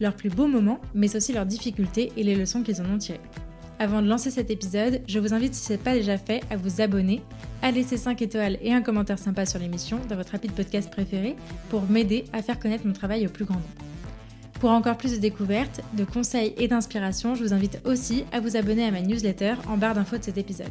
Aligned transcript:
leurs 0.00 0.14
plus 0.14 0.30
beaux 0.30 0.46
moments, 0.46 0.80
mais 0.94 1.16
aussi 1.16 1.32
leurs 1.32 1.46
difficultés 1.46 2.12
et 2.16 2.22
les 2.22 2.34
leçons 2.34 2.62
qu'ils 2.62 2.80
en 2.80 2.86
ont 2.86 2.98
tirées. 2.98 3.20
Avant 3.80 4.02
de 4.02 4.08
lancer 4.08 4.30
cet 4.30 4.50
épisode, 4.50 5.02
je 5.06 5.20
vous 5.20 5.34
invite, 5.34 5.54
si 5.54 5.64
ce 5.64 5.72
n'est 5.72 5.78
pas 5.78 5.94
déjà 5.94 6.18
fait, 6.18 6.42
à 6.50 6.56
vous 6.56 6.80
abonner, 6.80 7.22
à 7.62 7.70
laisser 7.70 7.96
5 7.96 8.20
étoiles 8.22 8.58
et 8.60 8.72
un 8.72 8.82
commentaire 8.82 9.18
sympa 9.20 9.46
sur 9.46 9.60
l'émission 9.60 10.00
dans 10.08 10.16
votre 10.16 10.32
rapide 10.32 10.52
podcast 10.52 10.90
préféré 10.90 11.36
pour 11.70 11.82
m'aider 11.88 12.24
à 12.32 12.42
faire 12.42 12.58
connaître 12.58 12.86
mon 12.86 12.92
travail 12.92 13.26
au 13.26 13.30
plus 13.30 13.44
grand 13.44 13.54
nombre. 13.54 13.66
Pour 14.58 14.70
encore 14.70 14.96
plus 14.96 15.12
de 15.12 15.18
découvertes, 15.18 15.80
de 15.96 16.02
conseils 16.02 16.54
et 16.56 16.66
d'inspiration, 16.66 17.36
je 17.36 17.44
vous 17.44 17.52
invite 17.52 17.80
aussi 17.84 18.24
à 18.32 18.40
vous 18.40 18.56
abonner 18.56 18.84
à 18.84 18.90
ma 18.90 19.00
newsletter 19.00 19.54
en 19.68 19.76
barre 19.76 19.94
d'infos 19.94 20.18
de 20.18 20.24
cet 20.24 20.38
épisode. 20.38 20.66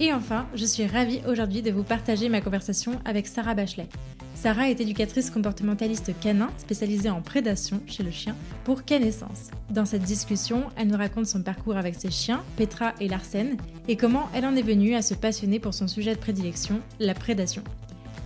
Et 0.00 0.12
enfin, 0.12 0.46
je 0.54 0.64
suis 0.64 0.86
ravie 0.86 1.20
aujourd'hui 1.26 1.60
de 1.60 1.72
vous 1.72 1.82
partager 1.82 2.28
ma 2.28 2.40
conversation 2.40 2.92
avec 3.04 3.26
Sarah 3.26 3.54
Bachelet. 3.54 3.88
Sarah 4.36 4.70
est 4.70 4.80
éducatrice 4.80 5.28
comportementaliste 5.30 6.12
canin 6.20 6.50
spécialisée 6.56 7.10
en 7.10 7.20
prédation 7.20 7.80
chez 7.88 8.04
le 8.04 8.12
chien 8.12 8.36
pour 8.62 8.84
Canescence. 8.84 9.50
Dans 9.70 9.84
cette 9.84 10.04
discussion, 10.04 10.64
elle 10.76 10.86
nous 10.86 10.96
raconte 10.96 11.26
son 11.26 11.42
parcours 11.42 11.76
avec 11.76 11.96
ses 11.96 12.12
chiens, 12.12 12.44
Petra 12.56 12.94
et 13.00 13.08
Larsen, 13.08 13.56
et 13.88 13.96
comment 13.96 14.28
elle 14.32 14.46
en 14.46 14.54
est 14.54 14.62
venue 14.62 14.94
à 14.94 15.02
se 15.02 15.14
passionner 15.14 15.58
pour 15.58 15.74
son 15.74 15.88
sujet 15.88 16.14
de 16.14 16.20
prédilection, 16.20 16.80
la 17.00 17.14
prédation. 17.14 17.64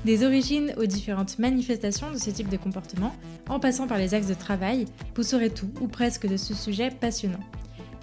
Des 0.05 0.27
origines 0.27 0.74
aux 0.77 0.84
différentes 0.84 1.39
manifestations 1.39 2.11
de 2.11 2.18
ce 2.18 2.28
type 2.28 2.50
de 2.50 2.58
comportement, 2.58 3.14
en 3.48 3.61
passant 3.61 3.86
par 3.86 3.96
les 3.96 4.12
axes 4.12 4.27
de 4.27 4.34
travail, 4.34 4.84
vous 5.16 5.22
saurez 5.22 5.48
tout, 5.48 5.70
ou 5.80 5.89
presque, 5.89 6.27
de 6.27 6.36
ce 6.36 6.52
sujet 6.52 6.91
passionnant. 6.91 7.41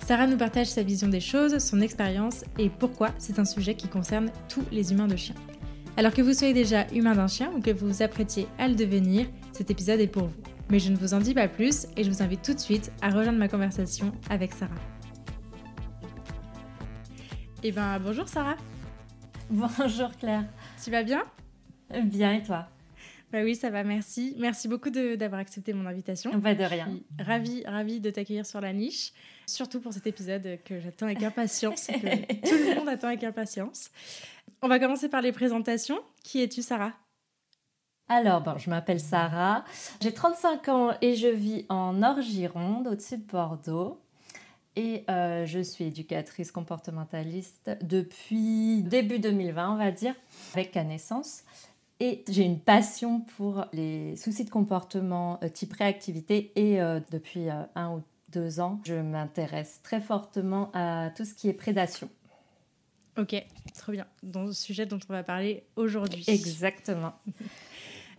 Sarah 0.06 0.26
nous 0.28 0.38
partage 0.38 0.68
sa 0.68 0.82
vision 0.82 1.08
des 1.08 1.20
choses, 1.20 1.58
son 1.60 1.82
expérience 1.82 2.44
et 2.58 2.70
pourquoi 2.70 3.10
c'est 3.18 3.38
un 3.38 3.46
sujet 3.46 3.76
qui 3.76 3.88
concerne 3.88 4.32
tous 4.48 4.64
les 4.72 4.92
humains 4.92 5.08
de 5.08 5.16
chien. 5.16 5.36
Alors 5.98 6.14
que 6.14 6.22
vous 6.22 6.34
soyez 6.34 6.54
déjà 6.54 6.88
humain 6.94 7.14
d'un 7.16 7.28
chien 7.28 7.52
ou 7.56 7.62
que 7.62 7.72
vous 7.72 7.88
vous 7.88 8.02
apprêtiez 8.02 8.48
à 8.58 8.68
le 8.68 8.76
devenir, 8.76 9.28
cet 9.52 9.70
épisode 9.70 10.00
est 10.00 10.08
pour 10.08 10.28
vous. 10.28 10.42
Mais 10.72 10.80
je 10.80 10.92
ne 10.92 10.98
vous 10.98 11.14
en 11.14 11.20
dis 11.20 11.34
pas 11.34 11.48
plus 11.48 11.88
et 11.96 12.04
je 12.04 12.10
vous 12.10 12.24
invite 12.24 12.42
tout 12.42 12.54
de 12.54 12.60
suite 12.60 12.92
à 13.02 13.10
rejoindre 13.10 13.38
ma 13.40 13.48
conversation 13.48 14.12
avec 14.30 14.54
Sarah. 14.54 14.74
Eh 17.64 17.72
ben 17.72 18.00
bonjour 18.00 18.28
Sarah. 18.28 18.58
Bonjour 19.50 20.12
Claire. 20.18 20.46
Tu 20.84 20.92
vas 20.92 21.04
bien? 21.04 21.24
Bien 22.04 22.34
et 22.34 22.44
toi? 22.44 22.68
Bah 23.32 23.40
oui, 23.44 23.56
ça 23.56 23.70
va, 23.70 23.84
merci. 23.84 24.36
Merci 24.40 24.68
beaucoup 24.68 24.90
d'avoir 24.90 25.42
accepté 25.42 25.74
mon 25.74 25.86
invitation. 25.86 26.40
Pas 26.42 26.56
de 26.56 26.64
rien. 26.64 26.88
ravie, 27.20 27.64
ravie 27.66 28.00
de 28.00 28.10
t'accueillir 28.10 28.46
sur 28.46 28.60
la 28.60 28.74
niche, 28.74 29.12
surtout 29.50 29.82
pour 29.82 29.94
cet 29.94 30.08
épisode 30.08 30.60
que 30.64 30.80
j'attends 30.80 31.08
avec 31.08 31.24
impatience, 31.24 31.88
que 31.88 31.94
tout 32.50 32.56
le 32.56 32.76
monde 32.76 32.90
attend 32.90 33.08
avec 33.08 33.24
impatience. 33.24 33.90
On 34.62 34.68
va 34.68 34.80
commencer 34.80 35.10
par 35.10 35.22
les 35.22 35.32
présentations. 35.32 36.00
Qui 36.24 36.42
es-tu, 36.42 36.62
Sarah? 36.62 36.94
Alors, 38.12 38.42
bon, 38.42 38.58
je 38.58 38.72
m'appelle 38.72 39.00
Sarah, 39.00 39.64
j'ai 40.02 40.12
35 40.12 40.68
ans 40.70 40.94
et 41.00 41.16
je 41.16 41.28
vis 41.28 41.66
en 41.70 41.94
Nord-Gironde, 41.94 42.88
au-dessus 42.88 43.18
de 43.18 43.24
Bordeaux. 43.24 44.00
Et 44.76 45.04
euh, 45.10 45.46
je 45.46 45.60
suis 45.60 45.86
éducatrice 45.86 46.52
comportementaliste 46.52 47.70
depuis 47.82 48.82
début 48.82 49.20
2020, 49.20 49.74
on 49.74 49.78
va 49.78 49.92
dire, 49.92 50.16
avec 50.54 50.74
la 50.74 50.84
naissance. 50.84 51.44
Et 52.00 52.24
j'ai 52.30 52.44
une 52.44 52.60
passion 52.60 53.22
pour 53.38 53.66
les 53.74 54.16
soucis 54.16 54.46
de 54.46 54.50
comportement 54.50 55.38
euh, 55.44 55.50
type 55.50 55.74
réactivité 55.74 56.52
et 56.56 56.82
euh, 56.82 57.00
depuis 57.12 57.48
un 57.50 57.92
ou 57.92 58.02
deux 58.32 58.60
ans, 58.60 58.82
je 58.86 58.96
m'intéresse 58.96 59.82
très 59.84 60.02
fortement 60.02 60.72
à 60.74 61.10
tout 61.16 61.26
ce 61.26 61.34
qui 61.34 61.50
est 61.50 61.54
prédation. 61.54 62.10
Ok, 63.18 63.36
trop 63.78 63.92
bien. 63.92 64.06
Dans 64.24 64.44
le 64.44 64.54
sujet 64.54 64.86
dont 64.86 65.00
on 65.10 65.14
va 65.14 65.24
parler 65.24 65.64
aujourd'hui. 65.76 66.24
Exactement. 66.28 67.14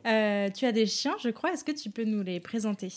Euh, 0.07 0.49
tu 0.49 0.65
as 0.65 0.73
des 0.73 0.87
chiens, 0.87 1.15
je 1.23 1.29
crois. 1.29 1.53
Est-ce 1.53 1.63
que 1.63 1.73
tu 1.73 1.91
peux 1.91 2.05
nous 2.05 2.23
les 2.23 2.41
présenter? 2.41 2.91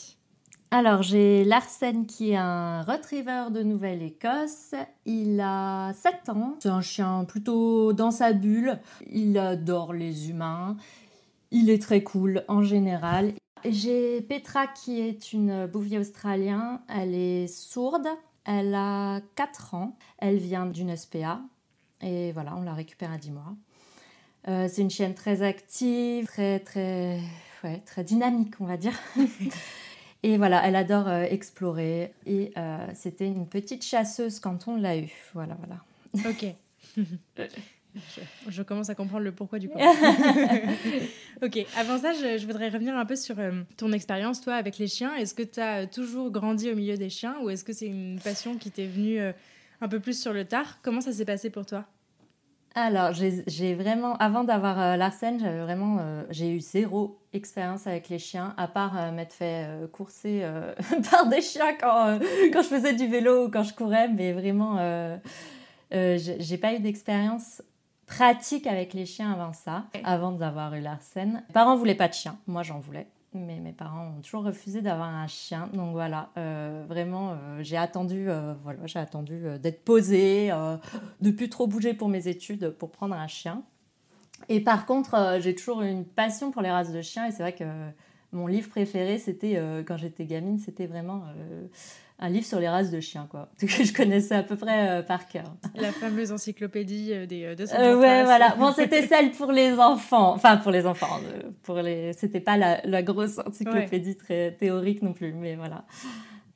Alors, 0.72 1.04
j'ai 1.04 1.44
Larsen 1.44 2.06
qui 2.06 2.32
est 2.32 2.38
un 2.38 2.82
retriever 2.82 3.52
de 3.52 3.62
Nouvelle-Écosse. 3.62 4.74
Il 5.06 5.42
a 5.42 5.92
7 5.94 6.30
ans. 6.30 6.56
C'est 6.62 6.70
un 6.70 6.80
chien 6.80 7.26
plutôt 7.26 7.92
dans 7.92 8.10
sa 8.10 8.32
bulle. 8.32 8.80
Il 9.12 9.38
adore 9.38 9.92
les 9.92 10.30
humains. 10.30 10.78
Il 11.52 11.70
est 11.70 11.82
très 11.82 12.04
cool 12.04 12.46
en 12.48 12.64
général. 12.64 13.34
J'ai 13.66 14.22
Petra 14.22 14.68
qui 14.68 15.00
est 15.00 15.32
une 15.32 15.68
bouvier 15.68 15.98
australien. 15.98 16.82
Elle 16.90 17.16
est 17.16 17.48
sourde. 17.48 18.08
Elle 18.46 18.76
a 18.76 19.22
4 19.36 19.74
ans. 19.74 19.98
Elle 20.18 20.38
vient 20.38 20.66
d'une 20.66 20.96
SPA. 20.96 21.42
Et 22.02 22.32
voilà, 22.34 22.56
on 22.58 22.64
la 22.64 22.74
récupère 22.74 23.12
à 23.12 23.18
10 23.18 23.32
mois. 23.32 23.56
Euh, 24.50 24.68
c'est 24.70 24.82
une 24.82 24.90
chienne 24.90 25.16
très 25.16 25.42
active, 25.42 26.26
très, 26.26 26.60
très, 26.60 27.20
ouais, 27.64 27.82
très 27.86 28.04
dynamique, 28.04 28.56
on 28.60 28.66
va 28.66 28.76
dire. 28.76 29.00
et 30.24 30.38
voilà, 30.38 30.68
elle 30.68 30.76
adore 30.76 31.08
euh, 31.08 31.24
explorer. 31.24 32.14
Et 32.26 32.52
euh, 32.58 32.86
c'était 32.94 33.28
une 33.28 33.48
petite 33.48 33.84
chasseuse 33.84 34.40
quand 34.40 34.68
on 34.68 34.76
l'a 34.76 34.98
eue. 34.98 35.14
Voilà, 35.34 35.58
voilà. 35.60 36.30
Ok. 36.30 36.46
Je, 38.50 38.62
commence 38.64 38.90
à 38.90 38.96
comprendre 38.96 39.24
le 39.24 39.32
pourquoi 39.32 39.60
du 39.60 39.70
comment. 39.70 39.84
ok, 41.44 41.66
avant 41.78 42.00
ça, 42.00 42.14
je, 42.14 42.38
je, 42.38 42.46
voudrais 42.46 42.70
revenir 42.70 42.96
un 42.98 43.06
peu 43.06 43.16
sur 43.16 43.36
ton 43.78 43.92
expérience, 43.92 44.42
toi, 44.42 44.56
avec 44.56 44.78
les 44.78 44.88
chiens. 44.88 45.16
Est-ce 45.16 45.34
que 45.34 45.44
tu 45.44 45.60
as 45.60 45.88
toujours 45.88 46.32
grandi 46.32 46.72
au 46.72 46.76
milieu 46.76 46.98
des 46.98 47.10
chiens 47.10 47.36
ou 47.44 47.50
est-ce 47.50 47.64
que 47.64 47.74
c'est 47.74 47.88
une 47.88 48.20
passion 48.24 48.58
qui 48.58 48.72
t'est 48.72 48.88
venue 48.88 49.20
un 49.82 49.88
peu 49.88 50.00
plus 50.00 50.20
sur 50.20 50.34
le 50.34 50.46
tard? 50.46 50.80
Comment 50.82 51.02
ça 51.02 51.12
s'est 51.12 51.26
passé 51.26 51.50
pour 51.50 51.66
toi? 51.66 51.86
Alors, 52.76 53.12
j'ai 53.14 53.76
vraiment, 53.76 54.18
avant 54.18 54.44
d'avoir 54.44 54.80
euh, 54.80 54.96
Larsen, 54.96 55.40
j'avais 55.40 55.60
vraiment, 55.60 55.98
euh, 56.00 56.24
j'ai 56.32 56.50
eu 56.50 56.60
zéro 56.60 57.20
expérience 57.32 57.86
avec 57.86 58.10
les 58.10 58.18
chiens, 58.18 58.56
à 58.58 58.68
part 58.68 58.98
euh, 58.98 59.12
m'être 59.12 59.34
fait 59.34 59.68
courser 59.92 60.44
par 61.12 61.28
des 61.28 61.42
chiens 61.42 61.76
quand, 61.80 62.20
quand 62.52 62.62
je 62.64 62.68
faisais 62.68 62.94
du 62.94 63.08
vélo 63.08 63.46
ou 63.46 63.52
quand 63.52 63.64
je 63.64 63.76
courais, 63.76 64.08
mais 64.08 64.34
vraiment, 64.34 64.78
j'ai 65.92 66.58
pas 66.58 66.74
eu 66.74 66.80
d'expérience 66.80 67.62
pratique 68.06 68.68
avec 68.68 68.94
les 68.94 69.06
chiens 69.06 69.32
avant 69.32 69.54
ça, 69.54 69.86
avant 70.04 70.32
d'avoir 70.32 70.74
eu 70.76 70.82
Larsen. 70.82 71.44
Mes 71.48 71.54
parents 71.54 71.76
voulaient 71.76 71.96
pas 71.96 72.08
de 72.08 72.14
chiens, 72.14 72.38
moi 72.48 72.64
j'en 72.64 72.80
voulais 72.80 73.08
mais 73.34 73.60
mes 73.60 73.72
parents 73.72 74.14
ont 74.18 74.22
toujours 74.22 74.44
refusé 74.44 74.82
d'avoir 74.82 75.10
un 75.10 75.28
chien. 75.28 75.70
Donc 75.74 75.92
voilà, 75.92 76.30
euh, 76.38 76.86
vraiment, 76.88 77.32
euh, 77.32 77.60
j'ai 77.62 77.78
attendu, 77.78 78.30
euh, 78.30 78.54
voilà, 78.64 78.80
j'ai 78.86 79.00
attendu 79.00 79.44
d'être 79.60 79.84
posée, 79.84 80.52
de 81.22 81.32
plus 81.32 81.50
trop 81.50 81.68
bouger 81.68 81.94
pour 81.94 82.10
mes 82.10 82.28
études 82.28 82.72
pour 82.72 82.92
prendre 82.92 83.16
un 83.16 83.28
chien. 83.28 83.64
Et 84.50 84.60
par 84.60 84.86
contre, 84.86 85.38
j'ai 85.40 85.56
toujours 85.56 85.82
une 85.82 86.06
passion 86.06 86.52
pour 86.52 86.62
les 86.62 86.72
races 86.72 86.92
de 86.92 87.02
chiens 87.02 87.26
et 87.26 87.32
c'est 87.32 87.44
vrai 87.44 87.54
que 87.54 87.64
mon 88.34 88.48
livre 88.48 88.70
préféré, 88.70 89.18
c'était 89.18 89.62
quand 89.88 89.96
j'étais 89.96 90.26
gamine, 90.26 90.60
c'était 90.60 90.88
vraiment 90.88 91.24
un 92.24 92.30
livre 92.30 92.46
sur 92.46 92.60
les 92.62 92.70
races 92.70 92.90
de 92.90 93.02
chiens, 93.02 93.28
quoi, 93.30 93.50
que 93.60 93.68
je 93.68 93.94
connaissais 93.94 94.36
à 94.36 94.44
peu 94.44 94.56
près 94.56 94.90
euh, 94.90 95.02
par 95.04 95.28
cœur. 95.28 95.44
La 95.76 95.92
fameuse 95.92 96.32
encyclopédie 96.32 97.12
euh, 97.12 97.26
des 97.26 97.44
euh, 97.44 97.56
200 97.56 97.76
euh, 97.78 98.00
Ouais, 98.00 98.24
voilà. 98.24 98.56
Bon, 98.56 98.72
c'était 98.72 99.06
celle 99.06 99.32
pour 99.32 99.52
les 99.52 99.74
enfants. 99.74 100.34
Enfin, 100.34 100.56
pour 100.56 100.72
les 100.72 100.86
enfants. 100.86 101.20
Pour 101.64 101.82
les... 101.82 102.14
C'était 102.14 102.40
pas 102.40 102.56
la, 102.56 102.82
la, 102.86 103.04
grosse 103.04 103.40
encyclopédie 103.40 104.16
très 104.16 104.54
théorique 104.54 105.02
non 105.02 105.12
plus, 105.12 105.34
mais 105.34 105.56
voilà. 105.56 105.86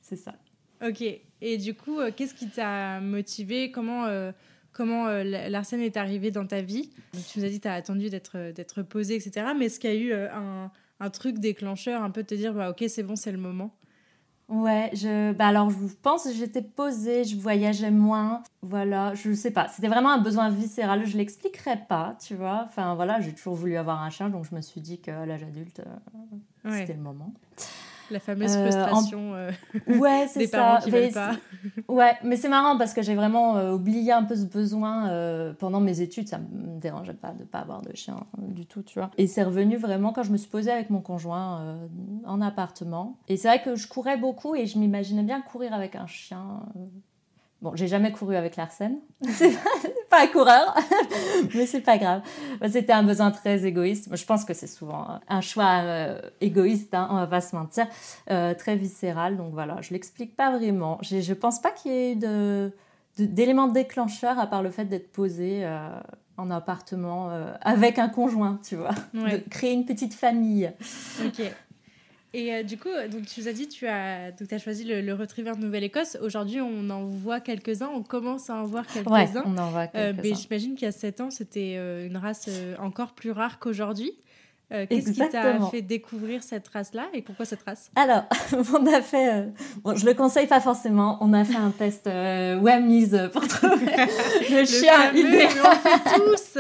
C'est 0.02 0.16
ça. 0.16 0.36
Ok. 0.82 1.04
Et 1.42 1.58
du 1.58 1.74
coup, 1.74 2.00
qu'est-ce 2.16 2.34
qui 2.34 2.48
t'a 2.48 3.02
motivé? 3.02 3.70
Comment, 3.70 4.08
comment 4.72 5.08
l'arsène 5.08 5.82
est 5.82 5.98
arrivé 5.98 6.32
dans 6.32 6.48
ta 6.48 6.62
vie? 6.62 6.92
Tu 7.30 7.40
nous 7.40 7.46
as 7.46 7.50
dit 7.50 7.58
que 7.58 7.64
tu 7.64 7.68
as 7.68 7.74
attendu 7.74 8.10
d'être, 8.10 8.52
d'être 8.54 8.84
posé, 8.84 9.16
etc. 9.16 9.48
Mais 9.58 9.66
est-ce 9.66 9.80
qu'il 9.80 9.90
y 9.90 9.94
a 9.94 10.00
eu 10.00 10.14
un, 10.14 10.72
un, 11.02 11.10
truc 11.10 11.40
déclencheur, 11.40 12.04
un 12.04 12.10
peu 12.10 12.24
de 12.24 12.28
te 12.28 12.36
dire, 12.36 12.54
bah, 12.54 12.70
ok, 12.70 12.86
c'est 12.88 13.04
bon, 13.04 13.18
c'est 13.18 13.34
le 13.34 13.38
moment? 13.38 13.77
Ouais, 14.50 14.90
je, 14.94 15.34
bah 15.34 15.48
alors 15.48 15.70
je 15.70 15.76
pense 16.02 16.24
que 16.24 16.32
j'étais 16.32 16.62
posée, 16.62 17.26
je 17.26 17.36
voyageais 17.36 17.92
moins, 17.92 18.44
voilà, 18.62 19.14
je 19.14 19.34
sais 19.34 19.52
pas, 19.52 19.68
c'était 19.68 19.90
vraiment 19.90 20.10
un 20.10 20.20
besoin 20.20 20.50
viscéral, 20.50 21.06
je 21.06 21.18
l'expliquerai 21.18 21.82
pas, 21.90 22.16
tu 22.26 22.36
vois, 22.36 22.64
enfin 22.66 22.96
voilà, 22.96 23.20
j'ai 23.20 23.34
toujours 23.34 23.56
voulu 23.56 23.76
avoir 23.76 24.02
un 24.02 24.10
chien, 24.10 24.30
donc 24.30 24.46
je 24.50 24.56
me 24.56 24.62
suis 24.62 24.80
dit 24.80 25.00
qu'à 25.02 25.26
l'âge 25.26 25.44
adulte, 25.44 25.82
euh, 26.66 26.70
c'était 26.80 26.94
le 26.94 27.02
moment. 27.02 27.34
La 28.12 28.20
fameuse 28.20 28.56
frustration 28.56 29.34
euh, 29.36 29.52
ouais, 29.88 30.28
c'est 30.28 30.40
des 30.42 30.48
ça. 30.48 30.58
parents 30.58 30.82
qui 30.82 30.92
Mais 30.92 31.02
veulent 31.06 31.14
pas. 31.14 31.32
Ouais, 31.88 32.14
mais 32.24 32.38
c'est 32.38 32.50
marrant 32.50 32.78
parce 32.78 32.94
que 32.94 33.02
j'ai 33.02 33.16
vraiment 33.16 33.58
euh, 33.58 33.74
oublié 33.74 34.12
un 34.12 34.24
peu 34.24 34.36
ce 34.36 34.46
besoin 34.46 35.10
euh, 35.10 35.54
pendant 35.58 35.80
mes 35.80 36.02
études. 36.02 36.28
Ça 36.28 36.38
me 36.38 36.80
dérangeait 36.80 37.14
pas 37.14 37.32
de 37.32 37.44
pas 37.44 37.60
avoir 37.60 37.82
de 37.82 37.94
chien 37.96 38.16
euh, 38.40 38.48
du 38.48 38.66
tout, 38.66 38.82
tu 38.84 39.00
vois. 39.00 39.12
Et 39.18 39.28
c'est 39.28 39.44
revenu 39.44 39.78
vraiment 39.78 40.14
quand 40.14 40.24
je 40.24 40.32
me 40.32 40.38
suis 40.38 40.50
posée 40.50 40.72
avec 40.72 40.90
mon 40.90 41.02
conjoint 41.02 41.62
euh, 41.62 41.88
en 42.26 42.40
appartement. 42.42 43.18
Et 43.28 43.38
c'est 43.38 43.48
vrai 43.48 43.62
que 43.62 43.76
je 43.76 43.88
courais 43.88 44.18
beaucoup 44.18 44.56
et 44.56 44.66
je 44.68 44.78
m'imaginais 44.80 45.24
bien 45.24 45.42
courir 45.42 45.74
avec 45.74 45.96
un 45.96 46.08
chien. 46.08 46.62
euh. 46.76 46.80
Bon, 47.62 47.72
j'ai 47.76 47.88
jamais 47.88 48.12
couru 48.12 48.36
avec 48.36 48.56
Larsen. 48.56 48.98
C'est 49.24 49.50
pas, 49.52 49.70
c'est 49.82 49.96
pas 50.10 50.24
un 50.24 50.28
coureur, 50.28 50.76
mais 51.56 51.66
c'est 51.66 51.82
pas 51.82 51.98
grave. 51.98 52.22
Bah, 52.60 52.70
C'était 52.70 52.94
un 52.94 53.04
besoin 53.04 53.32
très 53.32 53.66
égoïste. 53.66 54.10
Je 54.16 54.26
pense 54.26 54.46
que 54.46 54.54
c'est 54.54 54.68
souvent 54.68 55.20
un 55.28 55.42
choix 55.42 55.82
euh, 55.84 56.22
égoïste, 56.42 56.94
hein, 56.94 57.08
on 57.12 57.16
va 57.16 57.28
pas 57.28 57.42
se 57.42 57.56
mentir, 57.56 57.88
euh, 58.32 58.54
très 58.54 58.76
viscéral. 58.76 59.38
Donc 59.38 59.54
voilà, 59.54 59.78
je 59.82 59.94
l'explique 59.94 60.36
pas 60.36 60.52
vraiment. 60.58 60.98
J'ai- 61.02 61.22
Je 61.22 61.34
pense 61.34 61.60
pas 61.60 61.72
qu'il 61.72 61.92
y 61.92 61.96
ait 61.96 62.12
eu 62.14 62.16
de 62.16 62.72
d'éléments 63.20 63.68
déclencheurs 63.68 64.38
à 64.38 64.46
part 64.46 64.62
le 64.62 64.70
fait 64.70 64.86
d'être 64.86 65.12
posé 65.12 65.62
euh, 65.66 65.90
en 66.38 66.52
appartement 66.52 67.32
avec 67.62 67.98
un 67.98 68.10
conjoint, 68.10 68.60
tu 68.64 68.76
vois, 68.76 68.92
Ouais. 69.16 69.40
de 69.40 69.50
créer 69.50 69.74
une 69.74 69.86
petite 69.86 70.14
famille. 70.14 70.72
Ok. 71.26 71.42
Et 72.34 72.54
euh, 72.54 72.64
du 72.64 72.78
coup, 72.78 72.90
donc 73.12 73.26
tu 73.26 73.40
nous 73.40 73.48
as 73.48 73.54
dit 73.54 73.68
tu 73.68 73.88
as 73.88 74.32
donc 74.32 74.52
as 74.52 74.60
choisi 74.60 74.84
le, 74.84 75.02
le 75.02 75.14
retriever 75.14 75.52
de 75.56 75.62
Nouvelle-Écosse. 75.62 76.18
Aujourd'hui, 76.22 76.60
on 76.62 76.90
en 76.90 77.04
voit 77.06 77.40
quelques-uns. 77.40 77.90
On 77.94 78.04
commence 78.04 78.50
à 78.50 78.56
en 78.56 78.64
voir 78.66 78.86
Ouais, 78.96 79.26
quelques-uns. 79.26 79.44
on 79.46 79.58
en 79.58 79.70
voit 79.72 79.88
Euh, 79.96 80.14
mais 80.22 80.34
j'imagine 80.36 80.76
qu'il 80.76 80.86
y 80.86 80.90
a 80.90 80.92
7 80.92 81.22
ans, 81.22 81.32
c'était 81.32 81.76
euh, 81.78 82.06
une 82.06 82.18
race 82.18 82.50
encore 82.80 83.14
plus 83.14 83.32
rare 83.32 83.60
qu'aujourd'hui. 83.60 84.12
Euh, 84.74 84.86
Qu'est-ce 84.90 85.12
qui 85.12 85.30
t'a 85.30 85.60
fait 85.72 85.82
découvrir 85.82 86.44
cette 86.44 86.68
race-là 86.68 87.06
et 87.14 87.22
pourquoi 87.22 87.46
cette 87.46 87.64
race? 87.64 87.90
Alors, 87.96 88.24
on 88.78 88.86
a 88.88 89.02
fait, 89.02 89.34
euh, 89.34 89.46
bon, 89.82 89.96
je 89.96 90.06
le 90.06 90.14
conseille 90.14 90.48
pas 90.48 90.60
forcément, 90.60 91.18
on 91.22 91.32
a 91.32 91.46
fait 91.46 91.56
un 91.56 91.70
test 91.72 92.06
euh, 92.08 92.60
Whammies 92.60 93.12
pour 93.32 93.48
trouver 93.48 93.86
le, 94.50 94.60
Le 94.60 94.66
chien 94.66 95.14
idéal. 95.14 95.50
on 95.64 95.72
fait 95.72 96.20
tous 96.20 96.60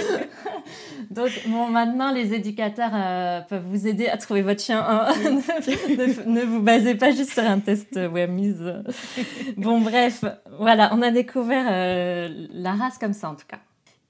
Donc, 1.10 1.30
bon, 1.46 1.66
maintenant, 1.68 2.10
les 2.10 2.32
éducateurs 2.32 2.90
euh, 2.94 3.40
peuvent 3.42 3.64
vous 3.70 3.86
aider 3.86 4.08
à 4.08 4.16
trouver 4.16 4.40
votre 4.42 4.62
chien. 4.62 4.82
hein. 4.88 5.12
ne, 5.18 6.30
ne 6.30 6.42
vous 6.42 6.62
basez 6.62 6.94
pas 6.94 7.10
juste 7.10 7.32
sur 7.32 7.44
un 7.44 7.58
test 7.60 7.96
Whammies. 8.12 8.56
Bon, 9.58 9.80
bref, 9.82 10.24
voilà, 10.58 10.90
on 10.94 11.02
a 11.02 11.10
découvert 11.10 11.66
euh, 11.70 12.28
la 12.52 12.72
race 12.72 12.96
comme 12.98 13.12
ça, 13.12 13.28
en 13.30 13.34
tout 13.34 13.46
cas. 13.46 13.58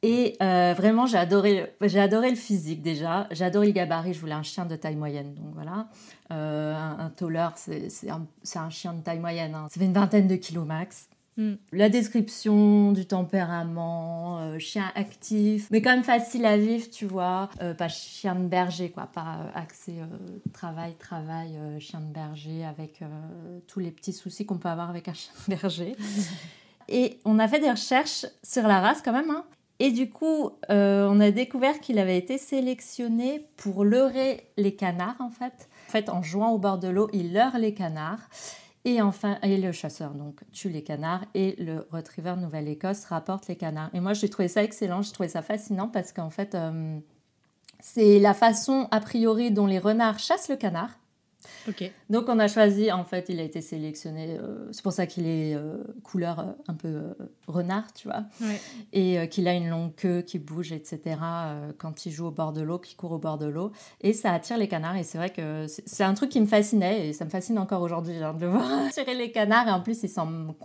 Et 0.09 0.37
euh, 0.41 0.73
vraiment, 0.77 1.07
j'ai 1.07 1.19
adoré, 1.19 1.75
j'ai 1.83 2.01
adoré 2.01 2.31
le 2.31 2.37
physique 2.37 2.81
déjà. 2.83 3.27
J'ai 3.33 3.45
adoré 3.45 3.67
le 3.67 3.73
gabarit. 3.73 4.15
Je 4.15 4.21
voulais 4.21 4.35
un 4.35 4.43
chien 4.43 4.65
de 4.65 4.77
taille 4.77 4.95
moyenne. 4.97 5.35
Donc 5.35 5.53
voilà. 5.55 5.89
Euh, 6.33 6.75
un, 6.75 6.99
un 7.07 7.11
toller, 7.11 7.49
c'est 7.57 7.89
c'est 7.91 8.11
un, 8.11 8.27
c'est 8.43 8.59
un 8.59 8.71
chien 8.71 8.93
de 8.93 9.01
taille 9.01 9.19
moyenne. 9.19 9.55
hein. 9.55 9.67
Ça 9.71 9.81
fait 9.81 9.87
une 9.87 9.93
vingtaine 9.93 10.29
de 10.29 10.37
kilos 10.37 10.67
max. 10.67 11.09
Mm. 11.37 11.55
La 11.73 11.89
description 11.89 12.93
du 12.93 13.05
tempérament, 13.07 14.39
euh, 14.41 14.59
chien 14.59 14.91
actif, 14.95 15.69
mais 15.71 15.83
quand 15.83 15.91
même 15.91 16.05
facile 16.05 16.47
à 16.47 16.57
vivre, 16.57 16.89
tu 16.91 17.05
vois. 17.07 17.51
Pas 17.77 17.89
chien 17.89 18.35
de 18.37 18.47
berger, 18.47 18.91
quoi. 18.91 19.09
Pas 19.13 19.51
axé 19.55 19.95
travail, 20.53 20.95
travail, 20.99 21.51
chien 21.81 22.01
de 22.01 22.13
berger 22.13 22.65
avec 22.65 23.01
tous 23.67 23.81
les 23.81 23.91
petits 23.91 24.13
soucis 24.13 24.47
qu'on 24.47 24.59
peut 24.59 24.69
avoir 24.69 24.89
avec 24.89 25.09
un 25.09 25.15
chien 25.15 25.33
de 25.49 25.55
berger. 25.57 25.97
Et 26.89 27.19
on 27.25 27.39
a 27.41 27.49
fait 27.49 27.59
des 27.59 27.71
recherches 27.71 28.27
sur 28.45 28.67
la 28.69 28.81
race 28.81 29.03
quand 29.03 29.13
même. 29.13 29.31
hein. 29.31 29.45
Et 29.79 29.91
du 29.91 30.09
coup, 30.09 30.53
euh, 30.71 31.07
on 31.11 31.21
a 31.21 31.31
découvert 31.31 31.81
qu'il 31.81 31.99
avait 31.99 32.17
été 32.17 32.39
sélectionné 32.39 33.47
pour 33.57 33.85
leurrer 33.85 34.49
les 34.57 34.75
canards, 34.75 35.21
en 35.21 35.31
fait. 35.31 35.69
En 35.89 35.93
fait, 35.93 36.09
en 36.09 36.23
jouant 36.23 36.51
au 36.51 36.59
bord 36.59 36.79
de 36.79 36.89
l'eau, 36.89 37.09
il 37.13 37.33
leurre 37.33 37.59
les 37.59 37.75
canards. 37.75 38.29
Et 38.87 39.03
enfin, 39.03 39.39
et 39.43 39.57
le 39.57 39.73
chasseur 39.73 40.13
donc 40.13 40.43
tue 40.53 40.69
les 40.69 40.85
canards 40.85 41.25
et 41.35 41.57
le 41.59 41.89
retriever 41.91 42.37
Nouvelle-Écosse 42.37 43.05
rapporte 43.07 43.49
les 43.49 43.57
canards. 43.57 43.91
Et 43.95 44.01
moi, 44.01 44.13
j'ai 44.13 44.29
trouvé 44.29 44.47
ça 44.47 44.63
excellent, 44.63 45.03
j'ai 45.03 45.11
trouvé 45.13 45.29
ça 45.29 45.43
fascinant 45.43 45.89
parce 45.89 46.13
qu'en 46.13 46.31
fait, 46.31 46.55
euh, 46.55 46.97
c'est 47.81 48.21
la 48.21 48.33
façon 48.33 48.87
a 48.93 49.01
priori 49.01 49.51
dont 49.51 49.67
les 49.67 49.81
renards 49.81 50.21
chassent 50.21 50.49
le 50.49 50.55
canard. 50.55 50.91
Donc 52.11 52.25
on 52.29 52.39
a 52.39 52.49
choisi, 52.49 52.91
en 52.93 53.05
fait, 53.05 53.27
il 53.29 53.41
a 53.41 53.43
été 53.43 53.61
sélectionné, 53.61 54.39
euh, 54.41 54.69
c'est 54.73 54.83
pour 54.83 54.93
ça 54.93 55.07
qu'il 55.07 55.27
est 55.27 55.55
euh, 55.55 55.79
couleur 56.05 56.39
euh, 56.41 56.45
un 56.69 56.75
peu 56.75 57.15
renard, 57.47 57.93
tu 57.93 58.09
vois, 58.09 58.25
Ouais. 58.41 58.61
et 58.93 59.29
qu'il 59.29 59.49
a 59.49 59.55
une 59.55 59.69
longue 59.69 59.95
queue 59.95 60.23
qui 60.23 60.39
bouge, 60.39 60.73
etc., 60.73 61.17
quand 61.79 62.07
il 62.07 62.13
joue 62.13 62.27
au 62.27 62.31
bord 62.31 62.53
de 62.53 62.63
l'eau, 62.63 62.79
qu'il 62.79 62.97
court 62.97 63.13
au 63.13 63.19
bord 63.19 63.39
de 63.39 63.47
l'eau, 63.47 63.73
et 64.01 64.13
ça 64.13 64.33
attire 64.33 64.59
les 64.59 64.69
canards, 64.69 64.97
et 64.97 65.03
c'est 65.03 65.19
vrai 65.19 65.31
que 65.31 65.67
c'est 65.69 66.05
un 66.05 66.15
truc 66.15 66.31
qui 66.31 66.41
me 66.41 66.47
fascinait, 66.47 67.09
et 67.09 67.13
ça 67.13 67.25
me 67.25 67.31
fascine 67.31 67.59
encore 67.59 67.83
aujourd'hui, 67.83 68.19
genre, 68.19 68.35
de 68.35 68.41
le 68.47 68.49
voir 68.53 68.87
attirer 68.87 69.15
les 69.15 69.31
canards, 69.33 69.69
et 69.69 69.73
en 69.73 69.81
plus 69.81 70.03
il 70.03 70.09
s'en 70.09 70.27
moque 70.27 70.59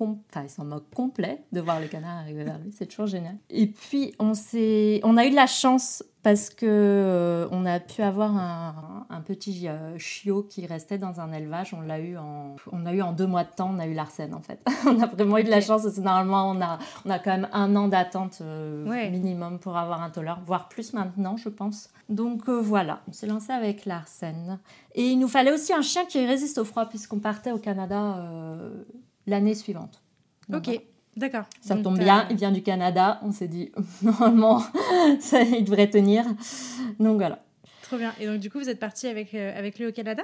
complet 0.94 1.44
de 1.52 1.60
voir 1.62 1.80
les 1.80 1.88
canards 1.88 2.18
arriver 2.20 2.44
vers 2.44 2.60
lui, 2.60 2.72
c'est 2.72 2.86
toujours 2.86 3.08
génial. 3.08 3.36
Et 3.50 3.68
puis 3.68 4.14
on, 4.20 4.34
s'est- 4.34 5.00
on 5.04 5.18
a 5.18 5.26
eu 5.26 5.30
de 5.32 5.36
la 5.36 5.48
chance 5.48 6.04
parce 6.24 6.50
que 6.52 6.66
euh, 6.68 7.48
on 7.52 7.66
a 7.66 7.80
pu 7.80 8.02
avoir 8.04 8.36
un, 8.38 9.06
un 9.10 9.22
petit 9.22 9.68
euh, 9.68 9.98
chiot 9.98 10.44
qui 10.44 10.66
restait 10.68 10.98
dans 10.98 11.20
un 11.20 11.32
élevage. 11.34 11.74
On 11.74 11.82
l'a 11.82 12.00
eu 12.00 12.18
en, 12.18 12.56
on 12.72 12.86
a 12.86 12.94
eu 12.94 13.02
en 13.02 13.12
deux 13.12 13.26
mois 13.26 13.44
de 13.44 13.50
temps. 13.56 13.72
On 13.76 13.80
a 13.80 13.88
eu 13.88 13.94
l'arsène 13.94 14.34
en 14.36 14.42
fait. 14.42 14.60
on 14.86 15.02
a 15.02 15.08
vraiment 15.08 15.38
eu 15.40 15.44
de 15.44 15.50
la 15.50 15.62
chance 15.62 15.84
parce 15.84 15.96
que 15.96 16.02
normalement 16.02 16.50
on 16.52 16.62
a, 16.62 16.78
on 17.06 17.10
a 17.10 17.18
quand 17.20 17.32
même 17.32 17.48
un 17.54 17.76
an 17.76 17.88
d'attente 17.88 18.40
euh, 18.42 18.88
Ouais. 18.88 19.10
minimum 19.10 19.58
pour 19.60 19.76
avoir 19.78 20.02
un 20.04 20.10
toller, 20.10 20.34
voire 20.46 20.68
plus 20.70 20.94
maintenant, 20.94 21.38
je 21.38 21.50
pense. 21.50 21.90
Donc 22.10 22.48
voilà, 22.50 23.02
on 23.08 23.14
s'est 23.14 23.28
lancé 23.28 23.52
avec 23.52 23.86
l'arsène. 23.86 24.60
Et 24.96 25.06
il 25.08 25.18
nous 25.20 25.28
fallait 25.28 25.52
aussi 25.54 25.74
un 25.74 25.82
chien 25.82 26.06
qui 26.06 26.26
résiste 26.26 26.58
au 26.58 26.66
froid 26.66 26.86
puisqu'on 26.86 27.20
partait 27.20 27.52
au 27.52 27.58
Canada 27.58 28.18
l'année 29.28 29.56
suivante. 29.56 30.02
Donc, 30.50 30.62
Ok. 30.62 30.66
voilà. 30.68 30.80
D'accord. 31.18 31.44
Ça 31.60 31.76
tombe 31.76 31.98
bien, 32.00 32.26
il 32.30 32.38
vient 32.38 32.52
du 32.52 32.64
Canada. 32.64 33.20
On 33.24 33.32
s'est 33.32 33.48
dit, 33.48 33.72
normalement, 34.02 34.64
ça, 35.20 35.42
il 35.42 35.64
devrait 35.64 35.90
tenir. 35.90 36.26
Donc 37.00 37.18
voilà. 37.18 37.40
Trop 37.84 37.98
bien. 37.98 38.14
Et 38.20 38.28
donc, 38.28 38.40
du 38.40 38.50
coup, 38.50 38.60
vous 38.60 38.70
êtes 38.70 38.80
parti 38.80 39.08
avec, 39.08 39.34
euh, 39.34 39.58
avec 39.58 39.78
lui 39.78 39.86
au 39.86 39.92
Canada? 39.92 40.24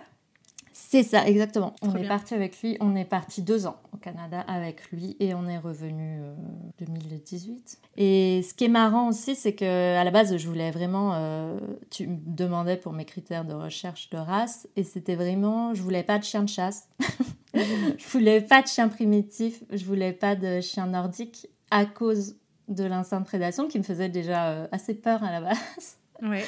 C'est 0.79 1.01
ça, 1.01 1.27
exactement. 1.27 1.73
on 1.81 1.95
est 1.95 2.07
parti 2.07 2.35
avec 2.35 2.61
lui. 2.61 2.77
On 2.79 2.95
est 2.95 3.03
parti 3.03 3.41
deux 3.41 3.65
ans 3.65 3.77
au 3.93 3.97
Canada 3.97 4.41
avec 4.47 4.91
lui 4.91 5.17
et 5.19 5.33
on 5.33 5.47
est 5.47 5.57
revenu 5.57 6.19
euh, 6.21 6.35
2018. 6.79 7.79
Et 7.97 8.41
ce 8.47 8.53
qui 8.53 8.65
est 8.65 8.69
marrant 8.69 9.09
aussi, 9.09 9.35
c'est 9.35 9.53
que 9.53 9.97
à 9.97 10.03
la 10.03 10.11
base, 10.11 10.37
je 10.37 10.47
voulais 10.47 10.69
vraiment. 10.69 11.13
euh, 11.15 11.59
tu 11.89 12.05
me 12.07 12.17
demandais 12.27 12.77
pour 12.77 12.93
mes 12.93 13.05
critères 13.05 13.43
de 13.43 13.53
recherche 13.53 14.11
de 14.11 14.17
race 14.17 14.67
et 14.75 14.83
c'était 14.83 15.15
vraiment. 15.15 15.73
Je 15.73 15.81
voulais 15.81 16.03
pas 16.03 16.19
de 16.19 16.23
chien 16.23 16.43
de 16.43 16.49
chasse. 16.49 16.87
je 17.55 18.07
voulais 18.09 18.39
pas 18.39 18.61
de 18.61 18.67
chien 18.67 18.87
primitif. 18.87 19.63
Je 19.71 19.83
voulais 19.83 20.13
pas 20.13 20.35
de 20.35 20.61
chien 20.61 20.85
nordique 20.85 21.47
à 21.71 21.85
cause 21.85 22.35
de 22.67 22.83
l'instinct 22.83 23.19
de 23.21 23.25
prédation 23.25 23.67
qui 23.67 23.79
me 23.79 23.83
faisait 23.83 24.09
déjà 24.09 24.49
euh, 24.49 24.67
assez 24.71 24.93
peur 24.93 25.23
à 25.23 25.31
la 25.31 25.41
base. 25.41 25.97
Ouais. 26.21 26.45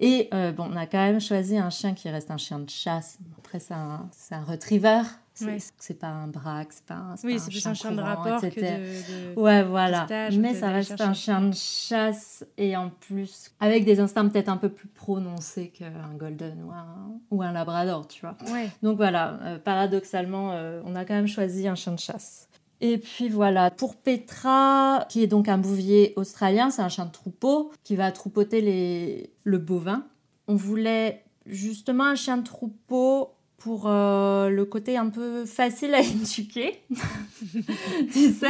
Et 0.00 0.28
euh, 0.34 0.52
bon, 0.52 0.68
on 0.72 0.76
a 0.76 0.86
quand 0.86 0.98
même 0.98 1.20
choisi 1.20 1.56
un 1.56 1.70
chien 1.70 1.94
qui 1.94 2.08
reste 2.10 2.30
un 2.30 2.36
chien 2.36 2.58
de 2.58 2.68
chasse. 2.68 3.18
Après, 3.38 3.60
c'est 3.60 3.74
un, 3.74 4.08
c'est 4.12 4.34
un 4.34 4.42
retriever. 4.44 5.02
C'est 5.36 5.46
Ouais. 5.46 5.58
c'est 5.80 5.98
pas 5.98 6.06
un 6.08 6.28
braque, 6.28 6.68
c'est 6.72 6.84
pas 6.84 6.94
un, 6.94 7.14
Oui, 7.24 7.34
pas 7.34 7.40
c'est 7.40 7.50
plus 7.50 7.66
un 7.66 7.74
chien 7.74 7.90
de 7.90 7.96
courant, 7.96 8.06
rapport 8.14 8.40
que 8.40 8.46
etc. 8.46 8.76
de. 8.78 9.34
de- 9.34 9.40
Ouais, 9.40 9.64
voilà. 9.64 10.06
Mais 10.38 10.52
que 10.52 10.58
ça 10.60 10.70
reste 10.70 11.00
un 11.00 11.12
chien 11.12 11.40
de 11.40 11.52
chasse 11.54 12.44
et 12.56 12.76
en 12.76 12.88
plus 12.90 13.50
avec 13.58 13.84
des 13.84 13.98
instincts 13.98 14.28
peut-être 14.28 14.48
un 14.48 14.56
peu 14.58 14.68
plus 14.68 14.86
prononcés 14.86 15.70
qu'un 15.70 16.14
golden 16.16 16.62
ou 16.62 16.70
un, 16.70 17.18
ou 17.32 17.42
un 17.42 17.50
labrador, 17.50 18.06
tu 18.06 18.20
vois. 18.20 18.36
Ouais. 18.52 18.68
Donc 18.84 18.96
voilà, 18.96 19.38
euh, 19.42 19.58
paradoxalement, 19.58 20.52
euh, 20.52 20.80
on 20.84 20.94
a 20.94 21.04
quand 21.04 21.14
même 21.14 21.26
choisi 21.26 21.66
un 21.66 21.74
chien 21.74 21.92
de 21.94 21.98
chasse. 21.98 22.48
Et 22.80 22.98
puis 22.98 23.28
voilà, 23.28 23.70
pour 23.70 23.96
Petra, 23.96 25.06
qui 25.08 25.22
est 25.22 25.26
donc 25.26 25.48
un 25.48 25.58
bouvier 25.58 26.12
australien, 26.16 26.70
c'est 26.70 26.82
un 26.82 26.88
chien 26.88 27.06
de 27.06 27.12
troupeau 27.12 27.70
qui 27.82 27.96
va 27.96 28.12
troupeauter 28.12 28.60
les... 28.60 29.30
le 29.44 29.58
bovin. 29.58 30.04
On 30.48 30.56
voulait 30.56 31.24
justement 31.46 32.04
un 32.04 32.14
chien 32.14 32.36
de 32.36 32.44
troupeau 32.44 33.30
pour 33.64 33.84
euh, 33.86 34.50
le 34.50 34.66
côté 34.66 34.98
un 34.98 35.08
peu 35.08 35.46
facile 35.46 35.94
à 35.94 36.00
éduquer. 36.00 36.82
tu 38.12 38.30
sais, 38.30 38.48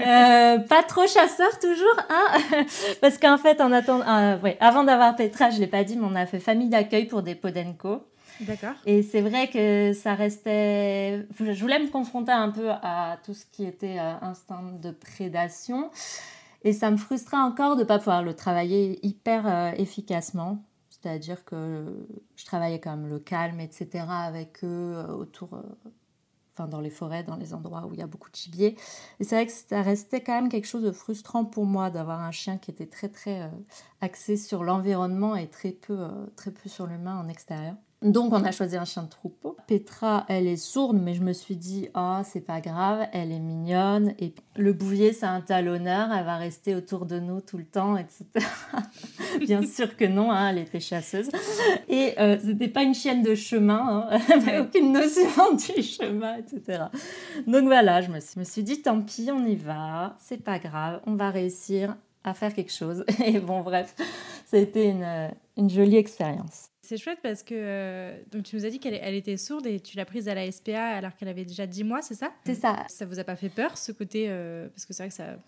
Euh, 0.00 0.58
pas 0.58 0.82
trop 0.84 1.06
chasseur 1.08 1.58
toujours, 1.58 1.96
hein 2.08 2.64
Parce 3.00 3.18
qu'en 3.18 3.36
fait, 3.36 3.60
en 3.60 3.72
attendant, 3.72 4.06
euh, 4.06 4.38
ouais, 4.38 4.56
avant 4.60 4.84
d'avoir 4.84 5.16
Petra, 5.16 5.50
je 5.50 5.58
l'ai 5.58 5.66
pas 5.66 5.82
dit, 5.82 5.96
mais 5.96 6.06
on 6.08 6.14
a 6.14 6.26
fait 6.26 6.38
famille 6.38 6.68
d'accueil 6.68 7.06
pour 7.06 7.22
des 7.22 7.34
Podenco. 7.34 8.04
D'accord. 8.40 8.74
Et 8.86 9.02
c'est 9.02 9.20
vrai 9.20 9.48
que 9.48 9.92
ça 9.92 10.14
restait. 10.14 11.26
Je 11.38 11.60
voulais 11.60 11.78
me 11.78 11.90
confronter 11.90 12.32
un 12.32 12.50
peu 12.50 12.70
à 12.70 13.18
tout 13.24 13.34
ce 13.34 13.46
qui 13.46 13.64
était 13.64 13.98
euh, 13.98 14.14
instinct 14.20 14.62
de 14.80 14.90
prédation. 14.90 15.90
Et 16.64 16.72
ça 16.72 16.90
me 16.90 16.96
frustrait 16.96 17.38
encore 17.38 17.76
de 17.76 17.80
ne 17.80 17.86
pas 17.86 17.98
pouvoir 17.98 18.22
le 18.22 18.34
travailler 18.34 19.04
hyper 19.04 19.46
euh, 19.46 19.72
efficacement. 19.72 20.62
C'est-à-dire 20.90 21.44
que 21.44 22.06
je 22.36 22.44
travaillais 22.44 22.78
quand 22.78 22.96
même 22.96 23.08
le 23.08 23.18
calme, 23.18 23.60
etc. 23.60 24.04
avec 24.08 24.62
eux 24.64 24.94
euh, 24.96 25.06
autour. 25.08 25.60
Enfin, 26.54 26.68
dans 26.68 26.80
les 26.80 26.90
forêts, 26.90 27.22
dans 27.22 27.36
les 27.36 27.54
endroits 27.54 27.86
où 27.86 27.94
il 27.94 28.00
y 28.00 28.02
a 28.02 28.06
beaucoup 28.06 28.30
de 28.30 28.36
gibier. 28.36 28.76
Et 29.20 29.24
c'est 29.24 29.36
vrai 29.36 29.46
que 29.46 29.52
ça 29.52 29.80
restait 29.80 30.20
quand 30.22 30.34
même 30.34 30.50
quelque 30.50 30.66
chose 30.66 30.82
de 30.82 30.92
frustrant 30.92 31.46
pour 31.46 31.64
moi 31.64 31.88
d'avoir 31.88 32.20
un 32.20 32.30
chien 32.30 32.58
qui 32.58 32.70
était 32.70 32.86
très, 32.86 33.08
très 33.08 33.50
axé 34.02 34.36
sur 34.36 34.62
l'environnement 34.62 35.34
et 35.34 35.48
très 35.48 35.70
peu, 35.70 36.06
très 36.36 36.50
peu 36.50 36.68
sur 36.68 36.86
l'humain 36.86 37.18
en 37.18 37.28
extérieur. 37.28 37.74
Donc 38.02 38.32
on 38.32 38.42
a 38.44 38.50
choisi 38.50 38.76
un 38.76 38.84
chien 38.84 39.04
de 39.04 39.08
troupeau. 39.08 39.56
Petra, 39.68 40.26
elle 40.28 40.48
est 40.48 40.56
sourde, 40.56 40.98
mais 41.00 41.14
je 41.14 41.22
me 41.22 41.32
suis 41.32 41.56
dit, 41.56 41.88
oh, 41.94 42.18
c'est 42.24 42.40
pas 42.40 42.60
grave, 42.60 43.06
elle 43.12 43.30
est 43.30 43.38
mignonne. 43.38 44.14
Et 44.18 44.34
le 44.56 44.72
bouvier, 44.72 45.12
c'est 45.12 45.26
un 45.26 45.40
talonneur, 45.40 46.12
elle 46.12 46.24
va 46.24 46.36
rester 46.36 46.74
autour 46.74 47.06
de 47.06 47.20
nous 47.20 47.40
tout 47.40 47.58
le 47.58 47.64
temps, 47.64 47.96
etc. 47.96 48.26
Bien 49.40 49.62
sûr 49.64 49.96
que 49.96 50.04
non, 50.04 50.32
hein, 50.32 50.50
elle 50.50 50.58
était 50.58 50.80
chasseuse. 50.80 51.28
Et 51.88 52.14
euh, 52.18 52.38
c'était 52.44 52.68
pas 52.68 52.82
une 52.82 52.94
chienne 52.94 53.22
de 53.22 53.36
chemin, 53.36 54.08
hein. 54.10 54.18
elle 54.28 54.38
n'avait 54.38 54.58
aucune 54.58 54.92
notion 54.92 55.54
du 55.54 55.82
chemin, 55.82 56.38
etc. 56.38 56.84
Donc 57.46 57.64
voilà, 57.64 58.00
je 58.00 58.10
me 58.10 58.44
suis, 58.44 58.64
dit, 58.64 58.82
tant 58.82 59.00
pis, 59.00 59.30
on 59.32 59.46
y 59.46 59.54
va, 59.54 60.16
c'est 60.18 60.42
pas 60.42 60.58
grave, 60.58 61.00
on 61.06 61.14
va 61.14 61.30
réussir 61.30 61.96
à 62.24 62.34
faire 62.34 62.52
quelque 62.52 62.72
chose. 62.72 63.04
Et 63.24 63.38
bon, 63.38 63.60
bref, 63.60 63.94
été 64.52 64.86
une, 64.86 65.30
une 65.56 65.70
jolie 65.70 65.96
expérience. 65.96 66.71
C'est 66.92 66.98
chouette 66.98 67.20
parce 67.22 67.42
que 67.42 67.54
euh, 67.56 68.22
donc 68.30 68.42
tu 68.42 68.54
nous 68.54 68.66
as 68.66 68.68
dit 68.68 68.78
qu'elle 68.78 68.92
elle 68.92 69.14
était 69.14 69.38
sourde 69.38 69.66
et 69.66 69.80
tu 69.80 69.96
l'as 69.96 70.04
prise 70.04 70.28
à 70.28 70.34
la 70.34 70.52
SPA 70.52 70.88
alors 70.88 71.16
qu'elle 71.16 71.28
avait 71.28 71.46
déjà 71.46 71.66
10 71.66 71.84
mois, 71.84 72.02
c'est 72.02 72.14
ça? 72.14 72.30
C'est 72.44 72.54
ça. 72.54 72.84
Ça 72.90 73.06
vous 73.06 73.18
a 73.18 73.24
pas 73.24 73.34
fait 73.34 73.48
peur 73.48 73.78
ce 73.78 73.92
côté 73.92 74.26
euh, 74.28 74.68
parce 74.68 74.84
que 74.84 74.92
c'est 74.92 75.02
vrai 75.04 75.08
que 75.08 75.14
ça 75.14 75.38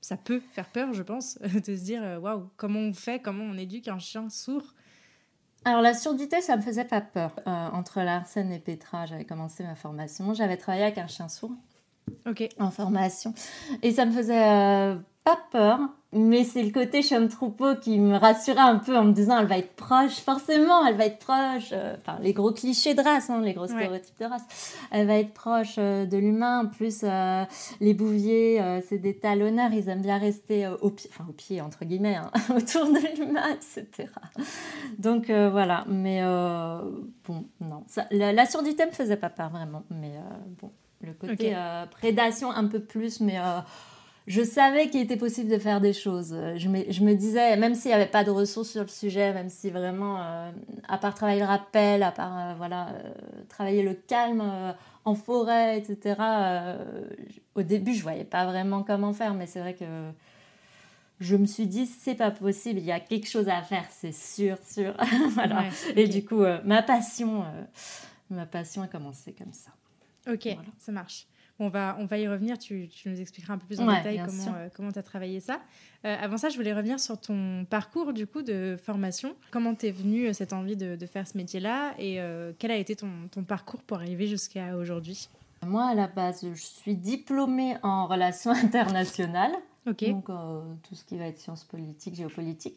ça 0.00 0.16
peut 0.16 0.40
faire 0.52 0.70
peur, 0.70 0.94
je 0.94 1.02
pense, 1.02 1.38
de 1.66 1.76
se 1.76 1.84
dire 1.84 2.02
euh, 2.02 2.18
waouh, 2.18 2.48
comment 2.56 2.78
on 2.78 2.94
fait, 2.94 3.20
comment 3.20 3.44
on 3.44 3.58
éduque 3.58 3.88
un 3.88 3.98
chien 3.98 4.30
sourd? 4.30 4.72
Alors 5.66 5.82
la 5.82 5.92
surdité, 5.92 6.40
ça 6.40 6.56
me 6.56 6.62
faisait 6.62 6.86
pas 6.86 7.02
peur. 7.02 7.38
entre 7.44 8.00
Larsen 8.00 8.50
et 8.50 8.58
Petra, 8.58 9.04
j'avais 9.04 9.26
commencé 9.26 9.64
ma 9.64 9.74
formation. 9.74 10.32
J'avais 10.32 10.56
travaillé 10.56 10.84
avec 10.84 10.96
un 10.96 11.08
chien 11.08 11.28
sourd 11.28 11.52
Ok. 12.26 12.48
en 12.58 12.70
formation. 12.70 13.34
Et 13.82 13.92
ça 13.92 14.06
me 14.06 14.12
faisait 14.12 14.96
pas 15.26 15.38
peur, 15.50 15.80
mais 16.12 16.44
c'est 16.44 16.62
le 16.62 16.70
côté 16.70 17.00
de 17.00 17.26
troupeau 17.26 17.74
qui 17.74 17.98
me 17.98 18.16
rassurait 18.16 18.60
un 18.60 18.76
peu 18.76 18.96
en 18.96 19.02
me 19.02 19.12
disant 19.12 19.40
elle 19.40 19.48
va 19.48 19.58
être 19.58 19.74
proche, 19.74 20.20
forcément, 20.20 20.86
elle 20.86 20.96
va 20.96 21.06
être 21.06 21.18
proche. 21.18 21.70
Euh, 21.72 21.96
enfin, 21.98 22.20
les 22.22 22.32
gros 22.32 22.52
clichés 22.52 22.94
de 22.94 23.02
race, 23.02 23.28
hein, 23.28 23.40
les 23.42 23.52
gros 23.52 23.66
stéréotypes 23.66 24.20
de 24.20 24.26
race. 24.26 24.76
Elle 24.92 25.08
va 25.08 25.18
être 25.18 25.34
proche 25.34 25.74
euh, 25.78 26.06
de 26.06 26.16
l'humain. 26.16 26.60
En 26.60 26.66
plus, 26.66 27.00
euh, 27.02 27.42
les 27.80 27.92
bouviers, 27.92 28.62
c'est 28.88 28.98
des 28.98 29.18
talonneurs, 29.18 29.72
ils 29.72 29.88
aiment 29.88 30.02
bien 30.02 30.18
rester 30.18 30.68
au 30.80 30.90
pied, 30.90 31.10
enfin 31.12 31.26
au 31.28 31.32
pied, 31.32 31.60
entre 31.60 31.84
guillemets, 31.84 32.14
hein, 32.14 32.30
autour 32.56 32.86
de 32.86 33.18
l'humain, 33.18 33.48
etc. 33.50 34.08
Donc 34.96 35.28
voilà, 35.28 35.84
mais 35.88 36.22
bon, 37.24 37.46
non. 37.60 37.82
Ça, 37.88 38.06
la, 38.12 38.32
la, 38.32 38.46
surdité 38.46 38.86
me 38.86 38.92
faisait 38.92 39.16
pas 39.16 39.30
peur 39.30 39.50
vraiment, 39.50 39.82
mais 39.90 40.12
bon, 40.62 40.70
le 41.00 41.14
côté 41.14 41.56
prédation 41.90 42.52
un 42.52 42.68
peu 42.68 42.78
plus, 42.78 43.18
mais 43.18 43.40
je 44.26 44.42
savais 44.42 44.90
qu'il 44.90 45.00
était 45.00 45.16
possible 45.16 45.48
de 45.48 45.58
faire 45.58 45.80
des 45.80 45.92
choses. 45.92 46.36
Je 46.56 46.68
me, 46.68 46.90
je 46.90 47.02
me 47.02 47.14
disais, 47.14 47.56
même 47.56 47.76
s'il 47.76 47.90
n'y 47.90 47.94
avait 47.94 48.06
pas 48.06 48.24
de 48.24 48.30
ressources 48.30 48.70
sur 48.70 48.82
le 48.82 48.88
sujet, 48.88 49.32
même 49.32 49.48
si 49.48 49.70
vraiment, 49.70 50.20
euh, 50.20 50.50
à 50.88 50.98
part 50.98 51.14
travailler 51.14 51.40
le 51.40 51.46
rappel, 51.46 52.02
à 52.02 52.10
part 52.10 52.36
euh, 52.36 52.54
voilà, 52.56 52.88
euh, 52.88 53.12
travailler 53.48 53.84
le 53.84 53.94
calme 53.94 54.74
en 55.04 55.14
forêt, 55.14 55.78
etc., 55.78 56.20
au 57.54 57.62
début, 57.62 57.94
je 57.94 58.02
voyais 58.02 58.24
pas 58.24 58.46
vraiment 58.46 58.82
comment 58.82 59.12
faire, 59.12 59.32
mais 59.32 59.46
c'est 59.46 59.60
vrai 59.60 59.74
que 59.74 59.84
je 61.20 61.36
me 61.36 61.46
suis 61.46 61.68
dit, 61.68 61.86
c'est 61.86 62.16
pas 62.16 62.32
possible, 62.32 62.80
il 62.80 62.84
y 62.84 62.92
a 62.92 62.98
quelque 62.98 63.28
chose 63.28 63.48
à 63.48 63.62
faire, 63.62 63.86
c'est 63.90 64.12
sûr, 64.12 64.58
sûr. 64.68 64.94
voilà. 65.30 65.66
Et 65.94 66.08
du 66.08 66.24
coup, 66.24 66.42
ma 66.64 66.82
passion, 66.82 67.44
ma 68.28 68.44
passion 68.44 68.82
a 68.82 68.88
commencé 68.88 69.32
comme 69.32 69.52
ça. 69.52 69.70
Ok, 70.28 70.48
ça 70.78 70.90
marche. 70.90 71.28
On 71.58 71.68
va, 71.68 71.96
on 71.98 72.04
va 72.04 72.18
y 72.18 72.28
revenir, 72.28 72.58
tu, 72.58 72.88
tu 72.88 73.08
nous 73.08 73.18
expliqueras 73.18 73.54
un 73.54 73.58
peu 73.58 73.66
plus 73.66 73.80
en 73.80 73.86
détail 73.86 74.22
comment 74.74 74.92
tu 74.92 74.98
as 74.98 75.02
travaillé 75.02 75.40
ça. 75.40 75.60
Euh, 76.04 76.16
avant 76.20 76.36
ça, 76.36 76.50
je 76.50 76.56
voulais 76.56 76.74
revenir 76.74 77.00
sur 77.00 77.18
ton 77.18 77.64
parcours 77.64 78.12
du 78.12 78.26
coup 78.26 78.42
de 78.42 78.76
formation. 78.80 79.34
Comment 79.50 79.74
t'es 79.74 79.90
venue 79.90 80.26
euh, 80.26 80.32
cette 80.32 80.52
envie 80.52 80.76
de, 80.76 80.96
de 80.96 81.06
faire 81.06 81.26
ce 81.26 81.36
métier-là 81.36 81.94
et 81.98 82.20
euh, 82.20 82.52
quel 82.58 82.70
a 82.70 82.76
été 82.76 82.94
ton, 82.94 83.10
ton 83.30 83.42
parcours 83.42 83.82
pour 83.82 83.96
arriver 83.98 84.26
jusqu'à 84.26 84.76
aujourd'hui? 84.76 85.28
Moi, 85.64 85.84
à 85.84 85.94
la 85.94 86.06
base, 86.06 86.46
je 86.46 86.60
suis 86.60 86.94
diplômée 86.94 87.76
en 87.82 88.06
relations 88.06 88.50
internationales. 88.64 89.52
Donc, 89.86 90.26
tout 90.26 90.94
ce 90.96 91.04
qui 91.04 91.16
va 91.16 91.26
être 91.26 91.38
sciences 91.38 91.62
politiques, 91.62 92.16
géopolitique. 92.16 92.76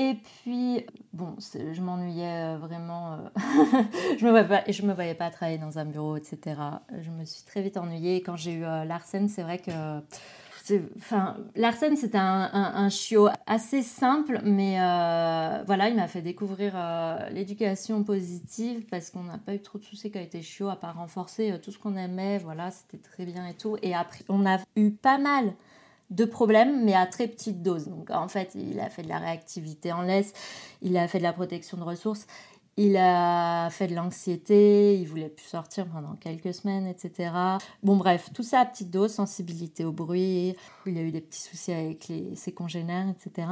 Et 0.00 0.14
puis, 0.14 0.86
bon, 1.12 1.36
je 1.38 1.82
m'ennuyais 1.82 2.54
euh, 2.54 2.58
vraiment. 2.58 3.12
Euh, 3.12 3.18
je 4.18 4.24
ne 4.24 4.30
me, 4.32 4.42
voyais 4.42 4.48
pas, 4.48 4.86
me 4.86 4.94
voyais 4.94 5.14
pas 5.14 5.28
travailler 5.28 5.58
dans 5.58 5.78
un 5.78 5.84
bureau, 5.84 6.16
etc. 6.16 6.58
Je 7.02 7.10
me 7.10 7.26
suis 7.26 7.44
très 7.44 7.60
vite 7.60 7.76
ennuyée. 7.76 8.22
Quand 8.22 8.34
j'ai 8.34 8.52
eu 8.52 8.64
euh, 8.64 8.86
Larsen, 8.86 9.28
c'est 9.28 9.42
vrai 9.42 9.58
que. 9.58 10.00
Enfin, 10.96 11.36
Larsen, 11.54 11.96
c'était 11.96 12.16
un, 12.16 12.48
un, 12.52 12.88
chiot 12.88 13.28
assez 13.46 13.82
simple, 13.82 14.40
mais 14.44 14.76
voilà, 15.66 15.88
il 15.88 15.96
m'a 15.96 16.06
fait 16.06 16.22
découvrir 16.22 16.74
l'éducation 17.32 18.04
positive 18.04 18.86
parce 18.88 19.10
qu'on 19.10 19.24
n'a 19.24 19.38
pas 19.38 19.54
eu 19.54 19.60
trop 19.60 19.78
de 19.78 19.84
soucis 19.84 20.12
quand 20.12 20.20
il 20.20 20.26
était 20.26 20.42
chiot, 20.42 20.68
à 20.68 20.76
part 20.76 20.96
renforcer 20.96 21.58
tout 21.60 21.72
ce 21.72 21.78
qu'on 21.78 21.96
aimait. 21.96 22.38
Voilà, 22.38 22.70
c'était 22.70 23.02
très 23.02 23.24
bien 23.24 23.48
et 23.48 23.54
tout. 23.54 23.78
Et 23.82 23.96
après, 23.96 24.24
on 24.28 24.46
a 24.46 24.58
eu 24.76 24.92
pas 24.92 25.18
mal 25.18 25.54
de 26.10 26.24
problèmes, 26.24 26.84
mais 26.84 26.94
à 26.94 27.06
très 27.06 27.28
petite 27.28 27.62
dose. 27.62 27.86
Donc 27.88 28.10
en 28.10 28.28
fait, 28.28 28.52
il 28.54 28.80
a 28.80 28.90
fait 28.90 29.02
de 29.02 29.08
la 29.08 29.18
réactivité 29.18 29.92
en 29.92 30.02
laisse, 30.02 30.32
il 30.82 30.96
a 30.96 31.08
fait 31.08 31.18
de 31.18 31.22
la 31.22 31.32
protection 31.32 31.76
de 31.76 31.84
ressources, 31.84 32.26
il 32.76 32.96
a 32.96 33.68
fait 33.70 33.88
de 33.88 33.94
l'anxiété, 33.94 34.98
il 34.98 35.06
voulait 35.06 35.28
plus 35.28 35.46
sortir 35.46 35.86
pendant 35.86 36.14
quelques 36.14 36.54
semaines, 36.54 36.86
etc. 36.86 37.30
Bon 37.82 37.96
bref, 37.96 38.30
tout 38.32 38.42
ça 38.42 38.60
à 38.60 38.64
petite 38.64 38.90
dose, 38.90 39.12
sensibilité 39.12 39.84
au 39.84 39.92
bruit, 39.92 40.56
il 40.86 40.98
a 40.98 41.02
eu 41.02 41.10
des 41.10 41.20
petits 41.20 41.42
soucis 41.42 41.72
avec 41.72 42.10
ses 42.34 42.52
congénères, 42.52 43.08
etc. 43.08 43.48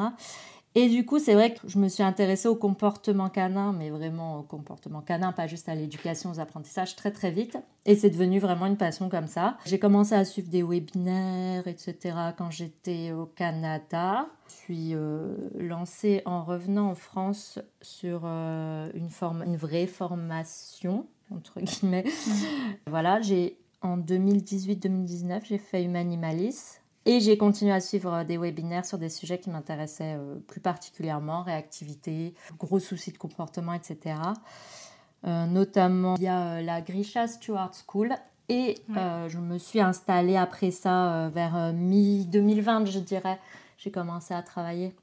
Et 0.75 0.89
du 0.89 1.05
coup, 1.05 1.19
c'est 1.19 1.35
vrai 1.35 1.55
que 1.55 1.61
je 1.67 1.79
me 1.79 1.89
suis 1.89 2.03
intéressée 2.03 2.47
au 2.47 2.55
comportement 2.55 3.29
canin, 3.29 3.73
mais 3.73 3.91
vraiment 3.91 4.39
au 4.39 4.43
comportement 4.43 5.01
canin, 5.01 5.33
pas 5.33 5.47
juste 5.47 5.69
à 5.69 5.75
l'éducation, 5.75 6.31
aux 6.31 6.41
apprentissages, 6.41 6.95
très 6.95 7.11
très 7.11 7.31
vite. 7.31 7.57
Et 7.87 7.97
c'est 7.97 8.11
devenu 8.11 8.39
vraiment 8.39 8.67
une 8.67 8.77
passion 8.77 9.09
comme 9.09 9.27
ça. 9.27 9.57
J'ai 9.65 9.79
commencé 9.79 10.15
à 10.15 10.25
suivre 10.25 10.49
des 10.51 10.63
webinaires, 10.63 11.67
etc. 11.67 11.97
quand 12.37 12.51
j'étais 12.51 13.13
au 13.13 13.27
Canada. 13.27 14.29
Je 14.49 14.53
suis 14.53 14.95
euh, 14.95 15.35
lancée 15.59 16.23
en 16.27 16.45
revenant 16.45 16.91
en 16.91 16.95
France 16.95 17.59
sur 17.81 18.23
euh, 18.25 18.91
une, 18.95 19.11
forme, 19.11 19.43
une 19.45 19.57
vraie 19.57 19.87
formation, 19.87 21.07
entre 21.35 21.61
guillemets. 21.61 22.05
Mmh. 22.05 22.31
Voilà, 22.89 23.21
j'ai 23.21 23.59
en 23.81 23.99
2018-2019, 23.99 25.41
j'ai 25.45 25.59
fait 25.59 25.85
Humanimalis 25.85 26.78
et 27.09 27.21
j'ai 27.21 27.39
continué 27.39 27.73
à 27.73 27.81
suivre 27.81 28.13
euh, 28.13 28.25
des 28.25 28.37
webinaires 28.37 28.85
sur 28.85 28.99
des 28.99 29.09
sujets 29.09 29.39
qui 29.39 29.49
m'intéressaient 29.49 30.17
euh, 30.19 30.35
plus 30.47 30.61
particulièrement, 30.61 31.43
réactivité, 31.43 32.35
gros 32.59 32.79
soucis 32.79 33.13
de 33.13 33.19
comportement, 33.19 33.73
etc. 33.73 34.17
Euh, 35.27 35.47
notamment 35.47 36.15
via 36.17 36.61
la 36.61 36.83
Grisha 36.83 37.27
Stewart 37.27 37.73
School. 37.87 38.15
Et 38.51 38.77
je 38.89 39.37
me 39.37 39.59
suis 39.59 39.81
installée 39.81 40.37
après 40.37 40.71
ça 40.71 41.29
vers 41.35 41.75
mi-2020, 41.75 42.87
je 42.87 42.99
dirais. 42.99 43.39
J'ai 43.77 43.91
commencé 43.91 44.33
à 44.33 44.41
travailler 44.41 44.95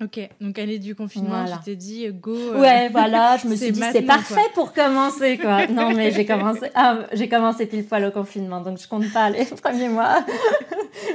Ok, 0.00 0.20
donc 0.40 0.56
année 0.60 0.78
du 0.78 0.94
confinement, 0.94 1.44
tu 1.44 1.64
t'es 1.64 1.74
dit 1.76 2.06
go. 2.12 2.32
Euh, 2.36 2.60
ouais, 2.60 2.88
voilà, 2.88 3.36
je 3.36 3.48
me 3.48 3.56
suis 3.56 3.72
dit 3.72 3.82
c'est 3.90 4.02
parfait 4.02 4.48
pour 4.54 4.72
commencer 4.72 5.36
quoi. 5.38 5.66
non 5.66 5.92
mais 5.92 6.12
j'ai 6.12 6.24
commencé, 6.24 6.70
ah, 6.76 7.00
j'ai 7.12 7.28
commencé 7.28 7.66
pile 7.66 7.84
poil 7.84 8.04
au 8.04 8.12
confinement, 8.12 8.60
donc 8.60 8.78
je 8.78 8.86
compte 8.86 9.12
pas 9.12 9.28
les 9.28 9.44
premiers 9.62 9.88
mois. 9.88 10.24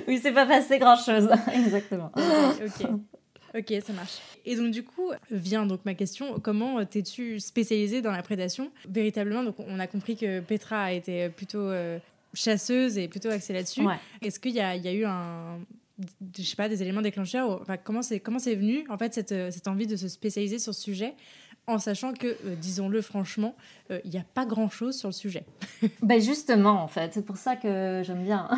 oui, 0.07 0.19
c'est 0.21 0.33
pas 0.33 0.45
passé 0.45 0.79
grand 0.79 0.97
chose, 0.97 1.29
exactement. 1.53 2.11
ok, 2.17 2.89
ok, 3.57 3.73
ça 3.85 3.93
marche. 3.93 4.17
Et 4.45 4.57
donc 4.57 4.71
du 4.71 4.83
coup 4.83 5.11
vient 5.31 5.65
donc 5.65 5.79
ma 5.85 5.93
question, 5.93 6.41
comment 6.41 6.83
t'es-tu 6.83 7.39
spécialisée 7.39 8.01
dans 8.01 8.11
la 8.11 8.21
prédation? 8.21 8.69
Véritablement 8.89 9.43
Donc 9.43 9.55
on 9.59 9.79
a 9.79 9.87
compris 9.87 10.17
que 10.17 10.41
Petra 10.41 10.83
a 10.83 10.91
été 10.91 11.29
plutôt 11.29 11.69
euh, 11.69 11.99
chasseuse 12.33 12.97
et 12.97 13.07
plutôt 13.07 13.29
axée 13.29 13.53
là-dessus. 13.53 13.85
Est-ce 14.21 14.41
qu'il 14.41 14.51
y, 14.51 14.55
y 14.55 14.59
a 14.61 14.93
eu 14.93 15.05
un 15.05 15.59
je 16.37 16.43
sais 16.43 16.55
pas, 16.55 16.69
des 16.69 16.81
éléments 16.81 17.01
déclencheurs 17.01 17.61
enfin, 17.61 17.77
Comment 17.77 18.01
c'est 18.01 18.19
comment 18.19 18.39
c'est 18.39 18.55
venu, 18.55 18.85
en 18.89 18.97
fait, 18.97 19.13
cette, 19.13 19.31
euh, 19.31 19.51
cette 19.51 19.67
envie 19.67 19.87
de 19.87 19.95
se 19.95 20.07
spécialiser 20.07 20.59
sur 20.59 20.73
ce 20.73 20.81
sujet 20.81 21.13
en 21.65 21.79
sachant 21.79 22.13
que, 22.13 22.27
euh, 22.27 22.55
disons-le 22.55 23.01
franchement, 23.01 23.55
euh, 23.89 23.99
il 24.03 24.11
n'y 24.11 24.17
a 24.17 24.25
pas 24.33 24.45
grand-chose 24.45 24.97
sur 24.97 25.07
le 25.07 25.13
sujet. 25.13 25.45
ben 26.01 26.21
justement, 26.21 26.83
en 26.83 26.87
fait, 26.87 27.13
c'est 27.13 27.25
pour 27.25 27.37
ça 27.37 27.55
que 27.55 28.01
j'aime 28.05 28.23
bien. 28.23 28.49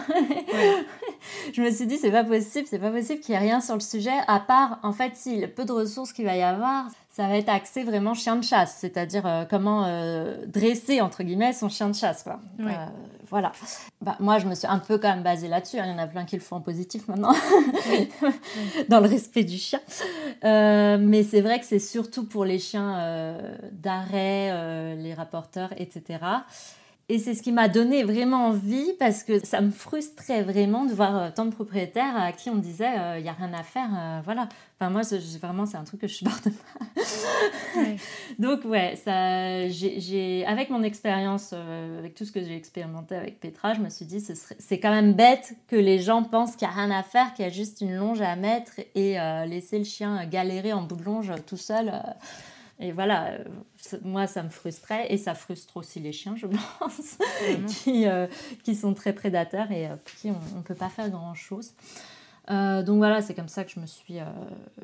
je 1.54 1.62
me 1.62 1.70
suis 1.72 1.86
dit, 1.86 1.98
c'est 1.98 2.12
pas 2.12 2.24
possible, 2.24 2.68
c'est 2.68 2.80
pas 2.80 2.92
possible 2.92 3.20
qu'il 3.20 3.34
n'y 3.34 3.42
ait 3.42 3.46
rien 3.48 3.62
sur 3.62 3.75
le 3.75 3.82
sujet, 3.82 4.16
à 4.28 4.40
part, 4.40 4.80
en 4.82 4.92
fait, 4.92 5.16
si 5.16 5.40
le 5.40 5.48
peu 5.48 5.66
de 5.66 5.72
ressources 5.72 6.14
qu'il 6.14 6.25
va 6.25 6.36
y 6.36 6.42
avoir, 6.42 6.88
ça 7.16 7.30
va 7.30 7.38
être 7.38 7.48
axé 7.48 7.86
vraiment 7.86 8.14
chien 8.14 8.36
de 8.36 8.44
chasse, 8.44 8.75
c'est-à-dire 8.82 9.25
euh, 9.25 9.46
comment 9.50 9.86
euh, 9.86 10.46
dresser 10.48 11.00
entre 11.00 11.24
guillemets 11.24 11.54
son 11.54 11.70
chien 11.70 11.88
de 11.88 11.96
chasse 11.96 12.24
quoi. 12.24 12.42
Euh, 12.60 12.66
voilà. 13.29 13.51
Bah, 14.01 14.15
moi 14.20 14.39
je 14.39 14.48
me 14.48 14.55
suis 14.55 14.67
un 14.67 14.79
peu 14.79 14.98
quand 14.98 15.10
même 15.10 15.24
basée 15.24 15.48
là-dessus. 15.48 15.79
Hein. 15.79 15.86
Il 15.88 15.91
y 15.91 15.94
en 15.94 15.98
a 15.98 16.08
plein 16.08 16.25
qui 16.25 16.36
le 16.36 16.41
font 16.41 16.58
en 16.58 16.62
positif 16.62 17.08
maintenant, 17.08 17.34
dans 18.89 19.00
le 19.00 19.08
respect 19.08 19.44
du 19.44 19.58
chien. 19.58 19.79
mais 20.44 21.24
c'est 21.24 21.41
vrai 21.41 21.60
que 21.60 21.65
c'est 21.65 21.79
surtout 21.79 22.25
pour 22.25 22.46
les 22.46 22.60
chiens 22.60 23.38
d'arrêt, 23.72 24.96
les 24.96 25.13
rapporteurs, 25.13 25.74
etc. 25.77 26.20
Et 27.07 27.19
c'est 27.19 27.35
ce 27.35 27.43
qui 27.43 27.51
m'a 27.51 27.67
donné 27.67 28.03
vraiment 28.03 28.47
envie 28.47 28.93
parce 28.97 29.21
que 29.24 29.38
ça 29.45 29.62
me 29.62 29.69
frustrait 29.69 30.41
vraiment 30.41 30.85
de 30.85 30.93
voir 30.93 31.15
euh, 31.15 31.29
tant 31.29 31.45
de 31.45 31.51
propriétaires 31.51 32.17
à 32.17 32.31
qui 32.31 32.50
on 32.50 32.55
disait 32.55 32.95
il 32.95 33.00
euh, 33.00 33.21
n'y 33.21 33.29
a 33.29 33.33
rien 33.33 33.53
à 33.53 33.62
faire. 33.62 33.89
Euh, 33.95 34.21
voilà. 34.25 34.50
Enfin, 34.79 34.89
moi, 34.89 35.03
vraiment, 35.39 35.67
c'est 35.67 35.77
un 35.77 35.83
truc 35.83 36.01
que 36.01 36.07
je 36.07 36.15
supporte 36.15 36.45
pas. 36.50 36.85
Donc, 38.39 38.65
ouais, 38.65 38.95
ça, 38.95 39.69
j'ai, 39.69 40.43
avec 40.47 40.71
mon 40.71 40.81
expérience, 40.81 41.53
avec 41.53 42.15
tout 42.15 42.25
ce 42.25 42.31
que 42.31 42.43
j'ai 42.43 42.55
expérimenté 42.55 43.15
avec 43.15 43.39
Petra, 43.39 43.75
je 43.75 43.81
me 43.81 43.89
suis 43.89 44.05
dit 44.05 44.19
c'est 44.19 44.79
quand 44.79 44.91
même 44.91 45.13
bête 45.13 45.53
que 45.67 45.75
les 45.75 46.00
gens 46.00 46.24
pensent 46.24 46.55
qu'il 46.55 46.67
n'y 46.67 46.74
a 46.74 46.77
rien 46.77 46.91
à 46.91 47.03
faire, 47.03 47.33
qu'il 47.35 47.45
y 47.45 47.47
a 47.47 47.51
juste 47.51 47.81
une 47.81 47.95
longe 47.95 48.19
à 48.19 48.35
mettre 48.35 48.81
et 48.95 49.15
laisser 49.47 49.77
le 49.77 49.85
chien 49.85 50.25
galérer 50.25 50.74
en 50.74 50.81
bout 50.81 50.97
de 50.97 51.03
longe 51.03 51.31
tout 51.47 51.57
seul. 51.57 51.93
Et 52.79 52.91
voilà, 52.91 53.32
euh, 53.32 53.44
moi, 54.03 54.27
ça 54.27 54.44
me 54.44 54.50
frustrait 54.50 55.12
et 55.12 55.17
ça 55.17 55.34
frustre 55.34 55.77
aussi 55.77 56.00
les 56.00 56.12
chiens, 56.12 56.36
je 56.36 56.48
pense, 56.79 57.17
qui, 57.67 58.08
euh, 58.08 58.27
qui, 58.63 58.75
sont 58.75 58.94
très 58.94 59.13
prédateurs 59.13 59.72
et 59.72 59.88
euh, 59.88 59.96
qui 60.17 60.29
on 60.29 60.58
ne 60.58 60.62
peut 60.62 60.75
pas 60.75 60.89
faire 60.89 61.10
grand-chose. 61.10 61.74
donc 62.50 62.98
voilà, 62.98 63.22
c'est 63.22 63.34
comme 63.34 63.48
ça 63.48 63.63
que 63.63 63.72
je 63.72 63.79
me 63.79 63.86
suis, 63.86 64.17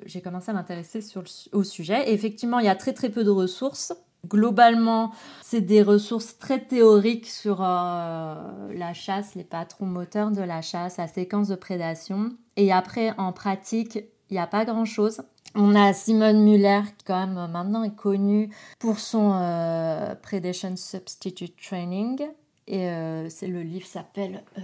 j'ai 0.05 0.21
commencé 0.21 0.51
à 0.51 0.53
m'intéresser 0.53 1.03
au 1.51 1.63
sujet. 1.63 2.09
Et 2.09 2.13
effectivement, 2.13 2.59
il 2.59 2.65
y 2.65 2.69
a 2.69 2.75
très 2.75 2.93
très 2.93 3.09
peu 3.09 3.23
de 3.23 3.29
ressources. 3.29 3.93
Globalement, 4.27 5.11
c'est 5.41 5.61
des 5.61 5.81
ressources 5.81 6.37
très 6.37 6.59
théoriques 6.59 7.27
sur 7.27 7.59
la 7.59 8.93
chasse, 8.93 9.35
les 9.35 9.43
patrons 9.43 9.85
moteurs 9.85 10.31
de 10.31 10.41
la 10.41 10.61
chasse, 10.61 10.97
la 10.97 11.07
séquence 11.07 11.49
de 11.49 11.55
prédation. 11.55 12.31
Et 12.55 12.71
après, 12.71 13.13
en 13.17 13.33
pratique, 13.33 13.99
il 14.29 14.35
n'y 14.35 14.39
a 14.39 14.47
pas 14.47 14.63
grand-chose. 14.63 15.23
On 15.55 15.75
a 15.75 15.93
Simone 15.93 16.43
Muller, 16.43 16.81
qui 16.97 17.05
quand 17.05 17.27
même 17.27 17.51
maintenant 17.51 17.83
est 17.83 17.95
connue 17.95 18.49
pour 18.79 18.99
son 18.99 19.33
euh, 19.33 20.15
Predation 20.15 20.75
Substitute 20.75 21.55
Training. 21.61 22.21
Et 22.67 22.87
euh, 22.87 23.29
c'est 23.29 23.47
le 23.47 23.61
livre 23.61 23.85
s'appelle 23.85 24.43
euh, 24.57 24.61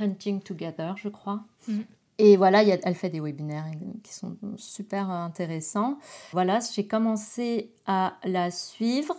Hunting 0.00 0.42
Together, 0.42 0.94
je 0.96 1.08
crois. 1.08 1.44
Mm. 1.68 1.80
Et 2.18 2.36
voilà, 2.36 2.62
elle 2.62 2.94
fait 2.94 3.10
des 3.10 3.20
webinaires 3.20 3.66
qui 4.04 4.14
sont 4.14 4.36
super 4.56 5.10
intéressants. 5.10 5.98
Voilà, 6.32 6.60
j'ai 6.60 6.86
commencé 6.86 7.72
à 7.86 8.14
la 8.22 8.52
suivre 8.52 9.16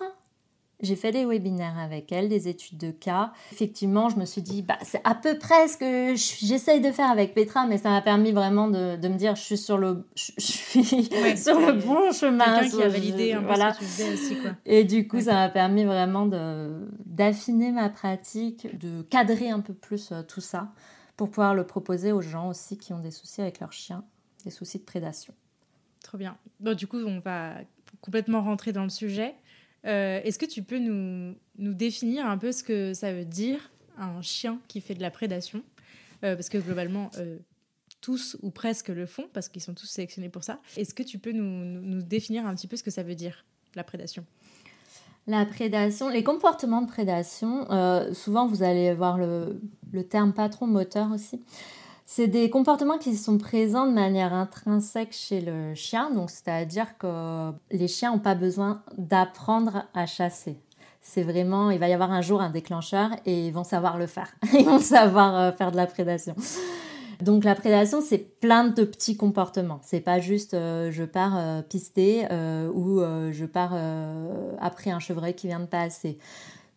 j'ai 0.81 0.95
fait 0.95 1.11
des 1.11 1.25
webinaires 1.25 1.77
avec 1.77 2.11
elle, 2.11 2.27
des 2.27 2.47
études 2.47 2.77
de 2.77 2.91
cas. 2.91 3.31
Effectivement, 3.51 4.09
je 4.09 4.17
me 4.17 4.25
suis 4.25 4.41
dit, 4.41 4.61
bah, 4.61 4.77
c'est 4.81 5.01
à 5.03 5.15
peu 5.15 5.37
près 5.37 5.67
ce 5.67 5.77
que 5.77 6.15
j'essaye 6.15 6.81
de 6.81 6.91
faire 6.91 7.09
avec 7.09 7.33
Petra, 7.33 7.65
mais 7.65 7.77
ça 7.77 7.89
m'a 7.89 8.01
permis 8.01 8.31
vraiment 8.31 8.67
de, 8.67 8.97
de, 8.97 9.07
me 9.07 9.15
dire, 9.15 9.35
je 9.35 9.41
suis 9.41 9.57
sur 9.57 9.77
le, 9.77 10.05
je, 10.15 10.31
suis 10.37 10.83
sur 11.37 11.59
le 11.59 11.73
bon 11.73 12.11
chemin. 12.11 12.59
Quelqu'un 12.59 12.77
qui 12.77 12.83
a 12.83 12.89
validé 12.89 13.33
un 13.33 13.41
voilà. 13.41 13.73
ce 13.73 13.79
que 13.79 13.83
tu 13.83 13.89
faisais 13.89 14.13
aussi. 14.13 14.35
Quoi. 14.41 14.51
Et 14.65 14.83
du 14.83 15.07
coup, 15.07 15.21
ça 15.21 15.33
m'a 15.33 15.49
permis 15.49 15.85
vraiment 15.85 16.27
d'affiner 17.05 17.71
ma 17.71 17.89
pratique, 17.89 18.77
de 18.77 19.01
cadrer 19.03 19.49
un 19.49 19.61
peu 19.61 19.73
plus 19.73 20.11
euh, 20.11 20.21
tout 20.23 20.41
ça 20.41 20.71
pour 21.15 21.29
pouvoir 21.29 21.55
le 21.55 21.65
proposer 21.65 22.11
aux 22.11 22.21
gens 22.21 22.49
aussi 22.49 22.77
qui 22.77 22.93
ont 22.93 22.99
des 22.99 23.11
soucis 23.11 23.41
avec 23.41 23.59
leurs 23.59 23.71
chiens, 23.71 24.03
des 24.43 24.51
soucis 24.51 24.79
de 24.79 24.83
prédation. 24.83 25.33
Trop 26.03 26.17
bien. 26.17 26.37
Bon, 26.59 26.75
du 26.75 26.87
coup, 26.87 26.97
on 26.97 27.19
va 27.19 27.53
complètement 28.01 28.41
rentrer 28.41 28.71
dans 28.73 28.83
le 28.83 28.89
sujet. 28.89 29.35
Euh, 29.85 30.19
est-ce 30.23 30.39
que 30.39 30.45
tu 30.45 30.63
peux 30.63 30.79
nous, 30.79 31.35
définir 31.57 32.25
un 32.25 32.37
peu 32.37 32.51
ce 32.51 32.63
que 32.63 32.93
ça 32.93 33.13
veut 33.13 33.25
dire 33.25 33.71
un 33.97 34.21
chien 34.21 34.59
qui 34.67 34.81
fait 34.81 34.95
de 34.95 35.01
la 35.01 35.11
prédation? 35.11 35.63
Euh, 36.23 36.35
Parce 36.35 36.49
que 36.49 36.57
globalement, 36.57 37.11
euh, 37.17 37.37
tous 38.01 38.37
ou 38.41 38.51
presque 38.51 38.89
le 38.89 39.05
font, 39.05 39.25
parce 39.33 39.49
qu'ils 39.49 39.61
sont 39.61 39.73
tous 39.73 39.87
sélectionnés 39.87 40.29
pour 40.29 40.43
ça. 40.43 40.59
Est-ce 40.77 40.93
que 40.93 41.03
tu 41.03 41.19
peux 41.19 41.31
nous, 41.31 41.65
nous, 41.65 42.01
définir 42.01 42.45
un 42.45 42.55
petit 42.55 42.67
peu 42.67 42.77
ce 42.77 42.83
que 42.83 42.91
ça 42.91 43.03
veut 43.03 43.15
dire, 43.15 43.45
la 43.75 43.83
prédation? 43.83 44.25
La 45.27 45.45
prédation, 45.45 46.09
les 46.09 46.23
comportements 46.23 46.83
de 46.83 46.87
prédation, 46.87 47.65
souvent 48.13 48.45
vous 48.45 48.61
allez 48.61 48.93
voir 48.93 49.17
le, 49.17 49.59
le 49.91 50.03
terme 50.03 50.33
patron 50.33 50.67
moteur 50.67 51.11
aussi. 51.11 51.41
C'est 52.07 52.27
des 52.27 52.51
comportements 52.51 52.99
qui 52.99 53.15
sont 53.15 53.39
présents 53.39 53.87
de 53.87 53.91
manière 53.91 54.31
intrinsèque 54.31 55.11
chez 55.11 55.41
le 55.41 55.73
chien, 55.73 56.11
donc 56.11 56.29
c'est-à-dire 56.29 56.97
que 56.99 57.51
les 57.71 57.87
chiens 57.87 58.11
n'ont 58.11 58.19
pas 58.19 58.35
besoin 58.35 58.83
d'apprendre 58.97 59.85
à 59.95 60.05
chasser. 60.05 60.59
C'est 61.01 61.23
vraiment, 61.23 61.71
il 61.71 61.79
va 61.79 61.87
y 61.87 61.93
avoir 61.93 62.11
un 62.11 62.21
jour 62.21 62.41
un 62.41 62.51
déclencheur 62.51 63.09
et 63.25 63.47
ils 63.47 63.51
vont 63.51 63.63
savoir 63.63 63.97
le 63.97 64.07
faire. 64.07 64.35
Ils 64.53 64.65
vont 64.65 64.79
savoir 64.79 65.35
euh, 65.35 65.51
faire 65.51 65.71
de 65.71 65.77
la 65.77 65.85
prédation. 65.85 66.35
Donc 67.21 67.43
la 67.43 67.53
prédation, 67.53 68.01
c'est 68.01 68.17
plein 68.17 68.65
de 68.65 68.83
petits 68.83 69.15
comportements. 69.15 69.79
C'est 69.83 69.99
pas 70.01 70.19
juste 70.19 70.55
euh, 70.55 70.91
je 70.91 71.03
pars 71.03 71.37
euh, 71.37 71.61
pister 71.61 72.25
ou 72.73 72.99
je 73.31 73.45
pars 73.45 73.73
après 74.59 74.89
un 74.89 74.99
chevreuil 74.99 75.35
qui 75.35 75.47
vient 75.47 75.59
de 75.59 75.65
passer. 75.65 76.17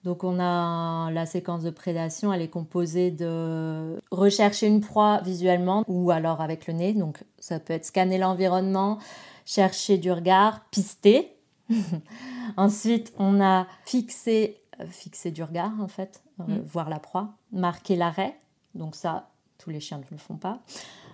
Donc 0.04 0.22
on 0.22 0.38
a 0.38 1.11
la 1.11 1.26
séquence 1.26 1.62
de 1.62 1.70
prédation, 1.70 2.32
elle 2.32 2.42
est 2.42 2.48
composée 2.48 3.11
de 3.11 4.00
rechercher 4.11 4.66
une 4.66 4.80
proie 4.80 5.20
visuellement 5.22 5.84
ou 5.88 6.11
alors 6.11 6.40
avec 6.40 6.66
le 6.66 6.74
nez. 6.74 6.94
Donc 6.94 7.24
ça 7.38 7.58
peut 7.58 7.72
être 7.72 7.84
scanner 7.84 8.18
l'environnement, 8.18 8.98
chercher 9.44 9.98
du 9.98 10.12
regard, 10.12 10.64
pister. 10.70 11.34
Ensuite, 12.56 13.12
on 13.18 13.40
a 13.40 13.66
fixé, 13.84 14.61
euh, 14.80 14.87
fixer 14.87 15.30
du 15.30 15.42
regard 15.42 15.72
en 15.80 15.88
fait, 15.88 16.22
euh, 16.40 16.44
mm. 16.44 16.61
voir 16.61 16.88
la 16.88 17.00
proie, 17.00 17.30
marquer 17.52 17.96
l'arrêt. 17.96 18.38
Donc 18.74 18.94
ça, 18.94 19.28
tous 19.58 19.70
les 19.70 19.80
chiens 19.80 19.98
ne 19.98 20.04
le 20.11 20.16
font 20.16 20.37
pas. 20.37 20.61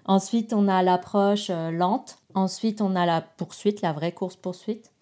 Ensuite, 0.04 0.52
on 0.52 0.68
a 0.68 0.82
l'approche 0.82 1.48
euh, 1.48 1.70
lente. 1.70 2.18
Ensuite, 2.34 2.82
on 2.82 2.94
a 2.94 3.06
la 3.06 3.22
poursuite, 3.22 3.80
la 3.80 3.92
vraie 3.92 4.12
course-poursuite. 4.12 4.92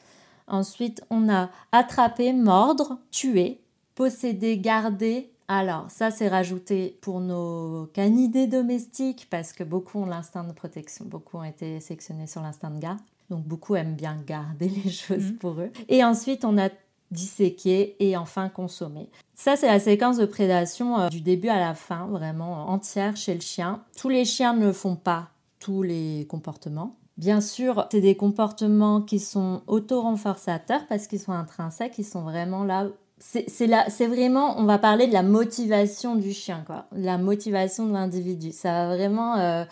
Ensuite, 0.47 1.03
on 1.11 1.29
a 1.29 1.51
attraper, 1.73 2.33
mordre, 2.33 2.99
tuer 3.11 3.62
posséder, 3.94 4.59
garder. 4.59 5.31
Alors, 5.48 5.90
ça, 5.90 6.11
c'est 6.11 6.28
rajouté 6.28 6.98
pour 7.00 7.20
nos 7.20 7.87
canidés 7.92 8.46
domestiques 8.46 9.26
parce 9.31 9.52
que 9.52 9.64
beaucoup 9.64 10.00
ont 10.00 10.07
l'instinct 10.07 10.44
de 10.44 10.52
protection. 10.52 11.05
Beaucoup 11.05 11.38
ont 11.38 11.44
été 11.44 11.81
sélectionnés 11.81 12.26
sur 12.26 12.42
l'instinct 12.42 12.70
de 12.70 12.81
garde. 12.81 13.00
Donc, 13.31 13.44
beaucoup 13.44 13.76
aiment 13.76 13.94
bien 13.94 14.16
garder 14.26 14.68
les 14.68 14.90
choses 14.90 15.33
mhm. 15.33 15.37
pour 15.37 15.61
eux. 15.61 15.70
Et 15.88 16.05
ensuite, 16.05 16.44
on 16.44 16.59
a 16.59 16.68
disséquer 17.11 17.96
et 18.00 18.16
enfin 18.16 18.48
consommer. 18.48 19.11
Ça, 19.35 19.57
c'est 19.57 19.66
la 19.66 19.78
séquence 19.78 20.16
de 20.16 20.24
prédation 20.24 20.98
euh, 20.98 21.09
du 21.09 21.20
début 21.20 21.48
à 21.48 21.61
la 21.61 21.74
fin, 21.74 22.07
vraiment 22.07 22.70
entière 22.70 23.16
chez 23.16 23.35
le 23.35 23.40
chien. 23.40 23.83
Tous 23.96 24.09
les 24.09 24.24
chiens 24.24 24.55
ne 24.55 24.72
font 24.72 24.96
pas 24.96 25.28
tous 25.59 25.83
les 25.83 26.26
comportements. 26.28 26.96
Bien 27.18 27.40
sûr, 27.40 27.87
c'est 27.92 28.00
des 28.00 28.16
comportements 28.16 29.02
qui 29.02 29.20
sont 29.20 29.62
auto-renforçateurs 29.66 30.87
parce 30.88 31.07
qu'ils 31.07 31.20
sont 31.20 31.33
intrinsèques, 31.33 31.98
ils 31.98 32.05
sont 32.05 32.22
vraiment 32.22 32.64
là 32.64 32.87
c'est 33.23 34.07
vraiment, 34.07 34.59
on 34.59 34.65
va 34.65 34.79
parler 34.79 35.07
de 35.07 35.13
la 35.13 35.23
motivation 35.23 36.17
du 36.17 36.33
chien, 36.33 36.65
quoi, 36.67 36.87
la 36.93 37.19
motivation 37.19 37.87
de 37.87 37.93
l'individu. 37.93 38.53
Ça 38.53 38.73
va 38.73 38.97
vraiment, 38.97 39.37
euh, 39.37 39.65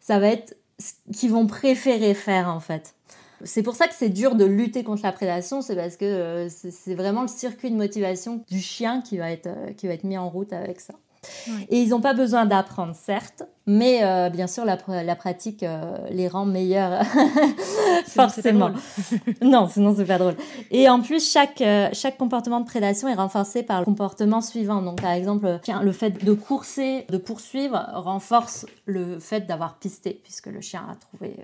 ça 0.00 0.18
va 0.18 0.28
être 0.28 0.56
ce 0.78 0.92
qu'ils 1.14 1.30
vont 1.30 1.46
préférer 1.46 2.14
faire 2.14 2.48
en 2.48 2.60
fait. 2.60 2.94
C'est 3.44 3.62
pour 3.62 3.76
ça 3.76 3.88
que 3.88 3.94
c'est 3.94 4.08
dur 4.08 4.36
de 4.36 4.44
lutter 4.44 4.84
contre 4.84 5.02
la 5.02 5.12
prédation, 5.12 5.60
c'est 5.60 5.76
parce 5.76 5.96
que 5.96 6.04
euh, 6.04 6.48
c'est 6.48 6.94
vraiment 6.94 7.22
le 7.22 7.28
circuit 7.28 7.70
de 7.70 7.76
motivation 7.76 8.42
du 8.48 8.60
chien 8.60 9.02
qui 9.02 9.18
va 9.18 9.30
être, 9.30 9.48
euh, 9.48 9.72
qui 9.72 9.86
va 9.86 9.92
être 9.92 10.04
mis 10.04 10.16
en 10.16 10.30
route 10.30 10.52
avec 10.52 10.80
ça. 10.80 10.94
Et 11.68 11.80
ils 11.80 11.90
n'ont 11.90 12.00
pas 12.00 12.14
besoin 12.14 12.46
d'apprendre, 12.46 12.94
certes, 12.94 13.44
mais 13.66 14.04
euh, 14.04 14.28
bien 14.28 14.46
sûr, 14.46 14.64
la, 14.66 14.76
la 15.02 15.16
pratique 15.16 15.62
euh, 15.62 15.96
les 16.10 16.28
rend 16.28 16.44
meilleurs, 16.44 17.02
forcément. 18.06 18.70
non, 19.42 19.68
sinon 19.68 19.94
c'est 19.96 20.04
pas 20.04 20.18
drôle. 20.18 20.36
Et 20.70 20.88
en 20.88 21.00
plus, 21.00 21.30
chaque, 21.30 21.62
euh, 21.62 21.88
chaque 21.92 22.18
comportement 22.18 22.60
de 22.60 22.66
prédation 22.66 23.08
est 23.08 23.14
renforcé 23.14 23.62
par 23.62 23.78
le 23.80 23.86
comportement 23.86 24.42
suivant. 24.42 24.82
Donc, 24.82 25.00
par 25.00 25.12
exemple, 25.12 25.60
le 25.82 25.92
fait 25.92 26.22
de 26.22 26.32
courser, 26.34 27.06
de 27.08 27.16
poursuivre, 27.16 27.88
renforce 27.94 28.66
le 28.84 29.18
fait 29.18 29.46
d'avoir 29.46 29.76
pisté, 29.78 30.20
puisque 30.22 30.46
le 30.46 30.60
chien 30.60 30.86
a 30.90 30.96
trouvé, 30.96 31.34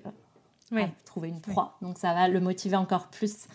a 0.77 0.89
trouvé 1.07 1.29
une 1.29 1.41
proie. 1.41 1.79
Donc, 1.81 1.97
ça 1.97 2.13
va 2.13 2.29
le 2.29 2.41
motiver 2.41 2.77
encore 2.77 3.07
plus. 3.07 3.47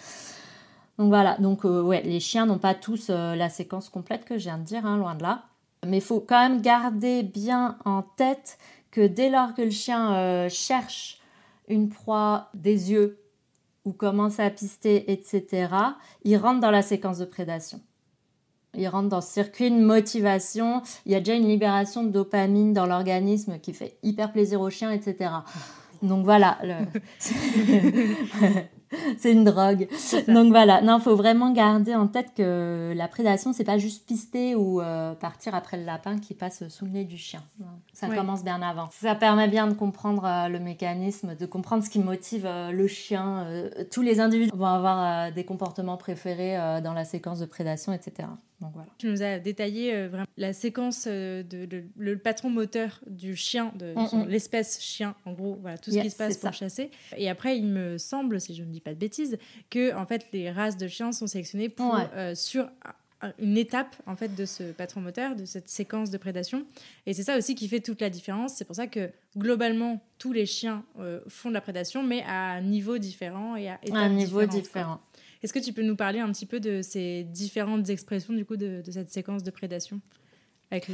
Donc 0.98 1.10
voilà, 1.10 1.36
donc 1.40 1.66
ouais, 1.66 2.02
les 2.04 2.22
chiens 2.22 2.46
n'ont 2.46 2.58
pas 2.58 2.74
tous 2.74 3.10
la 3.10 3.50
séquence 3.50 3.90
complète 3.90 4.24
que 4.24 4.38
je 4.38 4.46
viens 4.46 4.58
de 4.58 4.64
dire, 4.64 4.86
hein, 4.86 4.98
loin 4.98 5.14
de 5.14 5.24
là. 5.24 5.44
Mais 5.86 5.98
il 5.98 6.04
faut 6.04 6.20
quand 6.20 6.50
même 6.50 6.62
garder 6.62 7.24
bien 7.24 7.78
en 7.86 8.02
tête 8.02 8.58
que 8.92 9.06
dès 9.06 9.30
lors 9.30 9.54
que 9.54 9.62
le 9.62 9.72
chien 9.72 10.16
euh, 10.16 10.50
cherche 10.50 11.20
une 11.68 11.90
proie 11.90 12.50
des 12.54 12.92
yeux 12.92 13.20
ou 13.84 13.92
commence 13.92 14.40
à 14.40 14.50
pister, 14.50 15.12
etc., 15.12 15.68
il 16.24 16.38
rentre 16.38 16.60
dans 16.60 16.72
la 16.72 16.82
séquence 16.82 17.20
de 17.20 17.26
prédation. 17.26 17.82
Il 18.78 18.88
rentre 18.88 19.10
dans 19.10 19.22
ce 19.22 19.32
circuit 19.32 19.72
de 19.72 19.80
motivation. 19.80 20.82
Il 21.06 21.12
y 21.12 21.16
a 21.16 21.20
déjà 21.20 21.36
une 21.36 21.48
libération 21.48 22.04
de 22.04 22.10
dopamine 22.10 22.74
dans 22.74 22.86
l'organisme 22.86 23.60
qui 23.60 23.74
fait 23.74 23.98
hyper 24.04 24.32
plaisir 24.32 24.60
au 24.62 24.70
chien, 24.70 24.92
etc. 24.92 25.32
Donc 26.02 26.26
voilà. 26.26 26.58
c'est 29.18 29.32
une 29.32 29.44
drogue. 29.44 29.88
Donc 30.28 30.50
voilà, 30.50 30.82
non, 30.82 31.00
faut 31.00 31.16
vraiment 31.16 31.52
garder 31.52 31.96
en 31.96 32.08
tête 32.08 32.34
que 32.36 32.94
la 32.96 33.08
prédation, 33.08 33.54
c'est 33.54 33.64
pas 33.64 33.78
juste 33.78 34.06
pister 34.06 34.56
ou 34.56 34.82
euh, 34.82 35.14
partir 35.14 35.56
après 35.56 35.78
le 35.78 35.84
lapin 35.84 36.18
qui 36.18 36.34
passe 36.34 36.68
sous 36.68 36.86
le 36.86 36.92
nez 36.92 37.04
du 37.04 37.18
chien. 37.18 37.44
Ça 37.94 38.08
commence 38.08 38.44
bien 38.44 38.62
avant. 38.62 38.90
Ça 38.92 39.16
permet 39.16 39.48
bien 39.48 39.68
de 39.68 39.74
comprendre 39.74 40.26
euh, 40.26 40.48
le 40.50 40.60
mécanisme, 40.60 41.36
de 41.36 41.46
comprendre 41.46 41.84
ce 41.84 41.90
qui 41.90 42.00
motive 42.00 42.46
euh, 42.46 42.72
le 42.72 42.88
chien. 42.88 43.48
tous 43.92 44.02
les 44.02 44.20
individus 44.20 44.52
vont 44.54 44.66
avoir 44.66 45.32
des 45.32 45.44
comportements 45.44 45.98
préférés 45.98 46.58
dans 46.84 46.94
la 46.94 47.06
séquence 47.06 47.40
de 47.40 47.46
prédation, 47.46 47.94
etc. 47.94 48.28
Donc 48.62 48.72
voilà. 48.74 48.88
Tu 48.98 49.08
nous 49.08 49.22
as 49.22 49.40
détaillé 49.40 50.08
vraiment 50.08 50.26
la 50.38 50.54
séquence 50.54 51.08
de, 51.08 51.84
le 51.98 52.18
patron 52.18 52.50
moteur 52.50 53.02
du 53.08 53.36
chien, 53.36 53.74
de 53.76 53.94
mm, 53.94 54.24
mm. 54.24 54.28
l'espèce 54.28 54.82
chien, 54.82 55.16
en 55.26 55.34
gros, 55.34 55.58
voilà 55.62 55.78
tout 55.78 55.92
ce 55.92 56.00
qui 56.00 56.10
se 56.10 56.18
passe 56.18 56.38
pour 56.38 56.54
chasser. 56.54 56.90
Et 57.18 57.30
après, 57.30 57.58
il 57.58 57.66
me 57.66 57.98
semble, 57.98 58.40
si 58.40 58.56
je 58.56 58.64
ne 58.64 58.72
dis 58.72 58.82
pas 58.82 58.94
de 58.94 59.00
bêtises, 59.00 59.38
que 59.70 59.94
en 59.96 60.06
fait 60.06 60.26
les 60.34 60.50
races 60.52 60.78
de 60.78 60.88
chiens 60.88 61.12
sont 61.12 61.28
sélectionnées 61.28 61.70
pour 61.70 61.98
euh, 62.16 62.36
sur 62.36 62.70
une 63.40 63.58
étape 63.58 63.96
en 64.06 64.16
fait 64.16 64.36
de 64.36 64.46
ce 64.46 64.64
patron 64.64 65.02
moteur, 65.02 65.36
de 65.36 65.46
cette 65.46 65.70
séquence 65.70 66.10
de 66.12 66.18
prédation. 66.18 66.66
Et 67.06 67.14
c'est 67.14 67.24
ça 67.24 67.38
aussi 67.38 67.56
qui 67.56 67.68
fait 67.68 67.80
toute 67.80 68.02
la 68.02 68.10
différence. 68.10 68.56
C'est 68.56 68.66
pour 68.66 68.76
ça 68.76 68.88
que 68.88 69.10
globalement 69.38 70.02
tous 70.18 70.34
les 70.34 70.46
chiens 70.46 70.84
euh, 71.00 71.22
font 71.28 71.50
de 71.50 71.54
la 71.54 71.62
prédation, 71.62 72.04
mais 72.04 72.24
à 72.24 72.52
un 72.52 72.62
niveau 72.62 72.98
différent 72.98 73.56
et 73.56 73.70
à 73.70 73.80
un 73.92 74.10
niveau 74.10 74.46
différent. 74.46 75.00
Est-ce 75.46 75.54
que 75.54 75.60
tu 75.60 75.74
peux 75.74 75.84
nous 75.84 75.96
parler 75.96 76.18
un 76.18 76.32
petit 76.32 76.48
peu 76.48 76.60
de 76.60 76.82
ces 76.82 77.24
différentes 77.24 77.88
expressions 77.92 78.34
du 78.34 78.46
coup 78.46 78.58
de, 78.58 78.82
cette 78.90 79.12
séquence 79.12 79.44
de 79.44 79.52
prédation 79.52 80.02
avec 80.72 80.90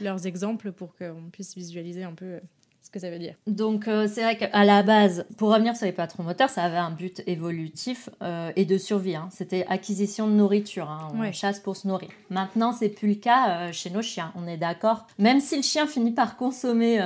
leurs 0.00 0.28
exemples 0.28 0.70
pour 0.70 0.94
qu'on 0.94 1.28
puisse 1.32 1.56
visualiser 1.56 2.04
un 2.04 2.14
peu 2.14 2.24
euh, 2.24 2.40
ce 2.86 2.90
que 2.92 3.00
ça 3.00 3.10
veut 3.10 3.18
dire. 3.18 3.34
Donc 3.48 3.88
euh, 3.88 4.06
c'est 4.08 4.22
vrai 4.22 4.36
qu'à 4.36 4.64
la 4.64 4.84
base, 4.84 5.26
pour 5.36 5.52
revenir 5.52 5.74
sur 5.74 5.86
les 5.86 5.92
patrons 5.92 6.22
moteurs, 6.22 6.50
ça 6.50 6.62
avait 6.62 6.76
un 6.76 6.92
but 6.92 7.20
évolutif 7.26 8.08
euh, 8.22 8.52
et 8.54 8.64
de 8.64 8.78
survie. 8.78 9.16
Hein. 9.16 9.28
C'était 9.32 9.66
acquisition 9.68 10.28
de 10.28 10.32
nourriture. 10.32 10.88
Hein. 10.88 11.08
On 11.12 11.32
chasse 11.32 11.58
pour 11.58 11.76
se 11.76 11.88
nourrir. 11.88 12.10
Maintenant, 12.30 12.72
c'est 12.72 12.88
plus 12.88 13.08
le 13.08 13.14
cas 13.16 13.48
euh, 13.48 13.72
chez 13.72 13.90
nos 13.90 14.02
chiens. 14.02 14.32
On 14.36 14.46
est 14.46 14.56
d'accord. 14.56 15.08
Même 15.18 15.40
si 15.40 15.56
le 15.56 15.62
chien 15.62 15.88
finit 15.88 16.12
par 16.12 16.36
consommer 16.36 17.00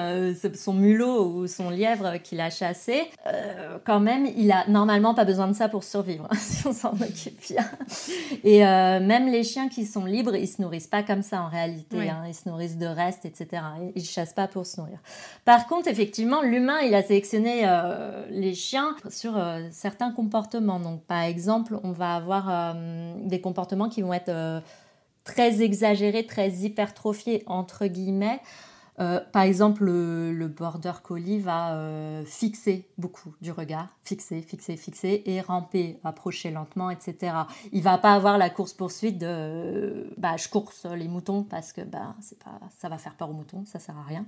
son 0.55 0.75
mulot 0.75 1.25
ou 1.25 1.47
son 1.47 1.71
lièvre 1.71 2.19
qu'il 2.23 2.41
a 2.41 2.51
chassé, 2.51 3.05
quand 3.87 4.01
même, 4.01 4.27
il 4.37 4.53
a 4.53 4.69
normalement 4.69 5.15
pas 5.15 5.25
besoin 5.25 5.49
de 5.49 5.55
ça 5.55 5.69
pour 5.69 5.85
survivre 5.85 6.27
hein, 6.31 6.37
si 6.39 6.67
on 6.67 6.73
s'en 6.73 6.93
occupe 6.93 7.41
bien. 7.49 7.65
Et 8.45 8.61
même 8.61 9.29
les 9.29 9.45
chiens 9.45 9.69
qui 9.69 9.87
sont 9.87 10.05
libres, 10.05 10.37
ils 10.37 10.49
se 10.49 10.61
nourrissent 10.61 10.87
pas 10.87 11.03
comme 11.03 11.23
ça 11.23 11.43
en 11.43 11.49
réalité. 11.49 11.97
Ils 12.27 12.35
se 12.35 12.49
nourrissent 12.49 12.79
de 12.79 12.87
restes, 12.87 13.25
etc. 13.25 13.63
Ils 13.95 14.05
chassent 14.05 14.35
pas 14.35 14.47
pour 14.47 14.67
se 14.67 14.81
nourrir. 14.81 14.99
Par 15.45 15.67
contre, 15.71 15.89
effectivement, 15.89 16.43
l'humain, 16.43 16.81
il 16.81 16.95
a 16.97 17.03
sélectionné 17.03 17.63
euh, 17.65 18.27
les 18.29 18.55
chiens 18.55 18.97
sur 19.09 19.39
euh, 19.39 19.69
certains 19.71 20.11
comportements. 20.11 20.81
Donc, 20.81 21.05
par 21.05 21.23
exemple, 21.23 21.79
on 21.85 21.93
va 21.93 22.17
avoir 22.17 22.49
euh, 22.51 23.15
des 23.23 23.41
comportements 23.41 23.89
qui 23.89 24.03
vont 24.03 24.13
être 24.13 24.63
très 25.23 25.63
exagérés, 25.63 26.27
très 26.27 26.51
hypertrophiés, 26.51 27.45
entre 27.47 27.87
guillemets. 27.87 28.41
par 29.33 29.43
exemple, 29.43 29.85
le, 29.85 30.49
border 30.49 30.93
collie 31.03 31.39
va 31.39 31.79
fixer 32.27 32.89
beaucoup 32.99 33.35
du 33.41 33.53
regard, 33.53 33.89
fixer, 34.03 34.43
fixer, 34.43 34.77
fixer, 34.77 35.23
et 35.25 35.41
ramper, 35.41 35.99
approcher 36.05 36.51
lentement, 36.51 36.91
etc. 36.91 37.33
Il 37.73 37.83
va 37.83 37.97
pas 37.97 38.15
avoir 38.15 38.39
la 38.39 38.51
course 38.51 38.75
poursuite 38.75 39.19
de, 39.19 40.13
bah, 40.19 40.37
je 40.37 40.49
course 40.49 40.85
les 40.85 41.09
moutons 41.09 41.45
parce 41.45 41.73
que 41.73 41.83
bah, 41.83 42.15
c'est 42.21 42.39
pas, 42.39 42.59
ça 42.77 42.89
va 42.89 42.99
faire 42.99 43.15
peur 43.15 43.31
aux 43.31 43.35
moutons, 43.35 43.65
ça 43.67 43.79
sert 43.79 43.97
à 43.97 44.03
rien. 44.03 44.27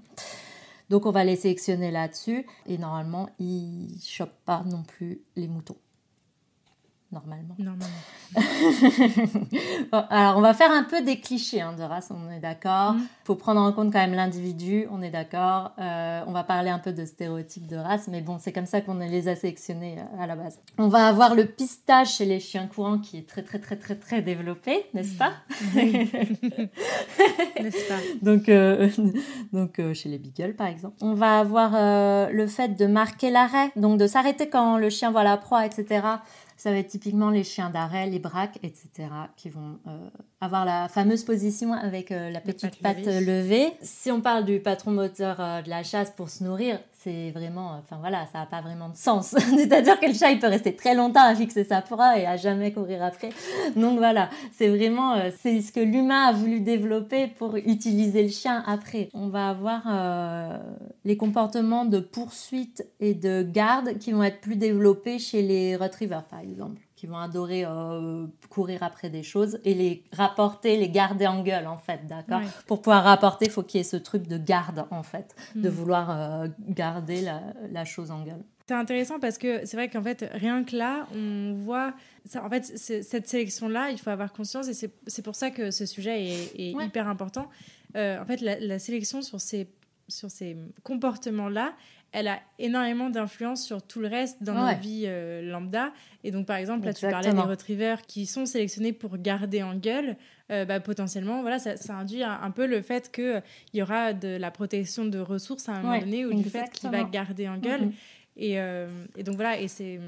Donc 0.90 1.06
on 1.06 1.10
va 1.10 1.24
les 1.24 1.36
sélectionner 1.36 1.90
là-dessus. 1.90 2.46
Et 2.66 2.78
normalement 2.78 3.28
ils 3.38 3.98
chopent 4.02 4.44
pas 4.44 4.62
non 4.64 4.82
plus 4.82 5.22
les 5.36 5.48
moutons 5.48 5.76
normalement. 7.12 7.54
Normalement. 7.58 7.86
alors, 10.10 10.38
on 10.38 10.40
va 10.40 10.54
faire 10.54 10.70
un 10.70 10.84
peu 10.84 11.02
des 11.02 11.20
clichés 11.20 11.60
hein, 11.60 11.74
de 11.76 11.82
race, 11.82 12.10
on 12.10 12.30
est 12.30 12.40
d'accord. 12.40 12.94
Il 12.94 13.02
mm. 13.02 13.08
faut 13.24 13.34
prendre 13.34 13.60
en 13.60 13.72
compte 13.72 13.92
quand 13.92 13.98
même 13.98 14.14
l'individu, 14.14 14.86
on 14.90 15.02
est 15.02 15.10
d'accord. 15.10 15.72
Euh, 15.78 16.22
on 16.26 16.32
va 16.32 16.42
parler 16.42 16.70
un 16.70 16.78
peu 16.78 16.92
de 16.92 17.04
stéréotypes 17.04 17.66
de 17.66 17.76
race, 17.76 18.08
mais 18.08 18.22
bon, 18.22 18.38
c'est 18.40 18.52
comme 18.52 18.66
ça 18.66 18.80
qu'on 18.80 18.94
les 18.94 19.28
a 19.28 19.36
sélectionnés 19.36 19.98
euh, 19.98 20.22
à 20.22 20.26
la 20.26 20.36
base. 20.36 20.60
On 20.78 20.88
va 20.88 21.06
avoir 21.06 21.34
le 21.34 21.44
pistage 21.44 22.14
chez 22.14 22.24
les 22.24 22.40
chiens 22.40 22.66
courants 22.66 22.98
qui 22.98 23.18
est 23.18 23.28
très, 23.28 23.42
très, 23.42 23.58
très, 23.58 23.76
très, 23.76 23.96
très 23.96 24.22
développé, 24.22 24.86
n'est-ce 24.94 25.16
pas? 25.16 25.32
N'est-ce 27.60 27.88
pas? 27.88 27.98
Donc, 28.22 28.48
euh, 28.48 28.88
donc 29.52 29.80
chez 29.92 30.08
les 30.08 30.18
beagles, 30.18 30.54
par 30.54 30.68
exemple. 30.68 30.96
On 31.02 31.14
va 31.14 31.38
avoir 31.38 31.72
le 32.32 32.46
fait 32.46 32.76
de 32.76 32.86
marquer 32.86 33.30
l'arrêt, 33.30 33.70
donc 33.76 33.98
de 33.98 34.06
s'arrêter 34.06 34.48
quand 34.48 34.78
le 34.78 34.88
chien 34.88 35.10
voit 35.10 35.24
la 35.24 35.36
proie, 35.36 35.66
etc. 35.66 36.00
Ça 36.62 36.70
va 36.70 36.76
être 36.76 36.90
typiquement 36.90 37.30
les 37.30 37.42
chiens 37.42 37.70
d'arrêt, 37.70 38.06
les 38.06 38.20
braques, 38.20 38.60
etc., 38.62 39.08
qui 39.36 39.50
vont 39.50 39.80
euh, 39.88 40.08
avoir 40.40 40.64
la 40.64 40.86
fameuse 40.86 41.24
position 41.24 41.72
avec 41.72 42.12
euh, 42.12 42.30
la 42.30 42.40
petite 42.40 42.80
patte 42.80 43.04
levée. 43.04 43.72
Si 43.82 44.12
on 44.12 44.20
parle 44.20 44.44
du 44.44 44.60
patron 44.60 44.92
moteur 44.92 45.40
euh, 45.40 45.60
de 45.60 45.68
la 45.68 45.82
chasse 45.82 46.12
pour 46.12 46.30
se 46.30 46.44
nourrir, 46.44 46.78
c'est 47.02 47.30
vraiment, 47.30 47.78
enfin 47.78 47.96
voilà, 48.00 48.26
ça 48.32 48.40
n'a 48.40 48.46
pas 48.46 48.60
vraiment 48.60 48.88
de 48.88 48.96
sens. 48.96 49.34
C'est-à-dire 49.56 49.98
que 49.98 50.06
le 50.06 50.14
chat, 50.14 50.30
il 50.30 50.38
peut 50.38 50.46
rester 50.48 50.74
très 50.74 50.94
longtemps 50.94 51.24
à 51.24 51.34
fixer 51.34 51.64
sa 51.64 51.82
proie 51.82 52.18
et 52.18 52.26
à 52.26 52.36
jamais 52.36 52.72
courir 52.72 53.02
après. 53.02 53.30
Donc 53.76 53.98
voilà, 53.98 54.30
c'est 54.52 54.68
vraiment, 54.68 55.14
euh, 55.14 55.30
c'est 55.40 55.60
ce 55.60 55.72
que 55.72 55.80
l'humain 55.80 56.26
a 56.26 56.32
voulu 56.32 56.60
développer 56.60 57.26
pour 57.26 57.56
utiliser 57.56 58.22
le 58.22 58.28
chien 58.28 58.62
après. 58.66 59.08
On 59.14 59.28
va 59.28 59.48
avoir 59.48 59.82
euh, 59.86 60.58
les 61.04 61.16
comportements 61.16 61.84
de 61.84 61.98
poursuite 61.98 62.86
et 63.00 63.14
de 63.14 63.42
garde 63.42 63.98
qui 63.98 64.12
vont 64.12 64.22
être 64.22 64.40
plus 64.40 64.56
développés 64.56 65.18
chez 65.18 65.42
les 65.42 65.76
retrievers, 65.76 66.24
par 66.24 66.40
exemple 66.40 66.80
qui 67.02 67.08
vont 67.08 67.18
adorer 67.18 67.64
euh, 67.64 68.28
courir 68.48 68.84
après 68.84 69.10
des 69.10 69.24
choses 69.24 69.58
et 69.64 69.74
les 69.74 70.04
rapporter, 70.12 70.76
les 70.76 70.88
garder 70.88 71.26
en 71.26 71.42
gueule 71.42 71.66
en 71.66 71.76
fait, 71.76 72.06
d'accord? 72.06 72.42
Pour 72.68 72.80
pouvoir 72.80 73.02
rapporter, 73.02 73.46
il 73.46 73.50
faut 73.50 73.64
qu'il 73.64 73.78
y 73.78 73.80
ait 73.80 73.84
ce 73.84 73.96
truc 73.96 74.28
de 74.28 74.38
garde 74.38 74.86
en 74.92 75.02
fait, 75.02 75.34
de 75.56 75.68
mm. 75.68 75.72
vouloir 75.72 76.10
euh, 76.10 76.46
garder 76.68 77.28
la, 77.72 77.84
chose 77.84 78.12
en 78.12 78.22
gueule. 78.22 78.44
C'est 78.68 78.74
intéressant 78.74 79.18
parce 79.18 79.36
que 79.36 79.66
c'est 79.66 79.76
vrai 79.76 79.88
qu'en 79.88 80.04
fait, 80.04 80.30
rien 80.32 80.62
que 80.62 80.76
là, 80.76 81.08
on 81.12 81.54
voit. 81.54 81.92
Ça, 82.24 82.44
en 82.44 82.48
fait, 82.48 82.62
cette 82.66 83.28
sélection-là, 83.28 83.90
il 83.90 83.98
faut 83.98 84.10
avoir 84.10 84.32
conscience 84.32 84.68
et 84.68 84.74
c'est 85.04 85.22
pour 85.22 85.34
ça 85.34 85.50
que 85.50 85.72
ce 85.72 85.86
sujet 85.86 86.24
est, 86.24 86.70
hyper 86.70 87.08
important. 87.08 87.48
Euh, 87.96 88.22
en 88.22 88.24
fait, 88.26 88.40
la, 88.40 88.60
la, 88.60 88.78
sélection 88.78 89.22
sur 89.22 89.40
ces, 89.40 89.66
sur 90.06 90.30
ces 90.30 90.56
comportements-là, 90.84 91.74
elle 92.12 92.28
a 92.28 92.40
énormément 92.58 93.08
d'influence 93.08 93.64
sur 93.64 93.82
tout 93.82 94.00
le 94.00 94.06
reste 94.06 94.42
dans 94.42 94.54
nos 94.54 94.78
vies 94.78 95.04
euh, 95.06 95.42
lambda. 95.42 95.92
Et 96.24 96.30
donc, 96.30 96.46
par 96.46 96.56
exemple, 96.56 96.84
là, 96.84 96.92
tu 96.92 97.08
parlais 97.08 97.32
des 97.32 97.40
retrievers 97.40 98.02
qui 98.02 98.26
sont 98.26 98.44
sélectionnés 98.46 98.92
pour 98.92 99.16
garder 99.16 99.62
en 99.62 99.74
gueule. 99.74 100.16
Euh, 100.50 100.66
bah, 100.66 100.80
potentiellement, 100.80 101.40
voilà, 101.40 101.58
ça, 101.58 101.94
induit 101.94 102.22
un, 102.22 102.50
peu 102.50 102.66
le 102.66 102.82
fait 102.82 103.10
qu'il 103.10 103.42
y 103.72 103.82
aura 103.82 104.12
de 104.12 104.36
la 104.36 104.50
protection 104.50 105.06
de 105.06 105.18
ressources 105.18 105.68
à 105.70 105.72
un 105.72 105.82
moment 105.82 105.98
donné 105.98 106.26
ou 106.26 106.34
du 106.34 106.48
fait 106.48 106.70
qu'il 106.70 106.90
va 106.90 107.02
garder 107.04 107.48
en 107.48 107.56
gueule. 107.56 107.86
Mm-hmm. 107.86 107.92
Et, 108.36 108.60
euh, 108.60 108.88
et, 109.16 109.22
donc, 109.22 109.36
voilà, 109.36 109.58
et 109.58 109.68
c'est 109.68 109.98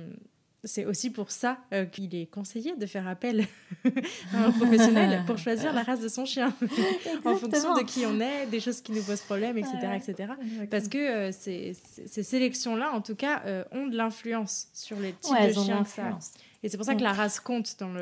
c'est 0.64 0.84
aussi 0.84 1.10
pour 1.10 1.30
ça 1.30 1.58
euh, 1.72 1.84
qu'il 1.84 2.14
est 2.14 2.26
conseillé 2.26 2.74
de 2.76 2.86
faire 2.86 3.06
appel 3.06 3.46
à 4.32 4.44
un 4.46 4.50
professionnel 4.50 5.22
pour 5.26 5.38
choisir 5.38 5.72
la 5.72 5.82
race 5.82 6.00
de 6.00 6.08
son 6.08 6.24
chien 6.24 6.54
en 7.24 7.36
fonction 7.36 7.74
de 7.74 7.82
qui 7.82 8.06
on 8.06 8.20
est, 8.20 8.46
des 8.46 8.60
choses 8.60 8.80
qui 8.80 8.92
nous 8.92 9.02
posent 9.02 9.20
problème, 9.22 9.58
etc. 9.58 9.76
etc. 9.94 10.32
Parce 10.70 10.88
que 10.88 10.98
euh, 10.98 11.32
ces, 11.32 11.76
ces 12.06 12.22
sélections-là, 12.22 12.92
en 12.92 13.00
tout 13.00 13.14
cas, 13.14 13.42
euh, 13.46 13.64
ont 13.72 13.86
de 13.86 13.96
l'influence 13.96 14.68
sur 14.72 14.98
les 14.98 15.12
types 15.12 15.34
de 15.46 15.52
chiens 15.52 15.84
Et 16.62 16.68
c'est 16.68 16.76
pour 16.76 16.86
ça 16.86 16.94
que 16.94 17.02
la 17.02 17.12
race 17.12 17.40
compte 17.40 17.76
dans 17.78 17.92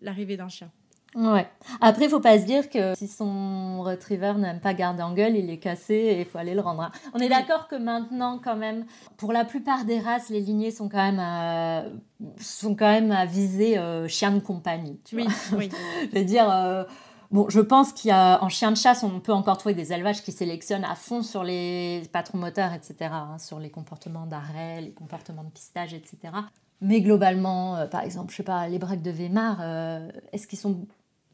l'arrivée 0.00 0.36
dans 0.36 0.44
d'un 0.44 0.48
chien. 0.48 0.70
Ouais. 1.14 1.46
Après, 1.80 2.04
il 2.04 2.10
faut 2.10 2.20
pas 2.20 2.38
se 2.38 2.44
dire 2.44 2.68
que 2.68 2.94
si 2.94 3.08
son 3.08 3.82
retriever 3.82 4.34
n'aime 4.34 4.60
pas 4.60 4.74
garder 4.74 5.02
en 5.02 5.14
gueule, 5.14 5.36
il 5.36 5.48
est 5.48 5.58
cassé 5.58 5.94
et 5.94 6.20
il 6.20 6.26
faut 6.26 6.38
aller 6.38 6.54
le 6.54 6.60
rendre. 6.60 6.90
On 7.14 7.18
est 7.18 7.28
d'accord 7.28 7.66
que 7.66 7.76
maintenant, 7.76 8.38
quand 8.42 8.56
même, 8.56 8.84
pour 9.16 9.32
la 9.32 9.44
plupart 9.44 9.84
des 9.84 9.98
races, 9.98 10.28
les 10.28 10.40
lignées 10.40 10.70
sont 10.70 10.88
quand 10.88 11.02
même 11.02 11.18
à, 11.18 11.84
sont 12.38 12.74
quand 12.74 12.90
même 12.90 13.10
à 13.10 13.24
viser 13.24 13.78
euh, 13.78 14.06
chien 14.06 14.32
de 14.32 14.40
compagnie. 14.40 15.00
Tu 15.04 15.16
oui, 15.16 15.26
oui. 15.56 15.70
je 16.12 16.18
veux 16.18 16.24
dire. 16.24 16.50
Euh, 16.50 16.84
bon, 17.30 17.48
je 17.48 17.60
pense 17.60 17.94
qu'il 17.94 18.10
y 18.10 18.12
a 18.12 18.42
en 18.44 18.50
chien 18.50 18.70
de 18.70 18.76
chasse, 18.76 19.02
on 19.02 19.20
peut 19.20 19.32
encore 19.32 19.56
trouver 19.56 19.74
des 19.74 19.94
élevages 19.94 20.22
qui 20.22 20.32
sélectionnent 20.32 20.84
à 20.84 20.94
fond 20.94 21.22
sur 21.22 21.42
les 21.42 22.02
patrons 22.12 22.38
moteurs, 22.38 22.74
etc., 22.74 23.10
hein, 23.12 23.38
sur 23.38 23.58
les 23.58 23.70
comportements 23.70 24.26
d'arrêt, 24.26 24.82
les 24.82 24.92
comportements 24.92 25.44
de 25.44 25.50
pistage, 25.50 25.94
etc. 25.94 26.18
Mais 26.82 27.00
globalement, 27.00 27.76
euh, 27.76 27.86
par 27.86 28.02
exemple, 28.02 28.30
je 28.30 28.36
sais 28.36 28.42
pas, 28.42 28.68
les 28.68 28.78
braques 28.78 29.02
de 29.02 29.10
Weimar, 29.10 29.62
est-ce 30.32 30.46
qu'ils 30.46 30.58
sont 30.58 30.86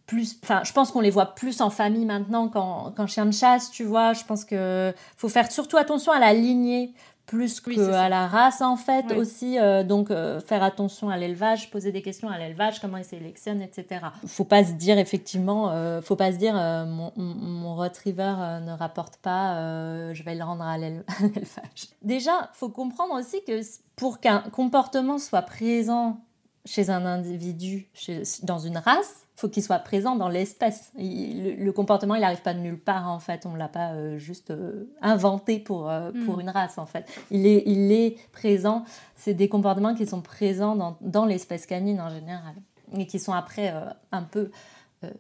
plus, 0.07 0.39
enfin, 0.43 0.63
je 0.65 0.73
pense 0.73 0.91
qu'on 0.91 1.01
les 1.01 1.11
voit 1.11 1.35
plus 1.35 1.61
en 1.61 1.71
famille 1.71 2.05
maintenant 2.05 2.49
qu'en 2.49 3.07
chien 3.07 3.27
de 3.27 3.33
chasse, 3.33 3.71
tu 3.71 3.85
vois. 3.85 4.13
Je 4.13 4.25
pense 4.25 4.45
que 4.45 4.93
faut 5.17 5.29
faire 5.29 5.51
surtout 5.51 5.77
attention 5.77 6.13
à 6.13 6.19
la 6.19 6.35
lignée 6.35 6.93
plus 7.27 7.61
que 7.61 7.93
à 7.93 8.09
la 8.09 8.27
race 8.27 8.61
en 8.61 8.77
fait 8.77 9.13
aussi. 9.13 9.59
Euh, 9.59 9.83
donc 9.83 10.11
euh, 10.11 10.41
faire 10.41 10.63
attention 10.63 11.09
à 11.09 11.17
l'élevage, 11.17 11.71
poser 11.71 11.91
des 11.91 12.03
questions 12.03 12.29
à 12.29 12.39
l'élevage, 12.39 12.81
comment 12.81 12.99
ils 12.99 13.05
sélectionnent, 13.05 13.63
etc. 13.63 14.07
Faut 14.27 14.45
pas 14.45 14.65
se 14.65 14.73
dire 14.73 14.99
effectivement, 14.99 15.71
euh, 15.71 16.03
faut 16.03 16.17
pas 16.17 16.33
se 16.33 16.37
dire 16.37 16.55
mon, 16.55 17.13
mon, 17.17 17.75
retriever 17.77 18.61
ne 18.63 18.73
rapporte 18.73 19.17
pas, 19.17 20.13
je 20.13 20.23
vais 20.23 20.35
le 20.35 20.45
rendre 20.45 20.65
à 20.65 20.79
l'élevage. 20.79 21.89
Déjà, 22.03 22.51
faut 22.53 22.69
comprendre 22.69 23.15
aussi 23.15 23.43
que 23.47 23.61
pour 23.97 24.21
qu'un 24.21 24.41
comportement 24.53 25.19
soit 25.19 25.43
présent 25.43 26.21
chez 26.67 26.91
un 26.91 27.05
individu, 27.05 27.89
chez, 27.95 28.23
dans 28.43 28.59
une 28.59 28.79
race, 28.79 29.24
faut 29.37 29.49
qu'il 29.49 29.63
soit 29.63 29.81
présent 29.81 30.15
dans 30.15 30.29
l'espèce. 30.29 30.93
Le, 30.97 31.71
comportement, 31.73 32.15
il 32.15 32.21
n'arrive 32.21 32.43
pas 32.43 32.55
de 32.55 32.61
nulle 32.61 32.79
part, 32.79 33.09
en 33.09 33.19
fait. 33.19 33.47
On 33.47 33.53
ne 33.53 33.59
l'a 33.59 33.69
pas 33.69 33.93
euh, 33.93 34.17
juste 34.17 34.51
euh, 34.51 34.89
inventé 35.03 35.59
pour, 35.59 35.91
euh, 35.91 36.13
pour 36.25 36.37
hmm. 36.37 36.43
une 36.43 36.51
race, 36.51 36.79
en 36.79 36.87
fait. 36.87 37.07
Il 37.31 37.47
est, 37.47 37.65
il 37.67 37.91
est 37.91 38.17
présent. 38.31 38.85
C'est 39.17 39.35
des 39.35 39.49
comportements 39.49 39.95
qui 39.95 40.07
sont 40.07 40.21
présents 40.21 40.77
dans, 40.77 40.97
dans 41.01 41.25
l'espèce 41.25 41.67
canine 41.67 42.01
en 42.01 42.11
général. 42.11 42.55
Et 42.97 43.07
qui 43.07 43.19
sont 43.19 43.33
après 43.33 43.75
un 44.13 44.23
peu 44.23 44.51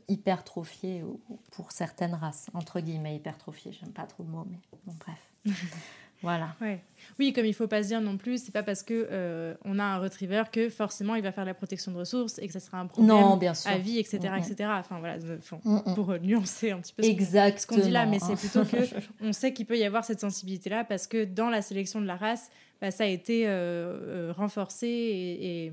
hypertrophiés 0.06 1.02
pour 1.50 1.72
certaines 1.72 2.14
races. 2.14 2.46
Entre 2.54 2.78
guillemets, 2.78 3.16
hypertrophiés. 3.16 3.72
J'aime 3.72 3.92
pas 3.92 4.04
trop 4.04 4.22
le 4.22 4.28
mot, 4.28 4.46
mais 4.48 4.58
bon, 4.86 4.94
bref. 5.00 5.56
Voilà. 6.24 6.48
Oui, 7.18 7.32
comme 7.32 7.44
il 7.44 7.54
faut 7.54 7.68
pas 7.68 7.82
se 7.82 7.88
dire 7.88 8.00
non 8.00 8.16
plus, 8.16 8.44
c'est 8.44 8.52
pas 8.52 8.62
parce 8.62 8.82
que 8.82 9.08
euh, 9.10 9.54
on 9.64 9.78
a 9.78 9.84
un 9.84 9.98
retriever 9.98 10.44
que 10.50 10.68
forcément 10.68 11.14
il 11.14 11.22
va 11.22 11.32
faire 11.32 11.44
la 11.44 11.54
protection 11.54 11.92
de 11.92 11.98
ressources 11.98 12.38
et 12.38 12.46
que 12.46 12.52
ça 12.52 12.60
sera 12.60 12.78
un 12.78 12.86
problème 12.86 13.16
à 13.66 13.78
vie, 13.78 13.98
etc., 13.98 14.18
etc. 14.38 14.70
Enfin 14.78 14.98
voilà, 14.98 15.16
pour 15.94 16.10
euh, 16.10 16.18
nuancer 16.18 16.70
un 16.70 16.80
petit 16.80 16.94
peu 16.94 17.02
ce 17.02 17.66
qu'on 17.66 17.76
dit 17.76 17.90
là, 17.90 18.06
mais 18.06 18.18
c'est 18.18 18.36
plutôt 18.36 18.64
que 18.64 18.76
on 19.22 19.32
sait 19.32 19.52
qu'il 19.52 19.66
peut 19.66 19.78
y 19.78 19.84
avoir 19.84 20.04
cette 20.04 20.20
sensibilité 20.20 20.70
là 20.70 20.84
parce 20.84 21.06
que 21.06 21.24
dans 21.24 21.50
la 21.50 21.62
sélection 21.62 22.00
de 22.00 22.06
la 22.06 22.16
race, 22.16 22.50
bah, 22.80 22.90
ça 22.90 23.04
a 23.04 23.08
été 23.08 23.44
euh, 23.46 24.32
renforcé 24.36 24.88
et, 24.88 25.72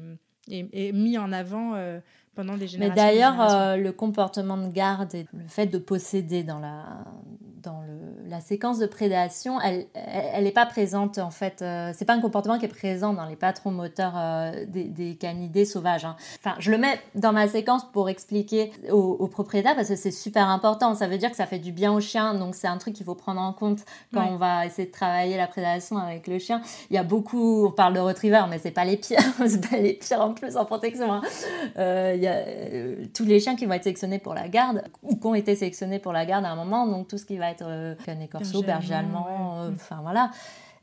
et, 0.49 0.91
mis 0.91 1.17
en 1.17 1.31
avant 1.31 1.73
pendant 2.35 2.57
des 2.57 2.67
générations. 2.67 3.03
Mais 3.03 3.11
d'ailleurs, 3.11 3.77
le 3.77 3.91
comportement 3.91 4.57
de 4.57 4.71
garde 4.71 5.15
et 5.15 5.25
le 5.33 5.47
fait 5.47 5.67
de 5.67 5.77
posséder 5.77 6.43
dans 6.43 6.59
la 6.59 7.05
dans 7.61 7.81
le, 7.81 8.29
la 8.29 8.41
séquence 8.41 8.79
de 8.79 8.85
prédation, 8.85 9.59
elle 9.61 9.87
n'est 10.43 10.51
pas 10.51 10.65
présente 10.65 11.17
en 11.17 11.31
fait. 11.31 11.61
Euh, 11.61 11.91
c'est 11.95 12.05
pas 12.05 12.13
un 12.13 12.21
comportement 12.21 12.57
qui 12.57 12.65
est 12.65 12.69
présent 12.69 13.13
dans 13.13 13.25
les 13.25 13.35
patrons 13.35 13.71
moteurs 13.71 14.13
euh, 14.15 14.65
des, 14.67 14.85
des, 14.85 15.15
canidés 15.15 15.65
sauvages. 15.65 16.05
Hein. 16.05 16.15
Enfin, 16.39 16.55
je 16.59 16.71
le 16.71 16.77
mets 16.77 16.99
dans 17.15 17.33
ma 17.33 17.47
séquence 17.47 17.83
pour 17.91 18.09
expliquer 18.09 18.71
aux, 18.91 19.27
propriétaires 19.27 19.75
parce 19.75 19.89
que 19.89 19.95
c'est 19.95 20.11
super 20.11 20.47
important. 20.49 20.95
Ça 20.95 21.07
veut 21.07 21.17
dire 21.17 21.29
que 21.29 21.37
ça 21.37 21.45
fait 21.45 21.59
du 21.59 21.71
bien 21.71 21.93
au 21.93 21.99
chien, 21.99 22.33
donc 22.33 22.55
c'est 22.55 22.67
un 22.67 22.77
truc 22.77 22.95
qu'il 22.95 23.05
faut 23.05 23.15
prendre 23.15 23.41
en 23.41 23.53
compte 23.53 23.79
quand 24.13 24.27
on 24.29 24.37
va 24.37 24.65
essayer 24.65 24.87
de 24.87 24.93
travailler 24.93 25.37
la 25.37 25.47
prédation 25.47 25.97
avec 25.97 26.27
le 26.27 26.39
chien. 26.39 26.61
Il 26.89 26.95
y 26.95 26.99
a 26.99 27.03
beaucoup, 27.03 27.67
on 27.67 27.71
parle 27.71 27.93
de 27.93 27.99
retriever, 27.99 28.43
mais 28.49 28.59
c'est 28.59 28.71
pas 28.71 28.85
les 28.85 28.97
pires, 28.97 29.19
c'est 29.47 29.69
pas 29.69 29.77
les 29.77 29.93
pires 29.93 30.21
en 30.21 30.33
plus 30.33 30.57
en 30.57 30.65
protection. 30.65 31.11
Hein. 31.11 31.21
Euh, 31.77 32.13
il 32.15 32.21
y 32.21 32.27
a 32.27 32.41
tous 33.13 33.25
les 33.25 33.39
chiens 33.39 33.55
qui 33.55 33.65
vont 33.65 33.73
être 33.73 33.83
sélectionnés 33.83 34.19
pour 34.19 34.33
la 34.33 34.47
garde 34.47 34.83
ou 35.03 35.15
qui 35.15 35.27
ont 35.27 35.35
été 35.35 35.55
sélectionnés 35.55 35.99
pour 35.99 36.13
la 36.13 36.25
garde 36.25 36.45
à 36.45 36.49
un 36.49 36.55
moment, 36.55 36.87
donc 36.87 37.07
tout 37.07 37.17
ce 37.17 37.25
qui 37.25 37.37
va 37.37 37.50
être 37.51 37.65
euh, 37.65 37.95
canet 38.05 38.31
corso, 38.31 38.61
berger 38.61 38.93
allemand, 38.93 39.63
euh, 39.63 39.71
enfin 39.73 40.01
voilà. 40.01 40.31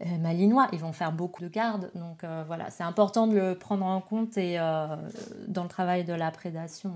Euh, 0.00 0.16
malinois, 0.18 0.68
ils 0.72 0.78
vont 0.78 0.92
faire 0.92 1.12
beaucoup 1.12 1.42
de 1.42 1.48
gardes. 1.48 1.90
Donc 1.96 2.24
voilà, 2.46 2.70
c'est 2.70 2.84
important 2.84 3.26
de 3.26 3.34
le 3.34 3.58
prendre 3.58 3.84
en 3.84 4.00
compte 4.00 4.38
et 4.38 4.56
dans 4.56 5.62
le 5.64 5.68
travail 5.68 6.04
de 6.04 6.12
la 6.12 6.30
prédation. 6.30 6.94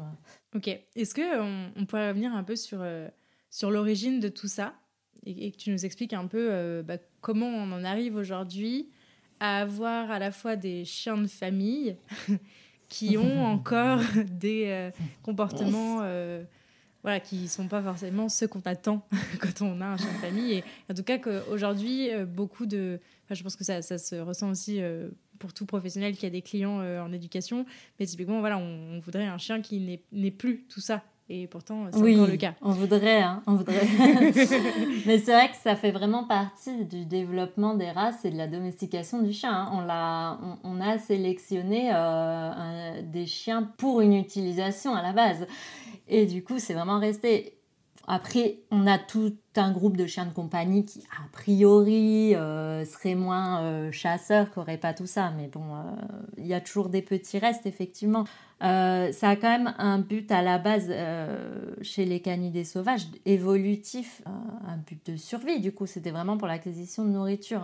Ok. 0.55 0.69
Est-ce 0.69 1.13
que 1.13 1.73
on, 1.77 1.85
pourrait 1.85 2.09
revenir 2.09 2.33
un 2.33 2.45
peu 2.45 2.55
sur, 2.55 2.85
sur 3.51 3.73
l'origine 3.73 4.21
de 4.21 4.29
tout 4.29 4.47
ça 4.47 4.75
et, 5.27 5.51
que 5.51 5.57
tu 5.57 5.71
nous 5.71 5.85
expliques 5.85 6.13
un 6.13 6.29
peu 6.29 6.83
bah, 6.87 6.95
comment 7.21 7.47
on 7.47 7.73
en 7.73 7.83
arrive 7.83 8.15
aujourd'hui 8.15 8.89
à 9.41 9.63
avoir 9.63 10.13
à 10.13 10.21
la 10.21 10.31
fois 10.31 10.55
des 10.55 10.85
chiens 10.85 11.17
de 11.17 11.27
famille 11.27 11.97
qui 12.89 13.19
ont 13.19 13.45
encore 13.45 13.99
des 14.31 14.93
comportements 15.25 16.03
voilà, 17.03 17.21
qui 17.21 17.49
sont 17.49 17.67
pas 17.67 17.83
forcément 17.83 18.29
ceux 18.29 18.47
qu'on 18.47 18.63
attend 18.65 19.03
quand 19.41 19.63
on 19.63 19.81
a 19.81 19.87
un 19.87 19.97
chien 19.97 20.13
de 20.13 20.19
famille. 20.19 20.53
Et 20.55 20.65
en 20.91 20.95
tout 20.95 21.03
cas, 21.03 21.19
qu'aujourd'hui, 21.19 22.11
euh, 22.11 22.25
beaucoup 22.25 22.67
de. 22.67 23.01
Enfin, 23.25 23.35
je 23.35 23.43
pense 23.43 23.57
que 23.57 23.65
ça, 23.65 23.83
ça 23.83 23.99
se 23.99 24.17
ressent 24.17 24.51
aussi 24.51 24.81
euh, 24.81 25.09
pour 25.39 25.53
tout 25.53 25.67
professionnel 25.67 26.17
qui 26.17 26.27
a 26.27 26.31
des 26.31 26.43
clients 26.43 26.81
euh, 26.81 27.03
en 27.03 27.13
éducation. 27.13 27.67
Mais 27.99 28.07
typiquement, 28.07 28.41
voilà, 28.41 28.59
on, 28.59 29.01
voudrait 29.01 29.27
un 29.27 29.39
chien 29.39 29.61
qui 29.61 30.01
n'est 30.13 30.31
plus 30.31 30.65
tout 30.69 30.81
ça. 30.81 31.03
Et 31.29 31.47
pourtant, 31.47 31.87
c'est 31.91 31.99
encore 31.99 32.27
le 32.27 32.37
cas. 32.37 32.55
On 32.61 32.73
voudrait, 32.73 33.23
hein, 33.23 33.43
on 33.47 33.55
voudrait. 33.55 33.87
Mais 35.07 35.19
c'est 35.19 35.33
vrai 35.33 35.51
que 35.51 35.57
ça 35.57 35.77
fait 35.77 35.93
vraiment 35.93 36.25
partie 36.25 36.85
du 36.85 37.07
développement 37.07 37.75
des 37.75 37.91
races 37.91 38.25
et 38.25 38.31
de 38.31 38.37
la 38.37 38.49
domestication 38.49 39.23
du 39.23 39.33
chien. 39.33 39.51
Hein. 39.51 39.71
On, 39.73 39.89
a, 39.89 40.59
on, 40.63 40.81
a 40.81 40.99
sélectionné 40.99 41.91
des 43.05 43.25
chiens 43.25 43.63
pour 43.79 44.03
une 44.03 44.15
utilisation 44.15 44.95
à 44.95 45.01
la 45.01 45.13
base. 45.13 45.47
Et 46.09 46.27
du 46.27 46.43
coup, 46.43 46.59
c'est 46.59 46.75
vraiment 46.75 46.99
resté. 46.99 47.59
Après, 48.09 48.59
on 48.71 48.87
a 48.87 48.99
tout 48.99 49.37
un 49.57 49.71
groupe 49.71 49.97
de 49.97 50.07
chiens 50.07 50.27
de 50.27 50.33
compagnie 50.33 50.85
qui, 50.85 51.05
a 51.17 51.29
priori, 51.31 52.35
euh, 52.35 52.85
seraient 52.85 53.15
moins 53.15 53.63
euh, 53.63 53.93
chasseurs, 53.93 54.49
qui 54.51 54.77
pas 54.79 54.93
tout 54.93 55.07
ça. 55.07 55.33
Mais 55.37 55.47
bon, 55.47 55.63
euh, 55.63 55.81
il 56.37 56.47
y 56.47 56.55
a 56.55 56.61
toujours 56.61 56.89
des 56.89 57.03
petits 57.03 57.39
restes, 57.39 57.67
effectivement. 57.67 58.25
ça 58.61 59.29
a 59.29 59.37
quand 59.37 59.51
même 59.51 59.75
un 59.79 59.99
but 59.99 60.31
à 60.33 60.43
la 60.43 60.59
base 60.59 60.93
chez 61.83 62.05
les 62.05 62.21
canidés 62.21 62.65
sauvages, 62.65 63.07
évolutif, 63.25 64.23
un 64.27 64.79
but 64.79 65.13
de 65.13 65.17
survie. 65.17 65.61
Du 65.61 65.73
coup, 65.73 65.87
c'était 65.87 66.11
vraiment 66.11 66.37
pour 66.37 66.49
l'acquisition 66.49 67.05
de 67.05 67.11
nourriture. 67.11 67.63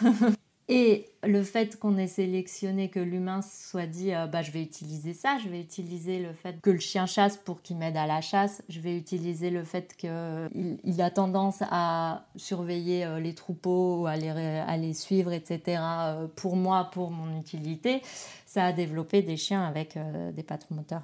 Et 0.68 1.08
le 1.22 1.44
fait 1.44 1.78
qu'on 1.78 1.96
ait 1.96 2.08
sélectionné 2.08 2.90
que 2.90 2.98
l'humain 2.98 3.40
soit 3.40 3.86
dit 3.86 4.12
euh, 4.12 4.26
bah, 4.26 4.42
je 4.42 4.50
vais 4.50 4.62
utiliser 4.62 5.12
ça, 5.12 5.38
je 5.38 5.48
vais 5.48 5.60
utiliser 5.60 6.18
le 6.18 6.32
fait 6.32 6.60
que 6.60 6.70
le 6.70 6.80
chien 6.80 7.06
chasse 7.06 7.36
pour 7.36 7.62
qu'il 7.62 7.76
m'aide 7.76 7.96
à 7.96 8.06
la 8.06 8.20
chasse, 8.20 8.62
je 8.68 8.80
vais 8.80 8.96
utiliser 8.96 9.50
le 9.50 9.62
fait 9.62 9.94
qu'il 9.96 10.80
il 10.82 11.00
a 11.00 11.10
tendance 11.10 11.62
à 11.70 12.26
surveiller 12.34 13.04
euh, 13.04 13.20
les 13.20 13.32
troupeaux, 13.34 14.06
à 14.06 14.16
les, 14.16 14.28
à 14.28 14.76
les 14.76 14.92
suivre, 14.92 15.32
etc. 15.32 15.80
Euh, 15.80 16.26
pour 16.34 16.56
moi, 16.56 16.90
pour 16.92 17.12
mon 17.12 17.38
utilité, 17.38 18.02
ça 18.44 18.64
a 18.64 18.72
développé 18.72 19.22
des 19.22 19.36
chiens 19.36 19.64
avec 19.64 19.96
des 20.34 20.42
patrons 20.42 20.74
moteurs 20.76 21.02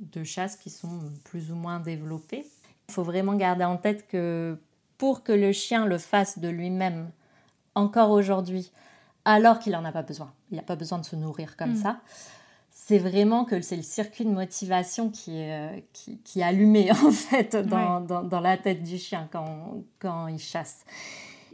de 0.00 0.22
chasse 0.22 0.56
qui 0.56 0.70
sont 0.70 1.00
plus 1.24 1.50
ou 1.50 1.56
moins 1.56 1.80
développés. 1.80 2.44
Il 2.88 2.92
faut 2.92 3.02
vraiment 3.02 3.34
garder 3.34 3.64
en 3.64 3.76
tête 3.76 4.06
que 4.08 4.58
pour 4.98 5.22
que 5.22 5.32
le 5.32 5.52
chien 5.52 5.86
le 5.86 5.96
fasse 5.98 6.38
de 6.38 6.48
lui-même, 6.48 7.10
encore 7.80 8.10
aujourd'hui, 8.10 8.70
alors 9.24 9.58
qu'il 9.58 9.72
n'en 9.72 9.84
a 9.84 9.92
pas 9.92 10.02
besoin. 10.02 10.32
Il 10.50 10.56
n'a 10.56 10.62
pas 10.62 10.76
besoin 10.76 10.98
de 10.98 11.04
se 11.04 11.16
nourrir 11.16 11.56
comme 11.56 11.72
mm. 11.72 11.82
ça. 11.82 12.00
C'est 12.70 12.98
vraiment 12.98 13.44
que 13.44 13.60
c'est 13.60 13.76
le 13.76 13.82
circuit 13.82 14.24
de 14.24 14.30
motivation 14.30 15.10
qui 15.10 15.38
est, 15.38 15.52
euh, 15.52 15.80
qui, 15.92 16.40
est 16.40 16.42
allumé 16.42 16.90
en 17.04 17.10
fait 17.10 17.56
dans, 17.56 18.00
dans, 18.00 18.40
la 18.40 18.56
tête 18.56 18.82
du 18.82 18.98
chien 18.98 19.28
quand, 19.30 19.82
quand 19.98 20.28
il 20.28 20.38
chasse. 20.38 20.84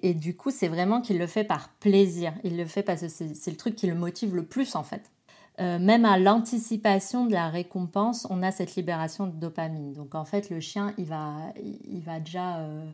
Et 0.02 0.14
du 0.14 0.36
coup, 0.36 0.50
c'est 0.50 0.68
vraiment 0.68 1.00
qu'il 1.00 1.18
le 1.18 1.26
fait 1.26 1.44
par 1.44 1.70
plaisir. 1.80 2.32
Il 2.44 2.56
le 2.56 2.66
fait 2.66 2.82
parce 2.82 3.00
que 3.00 3.08
c'est 3.08 3.50
le 3.50 3.56
truc 3.56 3.74
qui 3.76 3.86
le 3.86 3.94
motive 3.94 4.34
le 4.34 4.44
plus 4.44 4.76
en 4.76 4.82
fait. 4.82 5.10
Euh, 5.58 5.78
même 5.78 6.04
à 6.04 6.18
l'anticipation 6.18 7.24
de 7.24 7.32
la 7.32 7.48
récompense, 7.48 8.26
on 8.28 8.42
a 8.42 8.50
cette 8.50 8.76
libération 8.76 9.26
de 9.26 9.32
dopamine. 9.32 9.94
Donc 9.94 10.14
en 10.14 10.26
fait, 10.26 10.50
le 10.50 10.60
chien, 10.60 10.92
il 10.98 11.06
va, 11.06 11.36
il 11.56 12.00
va 12.00 12.20
déjà 12.20 12.58
euh, 12.58 12.84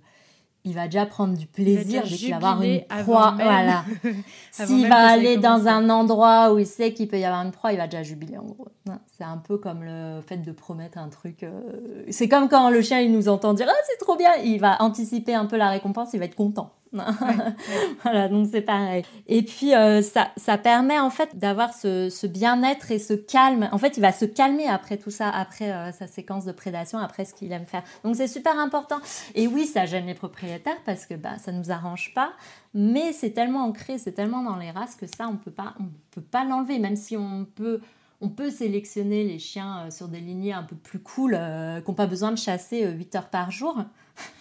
il 0.64 0.74
va 0.74 0.84
déjà 0.86 1.06
prendre 1.06 1.36
du 1.36 1.46
plaisir 1.46 2.02
dès 2.02 2.08
qu'il 2.08 2.30
va 2.30 2.36
avoir 2.36 2.62
une 2.62 2.82
proie. 3.02 3.34
Voilà. 3.36 3.84
S'il 4.52 4.88
va 4.88 5.08
aller 5.08 5.36
dans 5.36 5.66
un 5.66 5.90
endroit 5.90 6.52
où 6.52 6.58
il 6.58 6.66
sait 6.66 6.92
qu'il 6.92 7.08
peut 7.08 7.18
y 7.18 7.24
avoir 7.24 7.42
une 7.42 7.50
proie, 7.50 7.72
il 7.72 7.78
va 7.78 7.86
déjà 7.86 8.02
jubiler 8.02 8.38
en 8.38 8.44
gros. 8.44 8.68
C'est 9.16 9.24
un 9.24 9.38
peu 9.38 9.58
comme 9.58 9.82
le 9.82 10.20
fait 10.20 10.38
de 10.38 10.52
promettre 10.52 10.98
un 10.98 11.08
truc. 11.08 11.42
Euh, 11.42 12.04
c'est 12.10 12.28
comme 12.28 12.48
quand 12.48 12.70
le 12.70 12.80
chien 12.80 13.00
il 13.00 13.12
nous 13.12 13.28
entend 13.28 13.54
dire 13.54 13.66
ah 13.68 13.82
c'est 13.88 13.98
trop 13.98 14.16
bien, 14.16 14.30
il 14.44 14.58
va 14.58 14.80
anticiper 14.82 15.34
un 15.34 15.46
peu 15.46 15.56
la 15.56 15.68
récompense, 15.68 16.10
il 16.12 16.20
va 16.20 16.26
être 16.26 16.36
content. 16.36 16.72
voilà, 18.02 18.28
donc 18.28 18.48
c'est 18.50 18.60
pareil. 18.60 19.02
Et 19.26 19.42
puis, 19.42 19.74
euh, 19.74 20.02
ça, 20.02 20.30
ça 20.36 20.58
permet 20.58 20.98
en 20.98 21.08
fait 21.08 21.38
d'avoir 21.38 21.72
ce, 21.72 22.10
ce 22.10 22.26
bien-être 22.26 22.90
et 22.90 22.98
ce 22.98 23.14
calme. 23.14 23.68
En 23.72 23.78
fait, 23.78 23.96
il 23.96 24.00
va 24.00 24.12
se 24.12 24.26
calmer 24.26 24.66
après 24.66 24.98
tout 24.98 25.10
ça, 25.10 25.30
après 25.30 25.72
euh, 25.72 25.90
sa 25.92 26.06
séquence 26.06 26.44
de 26.44 26.52
prédation, 26.52 26.98
après 26.98 27.24
ce 27.24 27.32
qu'il 27.32 27.50
aime 27.52 27.64
faire. 27.64 27.82
Donc, 28.04 28.16
c'est 28.16 28.28
super 28.28 28.58
important. 28.58 28.98
Et 29.34 29.46
oui, 29.46 29.66
ça 29.66 29.86
gêne 29.86 30.06
les 30.06 30.14
propriétaires 30.14 30.82
parce 30.84 31.06
que 31.06 31.14
bah, 31.14 31.38
ça 31.38 31.50
nous 31.50 31.70
arrange 31.70 32.12
pas. 32.14 32.32
Mais 32.74 33.12
c'est 33.12 33.30
tellement 33.30 33.64
ancré, 33.64 33.98
c'est 33.98 34.12
tellement 34.12 34.42
dans 34.42 34.56
les 34.56 34.70
races 34.70 34.96
que 34.96 35.06
ça, 35.06 35.28
on 35.28 35.36
peut 35.36 35.50
pas, 35.50 35.74
on 35.80 35.84
peut 36.10 36.22
pas 36.22 36.44
l'enlever, 36.44 36.78
même 36.78 36.96
si 36.96 37.16
on 37.16 37.44
peut 37.44 37.80
on 38.24 38.28
peut 38.28 38.50
sélectionner 38.50 39.24
les 39.24 39.40
chiens 39.40 39.86
euh, 39.86 39.90
sur 39.90 40.06
des 40.06 40.20
lignées 40.20 40.52
un 40.52 40.62
peu 40.62 40.76
plus 40.76 41.00
cool, 41.00 41.32
qui 41.32 41.90
n'ont 41.90 41.94
pas 41.94 42.06
besoin 42.06 42.30
de 42.30 42.38
chasser 42.38 42.86
8 42.86 43.16
heures 43.16 43.30
par 43.30 43.50
jour. 43.50 43.84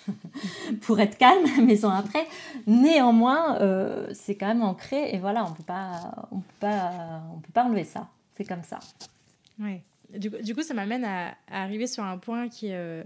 pour 0.81 0.99
être 0.99 1.17
calme, 1.17 1.45
mais 1.65 1.77
sans 1.77 1.91
après. 1.91 2.27
Néanmoins, 2.67 3.59
euh, 3.61 4.07
c'est 4.13 4.35
quand 4.35 4.47
même 4.47 4.63
ancré 4.63 5.13
et 5.13 5.19
voilà, 5.19 5.45
on 5.45 5.53
peut 5.53 5.63
pas, 5.63 6.27
on 6.31 6.39
peut 6.39 6.59
pas, 6.59 7.21
on 7.35 7.39
peut 7.39 7.51
pas 7.53 7.63
enlever 7.63 7.83
ça. 7.83 8.09
C'est 8.35 8.45
comme 8.45 8.63
ça. 8.63 8.79
Ouais. 9.59 9.81
Du, 10.17 10.29
du 10.29 10.55
coup, 10.55 10.63
ça 10.63 10.73
m'amène 10.73 11.05
à, 11.05 11.35
arriver 11.49 11.87
sur 11.87 12.03
un 12.03 12.17
point 12.17 12.49
qui, 12.49 12.69
euh, 12.71 13.03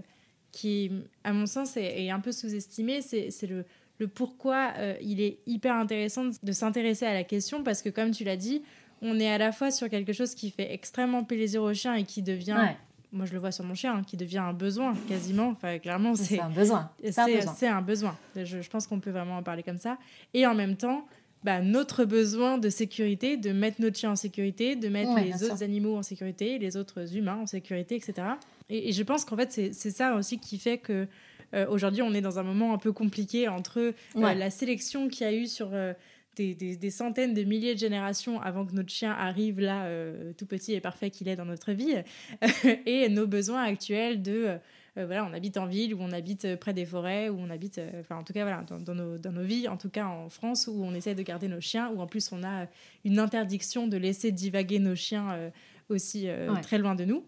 qui 0.52 0.90
à 1.24 1.32
mon 1.32 1.46
sens, 1.46 1.76
est, 1.76 2.10
un 2.10 2.20
peu 2.20 2.32
sous-estimé. 2.32 3.00
C'est 3.02 3.46
le, 3.46 3.64
le 3.98 4.08
pourquoi 4.08 4.72
il 5.00 5.20
est 5.20 5.38
hyper 5.46 5.74
intéressant 5.74 6.30
de 6.42 6.52
s'intéresser 6.52 7.06
à 7.06 7.14
la 7.14 7.24
question 7.24 7.62
parce 7.62 7.82
que 7.82 7.88
comme 7.88 8.10
tu 8.10 8.24
l'as 8.24 8.36
dit, 8.36 8.62
on 9.02 9.20
est 9.20 9.30
à 9.30 9.38
la 9.38 9.52
fois 9.52 9.70
sur 9.70 9.88
quelque 9.88 10.12
chose 10.12 10.34
qui 10.34 10.50
fait 10.50 10.72
extrêmement 10.72 11.24
plaisir 11.24 11.62
au 11.62 11.72
chien 11.74 11.94
et 11.94 12.04
qui 12.04 12.22
devient 12.22 12.74
moi 13.12 13.26
je 13.26 13.32
le 13.32 13.38
vois 13.38 13.52
sur 13.52 13.64
mon 13.64 13.74
chien, 13.74 13.94
hein, 13.94 14.02
qui 14.06 14.16
devient 14.16 14.38
un 14.38 14.52
besoin 14.52 14.94
quasiment. 15.08 15.48
Enfin, 15.48 15.78
clairement, 15.78 16.14
c'est 16.14 16.40
un 16.40 16.50
besoin. 16.50 16.90
C'est 17.02 17.68
un 17.68 17.82
besoin. 17.82 18.16
Je, 18.36 18.68
pense 18.68 18.86
qu'on 18.86 19.00
peut 19.00 19.10
vraiment 19.10 19.38
en 19.38 19.42
parler 19.42 19.62
comme 19.62 19.78
ça. 19.78 19.98
Et 20.34 20.46
en 20.46 20.54
même 20.54 20.76
temps, 20.76 21.06
bah, 21.44 21.60
notre 21.60 22.04
besoin 22.04 22.58
de 22.58 22.68
sécurité, 22.68 23.36
de 23.36 23.52
mettre 23.52 23.80
notre 23.80 23.96
chien 23.96 24.10
en 24.10 24.16
sécurité, 24.16 24.74
de 24.76 24.88
mettre 24.88 25.14
les 25.20 25.44
autres 25.44 25.62
animaux 25.62 25.96
en 25.96 26.02
sécurité, 26.02 26.58
les 26.58 26.76
autres 26.76 27.16
humains 27.16 27.38
en 27.42 27.46
sécurité, 27.46 27.94
etc. 27.94 28.26
Et, 28.68 28.92
je 28.92 29.02
pense 29.02 29.24
qu'en 29.24 29.36
fait, 29.36 29.52
c'est 29.52 29.90
ça 29.90 30.16
aussi 30.16 30.38
qui 30.38 30.58
fait 30.58 30.78
que 30.78 31.06
euh, 31.54 31.66
aujourd'hui, 31.68 32.02
on 32.02 32.12
est 32.12 32.20
dans 32.20 32.38
un 32.38 32.42
moment 32.42 32.74
un 32.74 32.78
peu 32.78 32.92
compliqué 32.92 33.48
entre 33.48 33.78
euh, 33.78 33.92
la 34.16 34.50
sélection 34.50 35.08
qu'il 35.08 35.26
y 35.26 35.30
a 35.30 35.32
eu 35.32 35.46
sur 35.46 35.70
euh, 35.72 35.92
des, 36.36 36.90
centaines 36.90 37.34
de 37.34 37.42
milliers 37.42 37.74
de 37.74 37.78
générations 37.78 38.40
avant 38.40 38.66
que 38.66 38.72
notre 38.72 38.90
chien 38.90 39.12
arrive 39.12 39.60
là, 39.60 39.86
euh, 39.86 40.32
tout 40.36 40.46
petit 40.46 40.74
et 40.74 40.80
parfait 40.80 41.10
qu'il 41.10 41.28
est 41.28 41.36
dans 41.36 41.44
notre 41.44 41.72
vie, 41.72 41.94
et 42.86 43.08
nos 43.08 43.26
besoins 43.26 43.62
actuels 43.62 44.22
de... 44.22 44.58
Euh, 44.98 45.04
voilà, 45.04 45.26
on 45.26 45.34
habite 45.34 45.58
en 45.58 45.66
ville 45.66 45.94
ou 45.94 45.98
on 46.00 46.10
habite 46.10 46.56
près 46.56 46.72
des 46.72 46.86
forêts 46.86 47.28
ou 47.28 47.36
on 47.38 47.50
habite, 47.50 47.76
euh, 47.76 48.00
enfin 48.00 48.16
en 48.16 48.24
tout 48.24 48.32
cas 48.32 48.44
voilà, 48.44 48.62
dans, 48.62 48.94
nos, 48.94 49.18
dans, 49.18 49.32
nos, 49.32 49.42
vies, 49.42 49.68
en 49.68 49.76
tout 49.76 49.90
cas 49.90 50.06
en 50.06 50.30
France 50.30 50.68
où 50.68 50.82
on 50.82 50.94
essaie 50.94 51.14
de 51.14 51.22
garder 51.22 51.48
nos 51.48 51.60
chiens, 51.60 51.90
où 51.94 52.00
en 52.00 52.06
plus 52.06 52.32
on 52.32 52.42
a 52.42 52.66
une 53.04 53.18
interdiction 53.18 53.88
de 53.88 53.98
laisser 53.98 54.32
divaguer 54.32 54.78
nos 54.78 54.94
chiens 54.94 55.52
aussi 55.90 56.28
très 56.62 56.78
loin 56.78 56.94
de 56.94 57.04
nous. 57.04 57.26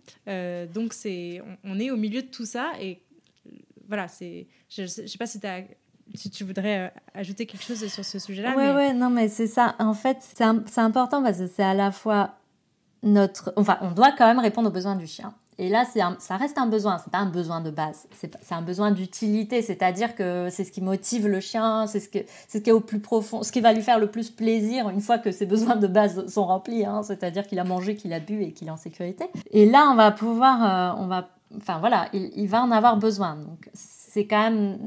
donc 0.73 0.95
c'est, 0.95 1.43
on, 1.63 1.79
est 1.79 1.91
au 1.91 1.99
milieu 1.99 2.23
de 2.23 2.29
tout 2.29 2.47
ça 2.47 2.73
et 2.81 3.03
voilà, 3.87 4.09
c'est, 4.09 4.47
je, 4.71 4.83
ne 4.83 4.87
sais 4.87 5.19
pas 5.19 5.27
si 5.27 5.39
tu 5.39 5.47
as 5.47 5.65
si 6.15 6.31
tu 6.31 6.45
voudrais 6.45 6.79
euh, 6.79 6.89
ajouter 7.15 7.47
quelque 7.47 7.65
chose 7.65 7.87
sur 7.87 8.05
ce 8.05 8.19
sujet-là. 8.19 8.55
Oui, 8.57 8.65
mais... 8.65 8.75
ouais, 8.75 8.95
non, 8.95 9.11
mais 9.11 9.29
c'est 9.29 9.47
ça. 9.47 9.75
En 9.79 9.95
fait, 9.95 10.19
c'est 10.21 10.81
important 10.81 11.23
parce 11.23 11.39
que 11.39 11.47
c'est 11.47 11.63
à 11.63 11.75
la 11.75 11.93
fois 11.93 12.35
notre. 13.03 13.53
Enfin, 13.57 13.79
on 13.81 13.93
doit 13.93 14.13
quand 14.13 14.27
même 14.27 14.39
répondre 14.39 14.69
aux 14.69 14.73
besoins 14.73 14.97
du 14.97 15.07
chien. 15.07 15.35
Et 15.61 15.69
là, 15.69 15.85
c'est 15.85 16.01
ça 16.21 16.37
reste 16.37 16.57
un 16.57 16.67
besoin, 16.67 16.99
c'est 16.99 17.11
pas 17.11 17.19
un 17.19 17.29
besoin 17.29 17.61
de 17.61 17.73
base, 17.73 18.07
c'est 18.13 18.53
un 18.53 18.63
besoin 18.63 18.93
d'utilité, 18.93 19.61
c'est-à-dire 19.61 20.15
que 20.15 20.51
c'est 20.53 20.63
ce 20.63 20.71
qui 20.71 20.81
motive 20.81 21.27
le 21.27 21.41
chien, 21.41 21.89
c'est 21.89 21.99
ce, 21.99 22.09
que, 22.09 22.21
ce 22.49 22.59
qui 22.59 22.71
est 22.71 22.73
au 22.73 22.79
plus 22.79 23.01
profond, 23.01 23.43
ce 23.43 23.51
qui 23.51 23.61
va 23.61 23.73
lui 23.73 23.83
faire 23.83 23.99
le 23.99 24.07
plus 24.07 24.31
plaisir 24.31 24.89
une 24.89 25.01
fois 25.01 25.19
que 25.19 25.33
ses 25.33 25.47
besoins 25.47 25.75
de 25.75 25.89
base 25.89 26.29
sont 26.29 26.47
remplis, 26.47 26.85
hein, 26.85 27.03
c'est-à-dire 27.03 27.45
qu'il 27.45 27.59
a 27.59 27.65
mangé, 27.65 27.97
qu'il 27.97 28.13
a 28.13 28.21
bu 28.21 28.45
et 28.45 28.53
qu'il 28.53 28.69
est 28.69 28.71
en 28.71 28.77
sécurité. 28.77 29.25
Et 29.51 29.67
là, 29.67 29.89
on 29.91 29.97
va 29.97 30.13
pouvoir, 30.13 30.95
euh, 30.95 31.03
on 31.03 31.09
va, 31.09 31.29
enfin 31.57 31.81
voilà, 31.81 32.09
il, 32.13 32.31
il, 32.37 32.47
va 32.47 32.63
en 32.63 32.71
avoir 32.71 32.97
besoin. 32.97 33.35
Donc 33.35 33.69
c'est 34.09 34.27
quand 34.27 34.51
même 34.51 34.79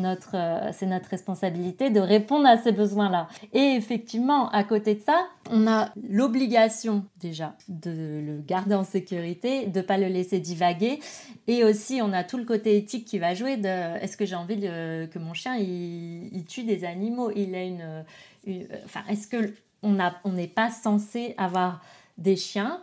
notre, 0.00 0.36
c'est 0.72 0.86
notre 0.86 1.08
responsabilité 1.08 1.90
de 1.90 2.00
répondre 2.00 2.46
à 2.46 2.56
ces 2.56 2.72
besoins-là. 2.72 3.28
Et 3.52 3.74
effectivement, 3.76 4.48
à 4.50 4.64
côté 4.64 4.94
de 4.94 5.00
ça, 5.00 5.26
on 5.50 5.66
a 5.66 5.90
l'obligation 6.08 7.04
déjà 7.20 7.54
de 7.68 7.90
le 7.90 8.40
garder 8.40 8.74
en 8.74 8.84
sécurité, 8.84 9.66
de 9.66 9.80
pas 9.80 9.98
le 9.98 10.06
laisser 10.06 10.40
divaguer. 10.40 11.00
Et 11.46 11.64
aussi, 11.64 12.00
on 12.02 12.12
a 12.12 12.24
tout 12.24 12.38
le 12.38 12.44
côté 12.44 12.76
éthique 12.76 13.04
qui 13.04 13.18
va 13.18 13.34
jouer 13.34 13.56
de 13.56 13.68
est-ce 14.02 14.16
que 14.16 14.24
j'ai 14.24 14.36
envie 14.36 14.60
que 14.60 15.18
mon 15.18 15.34
chien 15.34 15.56
il, 15.56 16.44
tue 16.48 16.64
des 16.64 16.84
animaux? 16.84 17.30
Il 17.34 17.54
a 17.54 17.64
une, 17.64 18.04
enfin, 18.84 19.00
est-ce 19.08 19.28
que 19.28 19.54
on 19.82 20.32
n'est 20.32 20.48
pas 20.48 20.70
censé 20.70 21.34
avoir 21.36 21.82
des 22.18 22.36
chiens? 22.36 22.80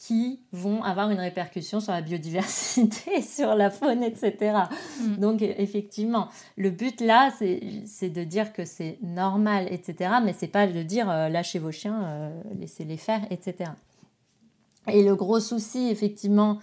Qui 0.00 0.40
vont 0.50 0.82
avoir 0.82 1.10
une 1.10 1.20
répercussion 1.20 1.78
sur 1.78 1.92
la 1.92 2.00
biodiversité, 2.00 3.20
sur 3.22 3.54
la 3.54 3.68
faune, 3.70 4.02
etc. 4.02 4.60
Mm. 4.98 5.16
Donc 5.16 5.42
effectivement, 5.42 6.28
le 6.56 6.70
but 6.70 7.02
là, 7.02 7.30
c'est 7.38 8.08
de 8.08 8.24
dire 8.24 8.54
que 8.54 8.64
c'est 8.64 8.96
normal, 9.02 9.68
etc. 9.70 10.14
Mais 10.24 10.32
c'est 10.32 10.48
pas 10.48 10.66
de 10.66 10.82
dire 10.82 11.10
euh, 11.10 11.28
lâchez 11.28 11.58
vos 11.58 11.70
chiens, 11.70 12.02
euh, 12.02 12.42
laissez-les 12.58 12.96
faire, 12.96 13.20
etc. 13.30 13.72
Et 14.88 15.02
le 15.02 15.14
gros 15.14 15.38
souci, 15.38 15.90
effectivement, 15.90 16.58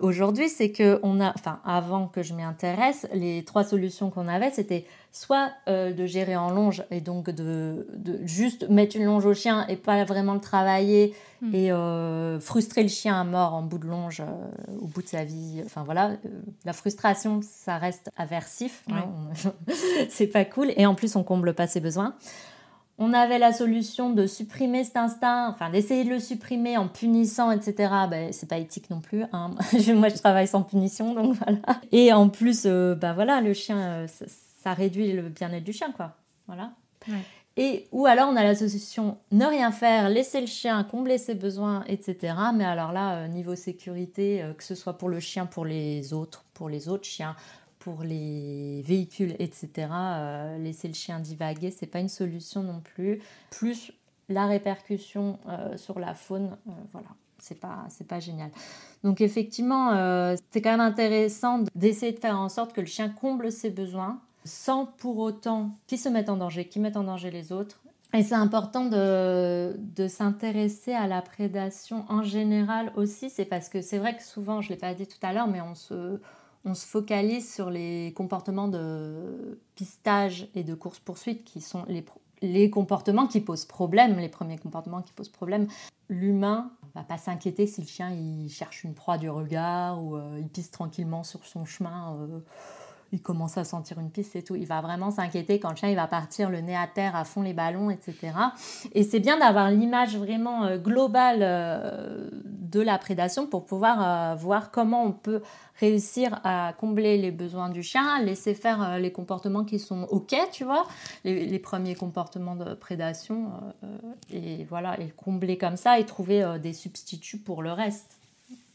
aujourd'hui, 0.00 0.48
c'est 0.48 0.70
que 0.70 1.00
on 1.02 1.20
a, 1.20 1.32
enfin, 1.34 1.60
avant 1.64 2.06
que 2.06 2.22
je 2.22 2.34
m'y 2.34 2.42
intéresse, 2.42 3.06
les 3.12 3.44
trois 3.44 3.64
solutions 3.64 4.10
qu'on 4.10 4.28
avait, 4.28 4.50
c'était 4.50 4.84
soit 5.12 5.50
euh, 5.68 5.92
de 5.92 6.06
gérer 6.06 6.36
en 6.36 6.50
longe 6.50 6.84
et 6.90 7.00
donc 7.00 7.30
de, 7.30 7.86
juste 8.22 8.68
mettre 8.68 8.96
une 8.96 9.04
longe 9.04 9.26
au 9.26 9.34
chien 9.34 9.66
et 9.68 9.76
pas 9.76 10.04
vraiment 10.04 10.34
le 10.34 10.40
travailler 10.40 11.14
hmm. 11.42 11.54
et 11.54 11.72
euh, 11.72 12.38
frustrer 12.38 12.82
le 12.82 12.88
chien 12.88 13.20
à 13.20 13.24
mort 13.24 13.54
en 13.54 13.62
bout 13.62 13.78
de 13.78 13.86
longe 13.86 14.20
euh, 14.20 14.76
au 14.80 14.86
bout 14.86 15.02
de 15.02 15.08
sa 15.08 15.24
vie. 15.24 15.62
Enfin 15.64 15.82
voilà, 15.82 16.12
la 16.64 16.72
frustration, 16.72 17.40
ça 17.42 17.78
reste 17.78 18.10
aversif, 18.16 18.84
hein, 18.90 19.08
c'est 20.08 20.28
pas 20.28 20.44
cool 20.44 20.72
et 20.76 20.86
en 20.86 20.94
plus 20.94 21.16
on 21.16 21.24
comble 21.24 21.54
pas 21.54 21.66
ses 21.66 21.80
besoins. 21.80 22.14
On 23.00 23.12
avait 23.12 23.38
la 23.38 23.52
solution 23.52 24.10
de 24.10 24.26
supprimer 24.26 24.84
cet 24.84 24.98
instinct, 24.98 25.48
enfin 25.48 25.70
d'essayer 25.70 26.04
de 26.04 26.10
le 26.10 26.20
supprimer 26.20 26.76
en 26.76 26.86
punissant, 26.86 27.50
etc. 27.50 27.92
Ben, 28.08 28.32
c'est 28.32 28.48
pas 28.48 28.58
éthique 28.58 28.90
non 28.90 29.00
plus. 29.00 29.24
Hein. 29.32 29.50
Moi, 29.94 30.08
je 30.10 30.18
travaille 30.18 30.46
sans 30.46 30.62
punition, 30.62 31.14
donc 31.14 31.34
voilà. 31.36 31.58
Et 31.92 32.12
en 32.12 32.28
plus, 32.28 32.66
ben 32.66 33.12
voilà, 33.14 33.40
le 33.40 33.54
chien, 33.54 34.06
ça 34.62 34.74
réduit 34.74 35.12
le 35.12 35.30
bien-être 35.30 35.64
du 35.64 35.72
chien, 35.72 35.92
quoi. 35.92 36.14
Voilà. 36.46 36.72
Et 37.56 37.88
ou 37.90 38.06
alors 38.06 38.28
on 38.30 38.36
a 38.36 38.44
l'association 38.44 39.18
ne 39.32 39.44
rien 39.44 39.72
faire, 39.72 40.08
laisser 40.08 40.40
le 40.40 40.46
chien 40.46 40.82
combler 40.84 41.18
ses 41.18 41.34
besoins, 41.34 41.84
etc. 41.88 42.34
Mais 42.54 42.64
alors 42.64 42.92
là, 42.92 43.16
euh, 43.16 43.28
niveau 43.28 43.56
sécurité, 43.56 44.42
euh, 44.42 44.54
que 44.54 44.62
ce 44.62 44.74
soit 44.74 44.96
pour 44.96 45.08
le 45.08 45.20
chien, 45.20 45.46
pour 45.46 45.64
les 45.64 46.12
autres, 46.12 46.44
pour 46.54 46.68
les 46.68 46.88
autres 46.88 47.04
chiens, 47.04 47.34
pour 47.80 48.02
les 48.02 48.82
véhicules, 48.82 49.34
etc. 49.40 49.88
Euh, 49.92 50.58
laisser 50.58 50.86
le 50.86 50.94
chien 50.94 51.18
divaguer, 51.18 51.70
c'est 51.70 51.86
pas 51.86 51.98
une 51.98 52.08
solution 52.08 52.62
non 52.62 52.80
plus. 52.80 53.20
Plus 53.50 53.92
la 54.28 54.46
répercussion 54.46 55.40
sur 55.74 55.98
la 55.98 56.14
faune, 56.14 56.56
voilà, 56.92 57.08
c'est 57.40 57.58
pas 57.58 57.86
c'est 57.88 58.06
pas 58.06 58.20
génial. 58.20 58.52
Donc 59.02 59.20
effectivement, 59.20 59.90
c'est 60.52 60.62
quand 60.62 60.70
même 60.70 60.78
intéressant 60.78 61.64
d'essayer 61.74 62.12
de 62.12 62.20
faire 62.20 62.38
en 62.38 62.48
sorte 62.48 62.72
que 62.72 62.80
le 62.80 62.86
chien 62.86 63.08
comble 63.08 63.50
ses 63.50 63.70
besoins 63.70 64.20
sans 64.44 64.86
pour 64.86 65.18
autant 65.18 65.70
qu'ils 65.86 65.98
se 65.98 66.08
mettent 66.08 66.28
en 66.28 66.36
danger, 66.36 66.66
qu'ils 66.66 66.82
mettent 66.82 66.96
en 66.96 67.04
danger 67.04 67.32
les 67.32 67.52
autres. 67.52 67.80
Et 68.12 68.22
c'est 68.24 68.34
important 68.34 68.86
de, 68.86 69.76
de 69.78 70.08
s'intéresser 70.08 70.92
à 70.92 71.06
la 71.06 71.22
prédation 71.22 72.04
en 72.08 72.22
général 72.22 72.92
aussi. 72.96 73.30
C'est 73.30 73.44
parce 73.44 73.68
que 73.68 73.82
c'est 73.82 73.98
vrai 73.98 74.16
que 74.16 74.22
souvent, 74.22 74.60
je 74.60 74.68
ne 74.68 74.74
l'ai 74.74 74.80
pas 74.80 74.94
dit 74.94 75.06
tout 75.06 75.18
à 75.22 75.32
l'heure, 75.32 75.46
mais 75.46 75.60
on 75.60 75.76
se, 75.76 76.18
on 76.64 76.74
se 76.74 76.86
focalise 76.86 77.52
sur 77.52 77.70
les 77.70 78.12
comportements 78.14 78.68
de 78.68 79.58
pistage 79.74 80.48
et 80.54 80.62
de 80.62 80.74
course-poursuite 80.74 81.44
qui 81.44 81.60
sont 81.60 81.84
les, 82.42 82.70
comportements 82.70 83.26
qui 83.26 83.40
posent 83.40 83.64
problème, 83.64 84.18
les 84.18 84.28
premiers 84.28 84.58
comportements 84.58 85.02
qui 85.02 85.12
posent 85.12 85.30
problème. 85.30 85.68
L'humain 86.08 86.70
va 86.94 87.02
pas 87.02 87.18
s'inquiéter 87.18 87.66
si 87.66 87.80
le 87.80 87.86
chien 87.86 88.10
il 88.10 88.50
cherche 88.50 88.84
une 88.84 88.94
proie 88.94 89.16
du 89.16 89.30
regard 89.30 90.02
ou 90.02 90.16
euh, 90.16 90.38
il 90.38 90.48
pisse 90.48 90.70
tranquillement 90.70 91.22
sur 91.22 91.44
son 91.46 91.64
chemin. 91.64 92.16
Euh, 92.16 92.40
il 93.12 93.20
commence 93.20 93.58
à 93.58 93.64
sentir 93.64 93.98
une 93.98 94.10
piste 94.10 94.36
et 94.36 94.42
tout. 94.42 94.54
Il 94.54 94.66
va 94.66 94.80
vraiment 94.80 95.10
s'inquiéter 95.10 95.58
quand 95.58 95.70
le 95.70 95.76
chien 95.76 95.88
il 95.88 95.96
va 95.96 96.06
partir 96.06 96.48
le 96.50 96.60
nez 96.60 96.76
à 96.76 96.86
terre 96.86 97.16
à 97.16 97.24
fond 97.24 97.42
les 97.42 97.52
ballons, 97.52 97.90
etc. 97.90 98.32
Et 98.92 99.02
c'est 99.02 99.20
bien 99.20 99.38
d'avoir 99.38 99.70
l'image 99.70 100.16
vraiment 100.16 100.64
euh, 100.64 100.78
globale 100.78 101.40
euh, 101.42 102.30
de 102.44 102.80
la 102.80 102.98
prédation 102.98 103.46
pour 103.46 103.66
pouvoir 103.66 103.98
euh, 104.32 104.34
voir 104.36 104.70
comment 104.70 105.04
on 105.04 105.12
peut 105.12 105.42
réussir 105.80 106.40
à 106.44 106.72
combler 106.78 107.18
les 107.18 107.30
besoins 107.32 107.68
du 107.68 107.82
chien, 107.82 108.22
laisser 108.22 108.54
faire 108.54 108.98
les 108.98 109.10
comportements 109.10 109.64
qui 109.64 109.78
sont 109.78 110.02
ok, 110.10 110.36
tu 110.52 110.64
vois, 110.64 110.86
les, 111.24 111.58
premiers 111.58 111.94
comportements 111.94 112.54
de 112.54 112.74
prédation, 112.74 113.50
et 114.30 114.64
voilà, 114.64 115.00
et 115.00 115.08
combler 115.08 115.56
comme 115.56 115.78
ça 115.78 115.98
et 115.98 116.04
trouver 116.04 116.58
des 116.62 116.74
substituts 116.74 117.38
pour 117.38 117.62
le 117.62 117.72
reste. 117.72 118.18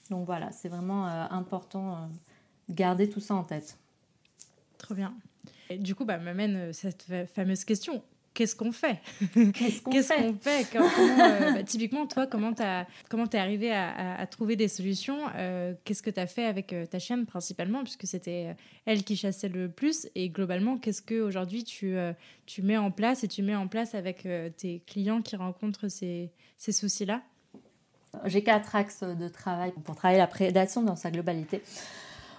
Donc 0.09 0.25
voilà, 0.25 0.51
c'est 0.51 0.67
vraiment 0.67 1.05
important 1.05 2.09
de 2.69 2.73
garder 2.73 3.07
tout 3.07 3.19
ça 3.19 3.35
en 3.35 3.43
tête. 3.43 3.77
Trop 4.85 4.93
bien. 4.93 5.15
Et 5.71 5.79
du 5.79 5.95
coup, 5.95 6.05
bah, 6.05 6.19
m'amène 6.19 6.55
euh, 6.57 6.71
cette 6.71 7.07
fameuse 7.33 7.65
question. 7.65 8.03
Qu'est-ce 8.35 8.55
qu'on 8.55 8.71
fait? 8.71 8.99
Qu'est-ce 9.33 9.81
qu'on 9.81 9.91
fait, 10.39 10.67
euh, 10.75 11.53
bah, 11.53 11.63
Typiquement, 11.63 12.05
toi, 12.05 12.27
comment 12.27 12.53
tu 12.53 12.61
es 12.61 13.39
arrivé 13.39 13.73
à, 13.73 14.27
trouver 14.29 14.55
des 14.55 14.67
solutions? 14.67 15.17
Euh, 15.35 15.73
Qu'est-ce 15.83 16.03
que 16.03 16.11
tu 16.11 16.19
as 16.19 16.27
fait 16.27 16.45
avec 16.45 16.75
ta 16.91 16.99
chienne 16.99 17.25
principalement, 17.25 17.81
puisque 17.81 18.05
c'était 18.05 18.55
elle 18.85 19.03
qui 19.03 19.15
chassait 19.15 19.49
le 19.49 19.69
plus? 19.69 20.07
Et 20.13 20.29
globalement, 20.29 20.77
qu'est-ce 20.77 21.01
qu'aujourd'hui 21.01 21.63
tu, 21.63 21.95
tu 22.45 22.61
mets 22.61 22.77
en 22.77 22.91
place 22.91 23.23
et 23.23 23.27
tu 23.27 23.41
mets 23.41 23.55
en 23.55 23.67
place 23.67 23.95
avec 23.95 24.27
tes 24.57 24.83
clients 24.85 25.23
qui 25.23 25.35
rencontrent 25.35 25.87
ces, 25.87 26.29
ces 26.57 26.73
soucis-là? 26.73 27.23
J'ai 28.25 28.43
quatre 28.43 28.75
axes 28.75 29.03
de 29.03 29.29
travail 29.29 29.73
pour 29.83 29.95
travailler 29.95 30.19
la 30.19 30.27
prédation 30.27 30.83
dans 30.83 30.97
sa 30.97 31.09
globalité. 31.09 31.63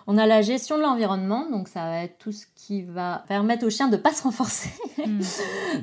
On 0.09 0.19
a 0.19 0.27
la 0.27 0.41
gestion 0.41 0.77
de 0.77 0.83
l'environnement, 0.83 1.51
donc 1.51 1.67
ça 1.67 1.81
va 1.81 2.05
être 2.05 2.19
tout 2.19 2.31
ce 2.31 2.47
qui 2.55 2.83
va 2.83 3.25
permettre 3.27 3.67
au 3.67 3.71
chien 3.71 3.89
de 3.89 3.97
ne 3.97 4.01
pas 4.01 4.13
se 4.13 4.23
renforcer 4.23 4.71
hmm. 5.05 5.21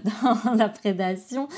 dans 0.46 0.54
la 0.54 0.70
prédation. 0.70 1.50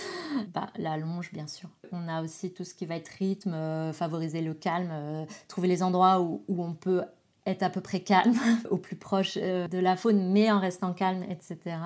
Bah, 0.54 0.70
la 0.78 0.98
longe, 0.98 1.32
bien 1.32 1.46
sûr. 1.46 1.70
On 1.92 2.08
a 2.08 2.24
aussi 2.24 2.52
tout 2.54 2.64
ce 2.64 2.74
qui 2.74 2.88
va 2.88 2.96
être 2.96 3.10
rythme, 3.10 3.54
euh, 3.54 3.94
favoriser 3.94 4.42
le 4.42 4.56
calme, 4.56 4.90
euh, 4.92 5.26
trouver 5.48 5.68
les 5.68 5.84
endroits 5.84 6.22
où, 6.22 6.44
on 6.48 6.74
peut 6.74 7.04
être 7.46 7.62
à 7.62 7.70
peu 7.70 7.82
près 7.82 8.00
calme, 8.00 8.36
au 8.72 8.78
plus 8.78 8.96
proche 8.96 9.36
de 9.36 9.78
la 9.78 9.96
faune, 9.96 10.32
mais 10.32 10.52
en 10.52 10.60
restant 10.60 10.94
calme, 10.94 11.24
etc. 11.30 11.78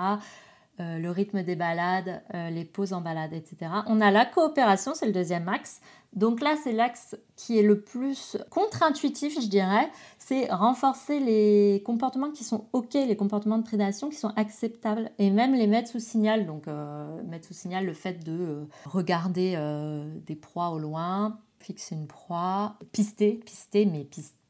le 0.80 1.10
rythme 1.10 1.44
des 1.44 1.56
balades, 1.56 2.24
les 2.34 2.65
pauses 2.65 2.94
en 2.94 3.02
balade, 3.02 3.34
etc. 3.34 3.72
On 3.88 4.02
a 4.02 4.12
la 4.12 4.26
coopération, 4.26 4.94
c'est 4.96 5.06
le 5.06 5.12
deuxième 5.12 5.48
axe. 5.50 5.82
Donc 6.13 6.42
là, 6.42 6.56
c'est 6.62 6.72
l'axe 6.72 7.15
qui 7.36 7.60
est 7.60 7.62
le 7.62 7.82
plus 7.82 8.38
contre-intuitif, 8.50 9.39
je 9.39 9.48
dirais. 9.48 9.89
C'est 10.18 10.52
renforcer 10.52 11.20
les 11.20 11.84
comportements 11.86 12.32
qui 12.32 12.44
sont 12.44 12.65
OK, 12.74 12.94
les 12.94 13.15
comportements 13.15 13.60
de 13.60 13.64
prédation 13.64 14.10
qui 14.10 14.18
sont 14.18 14.34
acceptables 14.36 15.12
et 15.20 15.30
même 15.30 15.53
les 15.53 15.68
mettre 15.68 15.89
sous 15.89 15.99
signal. 15.99 16.47
Donc, 16.47 16.68
euh, 16.68 17.22
mettre 17.24 17.47
sous 17.47 17.53
signal 17.53 17.86
le 17.86 17.93
fait 17.93 18.24
de 18.24 18.32
euh, 18.32 18.66
regarder 18.86 19.53
euh, 19.56 20.10
des 20.26 20.36
proies 20.36 20.70
au 20.70 20.80
loin, 20.80 21.38
fixer 21.60 21.95
une 21.95 22.08
proie, 22.08 22.76
pister, 22.91 23.34
pister, 23.45 23.86
mais 23.86 24.06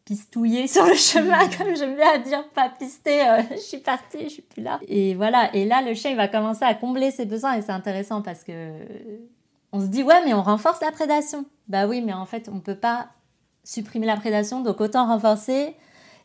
pistouiller 0.09 0.67
sur 0.67 0.85
le 0.85 0.95
chemin, 0.95 1.45
mm. 1.45 1.49
comme 1.55 1.75
j'aime 1.75 1.95
bien 1.95 2.17
dire, 2.17 2.43
pas 2.49 2.67
pister, 2.67 3.23
je 3.51 3.57
suis 3.57 3.77
partie, 3.77 4.23
je 4.23 4.29
suis 4.29 4.41
plus 4.41 4.63
là. 4.63 4.79
Et 4.87 5.13
voilà, 5.13 5.55
et 5.55 5.65
là, 5.65 5.83
le 5.83 5.93
chien, 5.93 6.09
il 6.09 6.17
va 6.17 6.27
commencer 6.27 6.63
à 6.63 6.73
combler 6.73 7.11
ses 7.11 7.25
besoins 7.25 7.53
et 7.53 7.61
c'est 7.61 7.71
intéressant 7.71 8.23
parce 8.23 8.43
que 8.43 8.71
on 9.71 9.79
se 9.79 9.85
dit, 9.85 10.01
ouais, 10.01 10.25
mais 10.25 10.33
on 10.33 10.41
renforce 10.41 10.81
la 10.81 10.91
prédation. 10.91 11.45
Bah 11.67 11.85
oui, 11.85 12.01
mais 12.01 12.13
en 12.13 12.25
fait, 12.25 12.49
on 12.51 12.55
ne 12.55 12.59
peut 12.59 12.75
pas 12.75 13.09
supprimer 13.63 14.07
la 14.07 14.17
prédation, 14.17 14.61
donc 14.61 14.81
autant 14.81 15.05
renforcer 15.05 15.75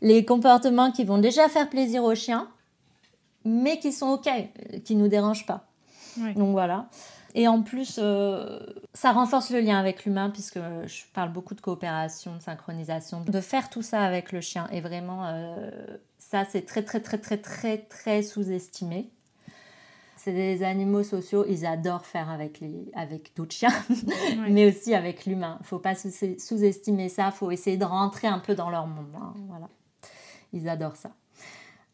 les 0.01 0.25
comportements 0.25 0.91
qui 0.91 1.05
vont 1.05 1.19
déjà 1.19 1.51
faire 1.51 1.69
plaisir 1.69 2.05
aux 2.05 2.15
chiens, 2.15 2.49
mais 3.45 3.79
qui 3.81 3.93
sont 3.93 4.13
OK, 4.13 4.31
qui 4.83 4.97
ne 4.97 5.03
nous 5.03 5.09
dérangent 5.09 5.45
pas. 5.45 5.67
Donc 6.37 6.53
voilà. 6.53 6.87
Et 7.35 7.49
en 7.49 7.63
plus, 7.63 7.99
euh, 8.01 8.61
ça 8.93 9.13
renforce 9.13 9.51
le 9.51 9.61
lien 9.61 9.79
avec 9.79 10.05
l'humain, 10.05 10.31
puisque 10.31 10.59
je 10.59 11.03
parle 11.13 11.33
beaucoup 11.33 11.55
de 11.55 11.61
coopération, 11.61 12.37
de 12.37 12.41
synchronisation, 12.41 13.23
de 13.23 13.41
faire 13.41 13.71
tout 13.71 13.83
ça 13.83 14.03
avec 14.03 14.31
le 14.31 14.41
chien. 14.41 14.69
Et 14.71 14.81
vraiment, 14.81 15.27
euh, 15.27 15.71
ça, 16.19 16.45
c'est 16.45 16.63
très, 16.63 16.83
très, 16.83 17.01
très, 17.01 17.19
très, 17.19 17.39
très, 17.39 17.79
très 17.79 18.23
sous-estimé 18.23 19.11
c'est 20.25 20.33
des 20.33 20.63
animaux 20.63 21.03
sociaux, 21.03 21.45
ils 21.47 21.67
adorent 21.67 22.07
faire 22.07 22.31
avec, 22.31 22.59
les, 22.61 22.91
avec 22.95 23.33
d'autres 23.37 23.55
chiens, 23.55 23.75
mais 24.49 24.67
aussi 24.67 24.95
avec 24.95 25.27
l'humain. 25.27 25.59
Il 25.61 25.67
faut 25.67 25.79
pas 25.79 25.95
sous-estimer 25.95 27.11
ça, 27.11 27.27
il 27.27 27.37
faut 27.37 27.51
essayer 27.51 27.77
de 27.77 27.85
rentrer 27.85 28.27
un 28.27 28.39
peu 28.39 28.55
dans 28.55 28.71
leur 28.71 28.87
monde. 28.87 29.15
Hein, 29.15 29.35
voilà. 29.49 29.69
Ils 30.55 30.67
adorent 30.67 30.97
ça. 30.97 31.11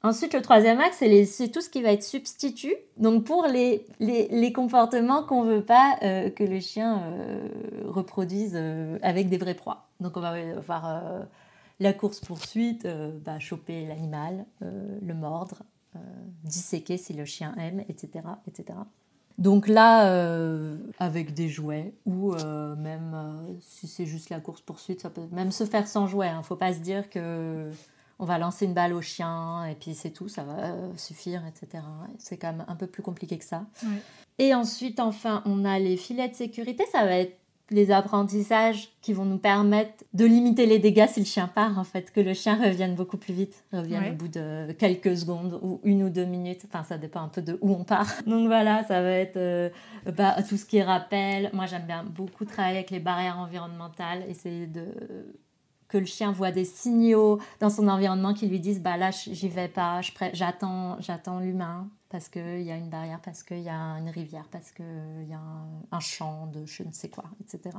Ensuite, 0.03 0.33
le 0.33 0.41
troisième 0.41 0.81
axe, 0.81 0.97
c'est, 0.99 1.49
tout 1.49 1.61
ce 1.61 1.69
qui 1.69 1.83
va 1.83 1.93
être 1.93 2.03
substitut. 2.03 2.75
Donc, 2.97 3.25
pour 3.25 3.47
les, 3.47 3.85
les, 3.99 4.53
comportements 4.53 5.25
qu'on 5.25 5.45
ne 5.45 5.57
veut 5.57 5.65
pas 5.65 5.99
euh, 6.03 6.31
que 6.31 6.43
le 6.43 6.59
chien 6.59 7.03
euh, 7.03 7.49
reproduise 7.85 8.53
euh, 8.55 8.99
avec 9.03 9.29
des 9.29 9.37
vrais 9.37 9.55
proies. 9.55 9.89
Donc, 10.01 10.17
on 10.17 10.21
va 10.21 10.35
voir 10.61 11.03
la 11.81 11.93
course-poursuite, 11.93 12.89
bah, 13.25 13.39
choper 13.39 13.87
l'animal, 13.87 14.47
le 14.61 15.15
mordre, 15.15 15.63
disséquer 16.45 16.97
si 16.97 17.13
le 17.13 17.27
chien 17.27 17.55
aime, 17.59 17.85
etc. 17.89 18.25
etc. 18.47 18.79
Donc 19.37 19.69
là, 19.69 20.75
avec 20.99 21.35
des 21.35 21.51
jouets, 21.51 21.93
ou 22.07 22.35
même 22.79 23.59
si 23.61 23.87
c'est 23.87 24.07
juste 24.07 24.31
la 24.31 24.41
course-poursuite, 24.41 25.03
ça 25.03 25.11
peut 25.11 25.29
même 25.33 25.53
se 25.53 25.65
faire 25.65 25.87
sans 25.87 26.07
jouet. 26.07 26.29
Il 26.29 26.31
hein. 26.31 26.39
ne 26.39 26.43
faut 26.43 26.57
pas 26.57 26.73
se 26.73 26.81
dire 26.81 27.11
que 27.11 27.71
on 28.21 28.27
va 28.27 28.39
lancer 28.39 28.67
une 28.67 28.75
balle 28.75 28.93
au 28.93 29.01
chien 29.01 29.65
et 29.65 29.75
puis 29.75 29.95
c'est 29.95 30.11
tout, 30.11 30.29
ça 30.29 30.45
va 30.45 30.75
suffire, 30.97 31.43
etc. 31.47 31.83
C'est 32.19 32.37
quand 32.37 32.53
même 32.53 32.65
un 32.69 32.77
peu 32.77 32.87
plus 32.87 33.03
compliqué 33.03 33.39
que 33.39 33.45
ça. 33.45 33.65
Et 34.39 34.55
ensuite, 34.55 35.01
enfin, 35.01 35.43
on 35.47 35.65
a 35.65 35.79
les 35.79 35.97
filets 35.97 36.29
de 36.29 36.35
sécurité. 36.35 36.85
Ça 36.93 37.05
va 37.05 37.17
être 37.17 37.37
les 37.71 37.93
apprentissages 37.93 38.89
qui 39.01 39.13
vont 39.13 39.25
nous 39.25 39.39
permettre 39.39 40.05
de 40.13 40.25
limiter 40.25 40.67
les 40.67 40.79
dégâts 40.79 41.07
si 41.09 41.21
le 41.21 41.27
chien 41.27 41.47
part, 41.47 41.79
en 41.79 41.85
fait, 41.85 42.11
que 42.11 42.21
le 42.21 42.35
chien 42.35 42.57
revienne 42.57 42.95
beaucoup 42.95 43.17
plus 43.17 43.33
vite, 43.33 43.65
revienne 43.73 44.13
au 44.13 44.17
bout 44.17 44.29
de 44.29 44.73
quelques 44.73 45.17
secondes 45.17 45.59
ou 45.63 45.81
une 45.85 46.03
ou 46.03 46.11
deux 46.11 46.25
minutes. 46.25 46.63
Enfin, 46.67 46.85
ça 46.85 46.99
dépend 46.99 47.23
un 47.23 47.29
peu 47.29 47.43
de 47.43 47.59
où 47.61 47.73
on 47.73 47.85
part. 47.85 48.09
Donc 48.27 48.49
voilà, 48.49 48.85
ça 48.85 49.01
va 49.01 49.13
être 49.13 49.37
euh, 49.37 49.71
bah, 50.17 50.37
tout 50.47 50.57
ce 50.57 50.67
qui 50.67 50.83
rappelle. 50.83 51.51
Moi, 51.53 51.67
j'aime 51.67 51.87
bien 51.87 52.05
beaucoup 52.05 52.45
travailler 52.45 52.79
avec 52.79 52.91
les 52.91 53.01
barrières 53.01 53.39
environnementales, 53.39 54.25
essayer 54.29 54.67
de 54.67 54.87
que 55.91 55.99
le 55.99 56.07
chien 56.07 56.33
voit 56.33 56.53
des 56.53 56.65
signaux 56.65 57.39
dans 57.59 57.69
son 57.69 57.89
environnement 57.89 58.33
qui 58.33 58.47
lui 58.47 58.61
disent 58.61 58.81
bah 58.81 58.97
là 58.97 59.11
j'y 59.11 59.49
vais 59.49 59.69
pas, 59.69 60.01
j'attends 60.33 60.97
j'attends 61.01 61.41
l'humain 61.41 61.89
parce 62.09 62.29
qu'il 62.29 62.63
y 62.63 62.73
a 62.73 62.77
une 62.77 62.89
barrière, 62.89 63.21
parce 63.23 63.43
qu'il 63.43 63.61
y 63.61 63.69
a 63.69 63.99
une 63.99 64.09
rivière, 64.09 64.47
parce 64.51 64.73
qu'il 64.73 65.29
y 65.29 65.33
a 65.33 65.41
un, 65.93 66.01
champ 66.01 66.47
de 66.47 66.67
je 66.67 66.83
ne 66.83 66.93
sais 66.93 67.09
quoi, 67.09 67.25
etc. 67.41 67.77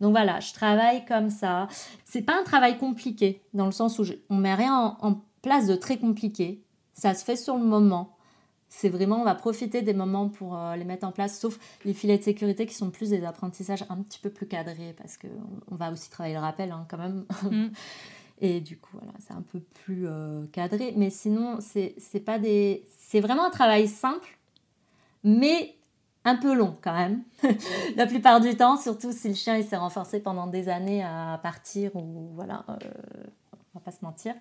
Donc 0.00 0.12
voilà, 0.12 0.38
je 0.40 0.52
travaille 0.52 1.04
comme 1.06 1.30
ça. 1.30 1.66
C'est 2.04 2.22
pas 2.22 2.38
un 2.38 2.44
travail 2.44 2.78
compliqué 2.78 3.42
dans 3.52 3.66
le 3.66 3.72
sens 3.72 3.98
où 3.98 4.04
je, 4.04 4.12
on 4.30 4.36
met 4.36 4.54
rien 4.54 4.76
en, 4.76 4.96
en 5.00 5.20
place 5.42 5.66
de 5.66 5.74
très 5.74 5.98
compliqué. 5.98 6.62
Ça 6.94 7.14
se 7.14 7.24
fait 7.24 7.36
sur 7.36 7.56
le 7.56 7.64
moment 7.64 8.15
c'est 8.68 8.88
vraiment, 8.88 9.20
on 9.20 9.24
va 9.24 9.34
profiter 9.34 9.82
des 9.82 9.94
moments 9.94 10.28
pour 10.28 10.58
euh, 10.58 10.76
les 10.76 10.84
mettre 10.84 11.06
en 11.06 11.12
place, 11.12 11.38
sauf 11.38 11.58
les 11.84 11.94
filets 11.94 12.18
de 12.18 12.22
sécurité 12.22 12.66
qui 12.66 12.74
sont 12.74 12.90
plus 12.90 13.10
des 13.10 13.24
apprentissages 13.24 13.84
un 13.88 13.96
petit 13.96 14.18
peu 14.18 14.30
plus 14.30 14.46
cadrés, 14.46 14.94
parce 14.98 15.16
qu'on 15.16 15.28
on 15.70 15.76
va 15.76 15.92
aussi 15.92 16.10
travailler 16.10 16.34
le 16.34 16.40
rappel 16.40 16.72
hein, 16.72 16.86
quand 16.88 16.98
même. 16.98 17.24
Mm. 17.42 17.72
Et 18.38 18.60
du 18.60 18.76
coup, 18.76 18.90
voilà, 18.92 19.12
c'est 19.18 19.32
un 19.32 19.42
peu 19.42 19.60
plus 19.60 20.06
euh, 20.06 20.44
cadré. 20.52 20.92
Mais 20.94 21.08
sinon, 21.08 21.58
c'est 21.60 22.20
pas 22.20 22.38
des. 22.38 22.84
C'est 22.98 23.20
vraiment 23.20 23.46
un 23.46 23.50
travail 23.50 23.88
simple, 23.88 24.38
mais 25.24 25.74
un 26.26 26.36
peu 26.36 26.54
long 26.54 26.76
quand 26.82 26.92
même. 26.92 27.22
La 27.96 28.06
plupart 28.06 28.40
du 28.40 28.54
temps, 28.56 28.76
surtout 28.76 29.12
si 29.12 29.28
le 29.28 29.34
chien 29.34 29.56
il 29.56 29.64
s'est 29.64 29.76
renforcé 29.76 30.20
pendant 30.20 30.48
des 30.48 30.68
années 30.68 31.02
à 31.02 31.40
partir 31.42 31.94
ou 31.96 32.30
voilà. 32.34 32.64
Euh, 32.68 32.74
va 33.78 33.84
pas 33.84 33.90
se 33.90 34.04
mentir. 34.04 34.34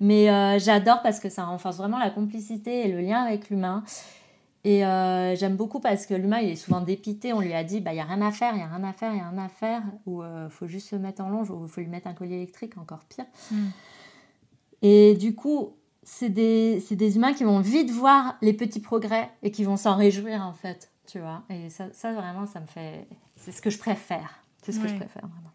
Mais 0.00 0.30
euh, 0.30 0.58
j'adore 0.58 1.02
parce 1.02 1.20
que 1.20 1.28
ça 1.28 1.44
renforce 1.44 1.76
vraiment 1.76 1.98
la 1.98 2.10
complicité 2.10 2.86
et 2.86 2.92
le 2.92 3.00
lien 3.00 3.22
avec 3.22 3.50
l'humain. 3.50 3.84
Et 4.62 4.84
euh, 4.84 5.34
j'aime 5.36 5.56
beaucoup 5.56 5.80
parce 5.80 6.04
que 6.06 6.14
l'humain, 6.14 6.40
il 6.40 6.50
est 6.50 6.56
souvent 6.56 6.80
dépité. 6.80 7.32
On 7.32 7.40
lui 7.40 7.54
a 7.54 7.64
dit, 7.64 7.80
bah, 7.80 7.92
il 7.92 7.94
n'y 7.94 8.00
a 8.00 8.04
rien 8.04 8.20
à 8.20 8.30
faire, 8.30 8.52
il 8.52 8.58
n'y 8.58 8.62
a 8.62 8.68
rien 8.68 8.84
à 8.84 8.92
faire, 8.92 9.12
il 9.12 9.16
n'y 9.16 9.20
a 9.22 9.28
rien 9.30 9.38
à 9.38 9.48
faire. 9.48 9.82
Ou 10.06 10.22
il 10.22 10.26
euh, 10.26 10.50
faut 10.50 10.66
juste 10.66 10.88
se 10.88 10.96
mettre 10.96 11.22
en 11.22 11.30
longe, 11.30 11.50
ou 11.50 11.64
il 11.64 11.68
faut 11.68 11.80
lui 11.80 11.88
mettre 11.88 12.08
un 12.08 12.14
collier 12.14 12.36
électrique, 12.36 12.76
encore 12.76 13.00
pire. 13.08 13.24
Mm. 13.50 13.68
Et 14.82 15.14
du 15.14 15.34
coup, 15.34 15.76
c'est 16.02 16.28
des, 16.28 16.82
des, 16.90 17.16
humains 17.16 17.32
qui 17.32 17.44
vont 17.44 17.60
vite 17.60 17.90
voir 17.90 18.36
les 18.42 18.52
petits 18.52 18.80
progrès 18.80 19.30
et 19.42 19.50
qui 19.50 19.64
vont 19.64 19.76
s'en 19.76 19.96
réjouir, 19.96 20.42
en 20.42 20.52
fait. 20.52 20.90
Tu 21.06 21.20
vois 21.20 21.42
Et 21.48 21.70
ça, 21.70 21.86
ça, 21.92 22.12
vraiment, 22.12 22.46
ça 22.46 22.60
me 22.60 22.66
fait... 22.66 23.06
C'est 23.36 23.52
ce 23.52 23.62
que 23.62 23.70
je 23.70 23.78
préfère. 23.78 24.44
C'est 24.62 24.72
ce 24.72 24.78
que 24.78 24.88
je 24.88 24.94
préfère, 24.94 25.22
vraiment. 25.26 25.50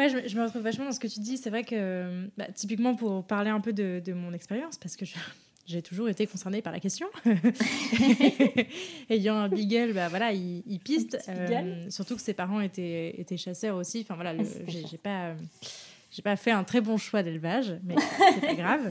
Ouais, 0.00 0.08
je, 0.08 0.34
me 0.34 0.44
retrouve 0.44 0.62
vachement 0.62 0.86
dans 0.86 0.92
ce 0.92 0.98
que 0.98 1.08
tu 1.08 1.20
dis. 1.20 1.36
C'est 1.36 1.50
vrai 1.50 1.62
que, 1.62 2.26
bah, 2.38 2.46
typiquement, 2.54 2.94
pour 2.94 3.22
parler 3.22 3.50
un 3.50 3.60
peu 3.60 3.74
de, 3.74 4.00
de 4.02 4.14
mon 4.14 4.32
expérience, 4.32 4.78
parce 4.78 4.96
que 4.96 5.04
j'ai 5.66 5.82
toujours 5.82 6.08
été 6.08 6.26
concernée 6.26 6.62
par 6.62 6.72
la 6.72 6.80
question. 6.80 7.06
Ayant 9.10 9.36
un 9.36 9.50
beagle, 9.50 9.92
bah, 9.92 10.08
voilà, 10.08 10.32
il, 10.32 10.80
piste. 10.82 11.18
Euh, 11.28 11.90
surtout 11.90 12.16
que 12.16 12.22
ses 12.22 12.32
parents 12.32 12.62
étaient, 12.62 13.14
étaient 13.20 13.36
chasseurs 13.36 13.76
aussi. 13.76 14.00
Enfin, 14.00 14.14
voilà, 14.14 14.42
j'ai 14.66 14.96
pas. 14.96 15.34
j'ai 16.10 16.22
pas 16.22 16.36
fait 16.36 16.52
un 16.52 16.64
très 16.64 16.80
bon 16.80 16.96
choix 16.96 17.22
d'élevage, 17.22 17.74
mais 17.84 17.96
c'est 18.36 18.40
pas 18.40 18.54
grave. 18.54 18.90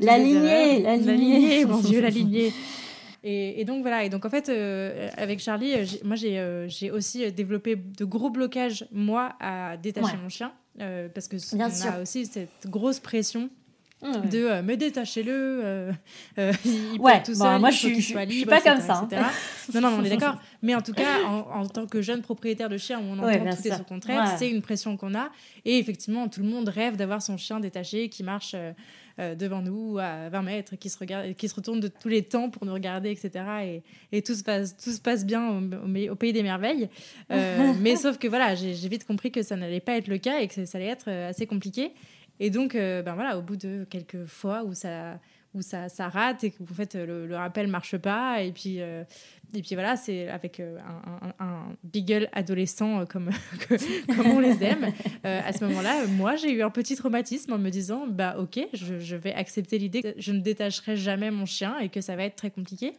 la, 0.00 0.16
lignée, 0.16 0.80
la, 0.80 0.96
lignée, 0.96 1.06
la 1.06 1.14
lignée, 1.14 1.64
mon 1.66 1.78
Dieu, 1.82 2.00
la 2.00 2.08
lignée. 2.08 2.54
Et, 3.24 3.64
donc 3.64 3.82
voilà, 3.82 4.04
et 4.04 4.08
donc 4.08 4.24
en 4.24 4.30
fait, 4.30 4.48
euh, 4.48 5.10
avec 5.16 5.40
Charlie, 5.40 5.74
euh, 5.74 5.84
moi 6.04 6.16
euh, 6.24 6.66
j'ai 6.68 6.90
aussi 6.90 7.30
développé 7.32 7.74
de 7.76 8.04
gros 8.04 8.30
blocages, 8.30 8.86
moi, 8.92 9.34
à 9.40 9.76
détacher 9.76 10.16
mon 10.22 10.28
chien, 10.28 10.52
parce 10.78 11.26
que 11.26 11.36
on 11.56 11.60
a 11.60 12.00
aussi 12.02 12.26
cette 12.26 12.66
grosse 12.66 13.00
pression 13.00 13.50
de 14.02 14.60
me 14.62 14.76
détacher-le, 14.76 15.90
il 16.36 17.00
ouais, 17.00 17.22
tout 17.22 17.34
seul, 17.34 17.58
moi 17.58 17.70
je 17.70 17.76
suis, 17.76 18.00
je 18.00 18.30
suis 18.30 18.44
pas 18.44 18.60
comme 18.60 18.80
ça. 18.80 19.08
Hein. 19.12 19.30
non, 19.74 19.80
non, 19.80 19.96
on 19.98 20.04
est 20.04 20.10
d'accord. 20.10 20.36
Mais 20.62 20.74
en 20.74 20.82
tout 20.82 20.92
cas, 20.92 21.22
en, 21.24 21.66
tant 21.66 21.86
que 21.86 22.02
jeune 22.02 22.22
propriétaire 22.22 22.68
de 22.68 22.78
chien, 22.78 23.00
où 23.00 23.04
on 23.04 23.18
entend 23.18 23.56
tout 23.56 23.68
et 23.68 23.70
son 23.70 23.84
contraire, 23.84 24.36
c'est 24.38 24.50
une 24.50 24.62
pression 24.62 24.96
qu'on 24.96 25.14
a. 25.14 25.30
Et 25.64 25.78
effectivement, 25.78 26.28
tout 26.28 26.40
le 26.40 26.48
monde 26.48 26.68
rêve 26.68 26.96
d'avoir 26.96 27.22
son 27.22 27.36
chien 27.36 27.60
détaché 27.60 28.08
qui 28.08 28.22
marche 28.22 28.54
euh, 29.20 29.34
devant 29.34 29.62
nous 29.62 29.98
à 29.98 30.28
20 30.28 30.42
mètres, 30.42 30.76
qui 30.76 30.88
se, 30.88 30.96
regarde, 30.96 31.34
qui 31.34 31.48
se 31.48 31.54
retourne 31.56 31.80
de 31.80 31.88
tous 31.88 32.06
les 32.06 32.22
temps 32.22 32.50
pour 32.50 32.64
nous 32.64 32.72
regarder, 32.72 33.10
etc. 33.10 33.44
Et, 33.64 33.82
et 34.12 34.22
tout, 34.22 34.34
se 34.34 34.44
passe, 34.44 34.76
tout 34.76 34.92
se 34.92 35.00
passe 35.00 35.26
bien 35.26 35.60
au, 36.08 36.14
pays 36.14 36.32
des 36.32 36.44
merveilles. 36.44 36.88
Euh, 37.32 37.72
mais 37.80 37.96
sauf 37.96 38.18
que 38.18 38.28
voilà, 38.28 38.54
j'ai 38.54 38.72
vite 38.88 39.04
compris 39.04 39.32
que 39.32 39.42
ça 39.42 39.56
n'allait 39.56 39.80
pas 39.80 39.96
être 39.96 40.06
le 40.06 40.18
cas 40.18 40.38
et 40.38 40.46
que 40.46 40.64
ça 40.64 40.78
allait 40.78 40.86
être 40.86 41.08
euh, 41.08 41.30
assez 41.30 41.46
compliqué. 41.46 41.90
Et 42.40 42.50
donc, 42.50 42.74
ben 42.74 43.14
voilà, 43.14 43.38
au 43.38 43.42
bout 43.42 43.56
de 43.56 43.86
quelques 43.88 44.26
fois 44.26 44.64
où 44.64 44.74
ça, 44.74 45.18
où 45.54 45.62
ça, 45.62 45.88
ça 45.88 46.08
rate 46.08 46.44
et 46.44 46.50
qu'en 46.50 46.66
fait 46.66 46.94
le, 46.94 47.26
le, 47.26 47.36
rappel 47.36 47.66
marche 47.68 47.96
pas, 47.96 48.42
et 48.42 48.52
puis 48.52 48.80
et 49.54 49.62
puis 49.62 49.74
voilà, 49.74 49.96
c'est 49.96 50.28
avec 50.28 50.60
euh, 50.60 50.78
un, 51.40 51.44
un, 51.44 51.76
beagle 51.82 52.28
adolescent 52.32 53.00
euh, 53.00 53.04
comme, 53.06 53.30
comme 54.16 54.26
on 54.26 54.40
les 54.40 54.62
aime. 54.62 54.92
Euh, 55.24 55.40
à 55.44 55.52
ce 55.52 55.64
moment-là, 55.64 56.06
moi, 56.06 56.36
j'ai 56.36 56.52
eu 56.52 56.62
un 56.62 56.70
petit 56.70 56.96
traumatisme 56.96 57.54
en 57.54 57.58
me 57.58 57.70
disant, 57.70 58.06
bah 58.06 58.36
ok, 58.38 58.60
je, 58.74 58.98
je 58.98 59.16
vais 59.16 59.32
accepter 59.32 59.78
l'idée 59.78 60.02
que 60.02 60.14
je 60.18 60.32
ne 60.32 60.40
détacherai 60.40 60.96
jamais 60.96 61.30
mon 61.30 61.46
chien 61.46 61.78
et 61.78 61.88
que 61.88 62.02
ça 62.02 62.14
va 62.14 62.24
être 62.24 62.36
très 62.36 62.50
compliqué. 62.50 62.92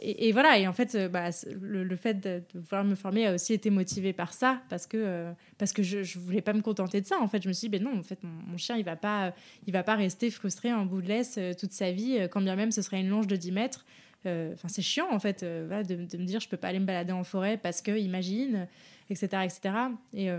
Et, 0.00 0.32
voilà, 0.32 0.58
et 0.58 0.66
en 0.66 0.72
fait, 0.72 0.96
bah, 1.10 1.30
le, 1.60 1.96
fait 1.96 2.14
de, 2.14 2.42
vouloir 2.54 2.84
me 2.84 2.94
former 2.94 3.26
a 3.26 3.34
aussi 3.34 3.52
été 3.52 3.70
motivé 3.70 4.12
par 4.12 4.32
ça, 4.32 4.60
parce 4.68 4.86
que, 4.86 5.32
parce 5.58 5.72
que 5.72 5.82
je 5.82 5.98
ne 5.98 6.24
voulais 6.24 6.40
pas 6.40 6.52
me 6.52 6.62
contenter 6.62 7.00
de 7.00 7.06
ça. 7.06 7.18
En 7.20 7.28
fait, 7.28 7.42
je 7.42 7.48
me 7.48 7.52
suis 7.52 7.68
dit, 7.68 7.78
ben 7.78 7.82
non, 7.82 7.98
en 7.98 8.02
fait, 8.02 8.18
mon, 8.22 8.56
chien, 8.56 8.76
il 8.76 8.80
ne 8.80 8.84
va, 8.84 8.96
pas, 8.96 9.34
il 9.66 9.72
va 9.72 9.82
pas 9.82 9.96
rester 9.96 10.30
frustré 10.30 10.72
en 10.72 10.86
bout 10.86 11.02
de 11.02 11.08
laisse 11.08 11.38
toute 11.58 11.72
sa 11.72 11.90
vie, 11.90 12.28
quand 12.30 12.40
bien 12.40 12.56
même 12.56 12.70
ce 12.70 12.82
serait 12.82 13.00
une 13.00 13.08
longe 13.08 13.26
de 13.26 13.36
10 13.36 13.52
mètres. 13.52 13.86
Enfin, 14.24 14.68
c'est 14.68 14.82
chiant, 14.82 15.08
en 15.10 15.18
fait, 15.18 15.42
de, 15.42 15.96
me 15.96 16.24
dire, 16.24 16.40
je 16.40 16.48
peux 16.48 16.56
pas 16.56 16.68
aller 16.68 16.80
me 16.80 16.86
balader 16.86 17.12
en 17.12 17.24
forêt 17.24 17.56
parce 17.56 17.82
que, 17.82 17.98
imagine, 17.98 18.68
etc., 19.10 19.42
etc. 19.44 20.30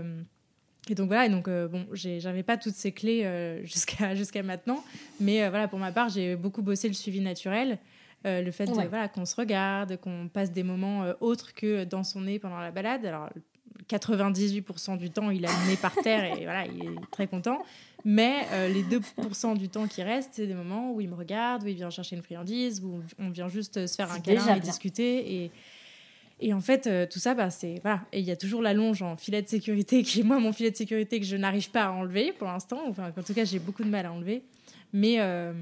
Et 0.88 0.94
donc 0.94 1.08
voilà, 1.08 1.26
et 1.26 1.28
donc 1.28 1.46
euh, 1.46 1.68
bon, 1.68 1.86
j'avais 1.92 2.42
pas 2.42 2.56
toutes 2.56 2.74
ces 2.74 2.92
clés 2.92 3.22
euh, 3.24 3.64
jusqu'à 4.14 4.42
maintenant, 4.42 4.82
mais 5.20 5.42
euh, 5.42 5.50
voilà, 5.50 5.68
pour 5.68 5.78
ma 5.78 5.92
part, 5.92 6.08
j'ai 6.08 6.36
beaucoup 6.36 6.62
bossé 6.62 6.88
le 6.88 6.94
suivi 6.94 7.20
naturel, 7.20 7.78
le 8.24 8.50
fait 8.50 8.66
voilà 8.66 9.08
qu'on 9.08 9.24
se 9.24 9.36
regarde, 9.36 9.96
qu'on 9.96 10.28
passe 10.28 10.52
des 10.52 10.62
moments 10.62 11.04
autres 11.20 11.54
que 11.54 11.84
dans 11.84 12.04
son 12.04 12.22
nez 12.22 12.38
pendant 12.38 12.58
la 12.58 12.70
balade. 12.70 13.04
Alors 13.04 13.30
98% 13.88 14.98
du 14.98 15.10
temps, 15.10 15.30
il 15.30 15.44
a 15.46 15.48
le 15.48 15.70
nez 15.70 15.76
par 15.76 15.94
terre 15.94 16.36
et 16.36 16.44
voilà, 16.44 16.66
il 16.66 16.82
est 16.82 17.10
très 17.10 17.26
content. 17.26 17.58
Mais 18.04 18.46
les 18.68 18.82
2% 18.82 19.56
du 19.56 19.68
temps 19.68 19.86
qui 19.86 20.02
restent, 20.02 20.34
c'est 20.34 20.46
des 20.46 20.54
moments 20.54 20.92
où 20.92 21.00
il 21.00 21.08
me 21.08 21.14
regarde, 21.14 21.64
où 21.64 21.66
il 21.66 21.74
vient 21.74 21.90
chercher 21.90 22.16
une 22.16 22.22
friandise, 22.22 22.82
où 22.84 23.00
on 23.18 23.30
vient 23.30 23.48
juste 23.48 23.86
se 23.86 23.94
faire 23.94 24.12
un 24.12 24.20
câlin 24.20 24.54
et 24.54 24.60
discuter. 24.60 25.42
Et, 25.42 25.50
et 26.40 26.54
en 26.54 26.60
fait, 26.60 26.86
euh, 26.86 27.06
tout 27.06 27.18
ça, 27.18 27.34
bah, 27.34 27.50
c'est. 27.50 27.80
Voilà. 27.82 28.00
Et 28.12 28.20
il 28.20 28.24
y 28.24 28.30
a 28.30 28.36
toujours 28.36 28.62
la 28.62 28.72
longe 28.72 29.02
en 29.02 29.16
filet 29.16 29.42
de 29.42 29.48
sécurité, 29.48 30.02
qui 30.02 30.20
est 30.20 30.22
moi 30.22 30.38
mon 30.38 30.52
filet 30.52 30.70
de 30.70 30.76
sécurité 30.76 31.20
que 31.20 31.26
je 31.26 31.36
n'arrive 31.36 31.70
pas 31.70 31.84
à 31.84 31.90
enlever 31.90 32.32
pour 32.32 32.48
l'instant. 32.48 32.80
Enfin, 32.88 33.12
en 33.16 33.22
tout 33.22 33.34
cas, 33.34 33.44
j'ai 33.44 33.58
beaucoup 33.58 33.84
de 33.84 33.90
mal 33.90 34.06
à 34.06 34.12
enlever. 34.12 34.42
Mais. 34.92 35.16
Euh, 35.20 35.52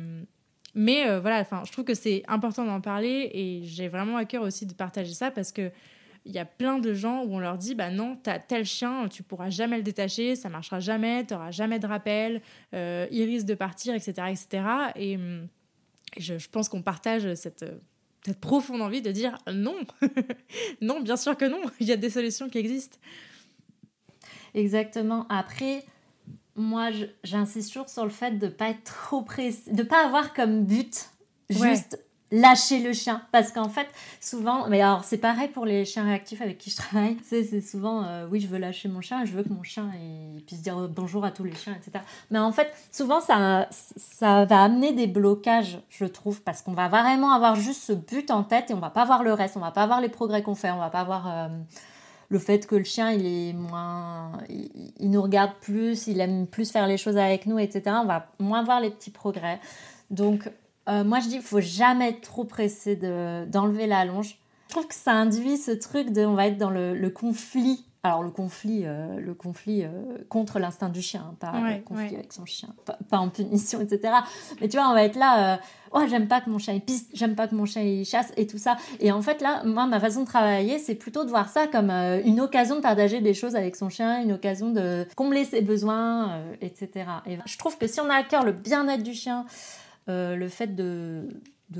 mais 0.79 1.09
euh, 1.09 1.20
voilà, 1.20 1.45
je 1.64 1.72
trouve 1.72 1.85
que 1.85 1.95
c'est 1.95 2.22
important 2.29 2.64
d'en 2.64 2.81
parler 2.81 3.31
et 3.35 3.62
j'ai 3.64 3.89
vraiment 3.89 4.16
à 4.16 4.24
cœur 4.24 4.43
aussi 4.43 4.64
de 4.64 4.74
partager 4.74 5.12
ça 5.12 5.31
parce 5.31 5.51
que 5.51 5.70
il 6.24 6.33
y 6.33 6.39
a 6.39 6.45
plein 6.45 6.79
de 6.79 6.95
gens 6.95 7.24
où 7.24 7.35
on 7.35 7.39
leur 7.39 7.57
dit 7.57 7.74
bah 7.74 7.91
non, 7.91 8.16
t'as 8.22 8.39
tel 8.39 8.64
chien, 8.64 9.09
tu 9.09 9.22
pourras 9.22 9.51
jamais 9.51 9.76
le 9.76 9.83
détacher, 9.83 10.37
ça 10.37 10.49
marchera 10.49 10.79
jamais, 10.79 11.24
t'auras 11.24 11.51
jamais 11.51 11.79
de 11.79 11.87
rappel, 11.87 12.43
il 12.72 13.24
risque 13.24 13.47
de 13.47 13.55
partir, 13.55 13.95
etc., 13.95 14.12
etc. 14.29 14.64
Et, 14.97 15.18
je, 16.18 16.37
je, 16.39 16.49
pense 16.49 16.68
qu'on 16.68 16.83
partage 16.83 17.35
cette 17.35 17.64
cette 18.24 18.41
profonde 18.41 18.83
envie 18.83 19.03
de 19.03 19.11
dire 19.11 19.39
non, 19.53 19.76
non, 20.81 21.01
bien 21.01 21.16
sûr 21.16 21.37
que 21.37 21.45
non, 21.45 21.61
il 21.81 21.87
y 21.87 21.93
a 21.93 21.97
des 21.97 22.11
solutions 22.11 22.49
qui 22.49 22.59
existent. 22.59 22.99
Exactement. 24.55 25.26
Après, 25.29 25.85
moi, 26.59 26.91
j'insiste 27.25 27.73
toujours 27.73 27.89
sur 27.89 28.05
le 28.05 28.11
fait 28.11 28.33
de 28.33 28.49
pas 28.49 28.71
être 28.71 28.85
trop 28.85 29.23
pressé, 29.23 29.73
de 29.73 29.83
pas 29.83 30.05
avoir 30.05 30.35
comme 30.35 30.65
but 30.65 31.11
juste 31.49 31.99
lâcher 32.31 32.81
le 32.81 32.93
chien. 32.93 33.23
Parce 33.33 33.53
qu'en 33.53 33.69
fait, 33.69 33.89
souvent, 34.21 34.69
mais 34.69 34.83
alors 34.83 35.05
c'est 35.05 35.19
pareil 35.19 35.49
pour 35.49 35.65
les 35.65 35.85
chiens 35.85 36.05
réactifs 36.05 36.43
avec 36.43 36.59
qui 36.59 36.71
je 36.71 36.77
travaille, 36.77 37.17
c'est 37.25 37.61
souvent, 37.61 38.05
euh, 38.05 38.27
oui, 38.31 38.41
je 38.41 38.49
veux 38.49 38.59
lâcher 38.59 38.89
mon 38.89 39.01
chien, 39.01 39.25
je 39.25 39.33
veux 39.33 39.43
que 39.43 39.49
mon 39.49 39.63
chien 39.63 39.91
il 40.37 40.45
puisse 40.45 40.61
dire 40.61 40.77
bonjour 40.89 41.25
à 41.25 41.31
tous 41.31 41.45
les 41.45 41.55
chiens, 41.55 41.75
etc. 41.75 42.05
Mais 42.31 42.39
en 42.39 42.53
fait, 42.53 42.71
souvent, 42.93 43.21
ça, 43.21 43.69
ça 43.71 44.45
va 44.45 44.63
amener 44.63 44.93
des 44.93 45.07
blocages, 45.07 45.79
je 45.89 46.05
trouve, 46.05 46.43
parce 46.43 46.63
qu'on 46.63 46.75
va 46.75 46.89
vraiment 46.89 47.33
avoir 47.33 47.57
juste 47.57 47.83
ce 47.83 47.93
but 47.93 48.31
en 48.31 48.43
tête 48.43 48.71
et 48.71 48.75
on 48.75 48.81
va 48.81 48.91
pas 48.91 49.05
voir 49.05 49.23
le 49.23 49.33
reste, 49.33 49.57
on 49.57 49.61
va 49.61 49.71
pas 49.71 49.87
voir 49.87 50.01
les 50.01 50.09
progrès 50.09 50.43
qu'on 50.43 50.55
fait, 50.55 50.71
on 50.71 50.79
va 50.79 50.91
pas 50.91 51.05
voir... 51.05 51.29
Euh, 51.29 51.49
le 52.31 52.39
fait 52.39 52.66
que 52.66 52.76
le 52.76 52.85
chien 52.85 53.11
il 53.11 53.26
est 53.26 53.53
moins 53.53 54.33
il, 54.49 55.11
nous 55.11 55.22
regarde 55.22 55.53
plus 55.61 56.07
il 56.07 56.20
aime 56.20 56.47
plus 56.47 56.70
faire 56.70 56.87
les 56.87 56.97
choses 56.97 57.16
avec 57.16 57.47
nous 57.47 57.59
etc 57.59 57.83
on 58.03 58.07
va 58.07 58.33
moins 58.39 58.62
voir 58.62 58.81
les 58.81 58.91
petits 58.91 59.11
progrès 59.11 59.61
donc 60.11 60.51
euh, 60.89 61.05
moi, 61.05 61.20
je 61.20 61.29
dis, 61.29 61.37
il 61.37 61.43
faut 61.43 61.61
jamais 61.61 62.11
être 62.11 62.22
trop 62.22 62.45
pressé 62.45 62.97
d'enlever 62.97 63.87
la 63.87 64.05
longe. 64.05 64.39
Je 64.68 64.74
trouve 64.74 64.87
que 64.87 64.95
ça 64.95 65.12
induit 65.12 65.57
ce 65.57 65.70
truc 65.70 66.11
de, 66.12 66.24
on 66.24 66.35
va 66.35 66.47
être 66.47 66.59
dans 66.59 66.70
le, 66.70 67.09
conflit. 67.11 67.85
Alors 68.09 68.23
le 68.23 68.31
conflit, 68.31 68.85
euh, 68.85 69.21
le 69.21 69.35
conflit 69.35 69.85
euh, 69.85 69.91
contre 70.31 70.59
l'instinct 70.59 70.89
du 70.89 71.03
chien, 71.03 71.27
hein, 71.29 71.35
pas 71.39 71.53
le 71.53 71.83
conflit 71.83 72.17
avec 72.17 72.33
son 72.33 72.47
chien, 72.47 72.71
pas, 72.87 73.19
en 73.19 73.29
punition, 73.29 73.83
etc. 73.83 74.15
Mais 74.61 74.69
tu 74.69 74.79
vois, 74.79 74.89
on 74.89 74.95
va 74.95 75.05
être 75.05 75.17
là, 75.17 75.61
oh 75.93 76.01
j'aime 76.09 76.27
pas 76.27 76.41
que 76.41 76.49
mon 76.49 76.59
chien 76.59 76.73
il 76.73 76.81
pisse, 76.81 77.07
j'aime 77.13 77.35
pas 77.35 77.49
que 77.49 77.55
mon 77.55 77.67
chien 77.67 77.83
il 77.83 78.07
chasse 78.07 78.33
et 78.39 78.47
tout 78.47 78.57
ça. 78.57 78.79
Et 79.01 79.13
en 79.13 79.21
fait 79.21 79.43
là, 79.43 79.63
moi 79.65 79.87
ma 79.87 80.01
façon 80.01 80.23
de 80.23 80.27
travailler, 80.27 80.79
c'est 80.79 80.95
plutôt 80.95 81.25
de 81.25 81.29
voir 81.29 81.51
ça 81.51 81.67
comme 81.67 81.91
une 81.91 82.41
occasion 82.41 82.77
de 82.77 82.81
partager 82.81 83.21
des 83.21 83.35
choses 83.35 83.57
avec 83.57 83.77
son 83.77 83.91
chien, 83.91 84.23
une 84.23 84.33
occasion 84.33 84.71
de 84.71 85.07
combler 85.15 85.45
ses 85.45 85.61
besoins, 85.61 86.41
etc. 86.63 87.11
Et 87.27 87.37
je 87.45 87.59
trouve 87.59 87.77
que 87.77 87.87
si 87.87 88.01
on 88.01 88.09
a 88.09 88.15
à 88.15 88.23
cœur 88.23 88.43
le 88.43 88.53
bien-être 88.53 89.03
du 89.03 89.13
chien, 89.13 89.45
le 90.07 90.49
fait 90.49 90.75
de, 90.75 91.29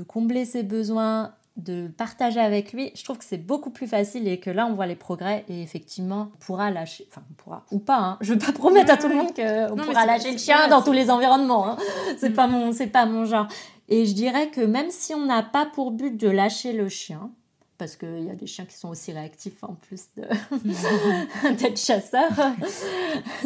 combler 0.07 0.45
ses 0.45 0.61
besoins, 0.61 1.33
de 1.59 1.87
partager 1.87 2.39
avec 2.39 2.73
lui, 2.73 2.91
je 2.95 3.03
trouve 3.03 3.17
que 3.17 3.25
c'est 3.25 3.37
beaucoup 3.37 3.69
plus 3.69 3.87
facile 3.87 4.27
et 4.27 4.39
que 4.39 4.49
là 4.49 4.65
on 4.65 4.73
voit 4.73 4.87
les 4.87 4.95
progrès 4.95 5.45
et 5.49 5.61
effectivement 5.61 6.29
on 6.33 6.45
pourra 6.45 6.71
lâcher, 6.71 7.07
enfin 7.09 7.21
on 7.29 7.33
pourra 7.33 7.65
ou 7.71 7.79
pas, 7.79 7.97
hein. 7.97 8.17
je 8.21 8.33
veux 8.33 8.39
pas 8.39 8.51
promettre 8.51 8.91
à 8.91 8.97
tout 8.97 9.07
le 9.07 9.15
monde 9.15 9.33
qu'on 9.33 9.75
pourra 9.75 10.05
lâcher 10.05 10.31
le 10.31 10.37
chien 10.37 10.67
dans 10.67 10.81
tous 10.81 10.93
les 10.93 11.09
environnements, 11.11 11.69
hein. 11.69 11.77
c'est 12.17 12.31
pas 12.31 12.47
mon 12.47 12.71
c'est 12.71 12.87
pas 12.87 13.05
mon 13.05 13.25
genre. 13.25 13.47
Et 13.91 14.05
je 14.05 14.13
dirais 14.13 14.49
que 14.49 14.61
même 14.61 14.91
si 14.91 15.15
on 15.15 15.25
n'a 15.25 15.41
pas 15.41 15.65
pour 15.65 15.91
but 15.91 16.15
de 16.15 16.29
lâcher 16.29 16.73
le 16.73 16.89
chien, 16.89 17.31
parce 17.79 17.95
qu'il 17.95 18.25
y 18.25 18.29
a 18.29 18.35
des 18.35 18.45
chiens 18.45 18.65
qui 18.65 18.75
sont 18.75 18.89
aussi 18.89 19.13
réactifs 19.13 19.63
en 19.63 19.73
plus 19.73 20.09
d'être 20.15 21.79
chasseurs. 21.79 22.53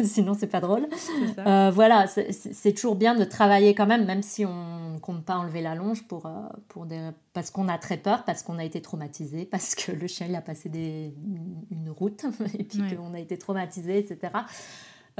Sinon, 0.02 0.34
c'est 0.34 0.48
pas 0.48 0.60
drôle. 0.60 0.88
Euh, 1.38 1.70
voilà, 1.72 2.06
c'est 2.08 2.72
toujours 2.72 2.96
bien 2.96 3.14
de 3.14 3.24
travailler 3.24 3.76
quand 3.76 3.86
même, 3.86 4.04
même 4.04 4.22
si 4.22 4.44
on 4.44 4.83
ne 4.94 4.98
compte 4.98 5.24
pas 5.24 5.36
enlever 5.36 5.62
la 5.62 5.74
longe 5.74 6.06
pour, 6.06 6.26
euh, 6.26 6.30
pour 6.68 6.86
des... 6.86 7.10
parce 7.32 7.50
qu'on 7.50 7.68
a 7.68 7.78
très 7.78 7.96
peur, 7.96 8.24
parce 8.24 8.42
qu'on 8.42 8.58
a 8.58 8.64
été 8.64 8.80
traumatisé, 8.82 9.44
parce 9.50 9.74
que 9.74 9.92
le 9.92 10.06
chien 10.06 10.26
il 10.28 10.34
a 10.34 10.40
passé 10.40 10.68
des, 10.68 11.14
une 11.70 11.90
route 11.90 12.24
et 12.58 12.64
puis 12.64 12.96
qu'on 12.96 13.14
a 13.14 13.18
été 13.18 13.38
traumatisé, 13.38 13.98
etc. 13.98 14.32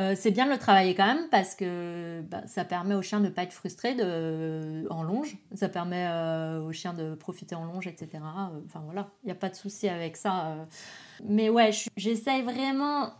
Euh, 0.01 0.15
c'est 0.17 0.33
bien 0.33 0.47
de 0.47 0.51
le 0.51 0.59
travailler 0.59 0.97
quand 0.97 1.07
même 1.07 1.29
parce 1.31 1.55
que 1.55 2.21
bah, 2.23 2.43
ça 2.47 2.65
permet 2.65 2.97
au 2.97 3.03
chien 3.03 3.21
de 3.21 3.27
ne 3.27 3.31
pas 3.31 3.45
être 3.45 3.53
frustré 3.53 3.95
de, 3.95 4.89
en 4.91 5.05
longe. 5.05 5.37
Ça 5.55 5.69
permet 5.69 6.07
euh, 6.09 6.61
au 6.63 6.73
chien 6.73 6.95
de 6.95 7.15
profiter 7.15 7.55
en 7.55 7.65
longe, 7.65 7.87
etc. 7.87 8.09
Enfin 8.67 8.83
voilà, 8.85 9.09
il 9.23 9.27
n'y 9.27 9.33
a 9.33 9.37
pas 9.37 9.51
de 9.51 9.55
souci 9.55 9.89
avec 9.89 10.17
ça. 10.17 10.67
Mais 11.25 11.49
ouais, 11.49 11.71
j'essaye 11.97 12.43
vraiment. 12.43 13.13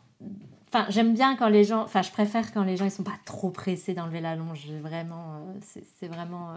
Enfin, 0.75 0.87
j'aime 0.91 1.15
bien 1.15 1.37
quand 1.37 1.49
les 1.49 1.65
gens. 1.65 1.83
Enfin, 1.83 2.03
je 2.03 2.11
préfère 2.11 2.53
quand 2.53 2.65
les 2.65 2.77
gens 2.77 2.85
ils 2.85 2.91
sont 2.91 3.05
pas 3.05 3.19
trop 3.25 3.51
pressés 3.51 3.95
d'enlever 3.95 4.21
la 4.21 4.35
longe. 4.35 4.67
Vraiment, 4.83 5.41
c'est 5.63 6.09
vraiment. 6.09 6.55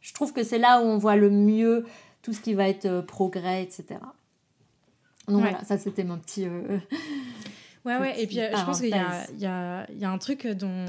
Je 0.00 0.14
trouve 0.14 0.32
que 0.32 0.44
c'est 0.44 0.58
là 0.58 0.80
où 0.80 0.84
on 0.84 0.96
voit 0.96 1.16
le 1.16 1.28
mieux 1.28 1.84
tout 2.22 2.32
ce 2.32 2.40
qui 2.40 2.54
va 2.54 2.68
être 2.68 3.00
progrès, 3.00 3.64
etc. 3.64 4.00
Donc 5.26 5.40
voilà, 5.40 5.64
ça 5.64 5.76
c'était 5.76 6.04
mon 6.04 6.18
petit. 6.18 6.46
Ouais, 7.84 7.96
ouais. 7.96 8.22
Et 8.22 8.26
puis, 8.26 8.40
euh, 8.40 8.54
je 8.54 8.64
pense 8.64 8.80
qu'il 8.80 8.90
y 8.90 8.94
a, 8.94 9.26
y, 9.32 10.00
y 10.00 10.04
a, 10.04 10.10
un 10.10 10.18
truc 10.18 10.46
dont, 10.46 10.84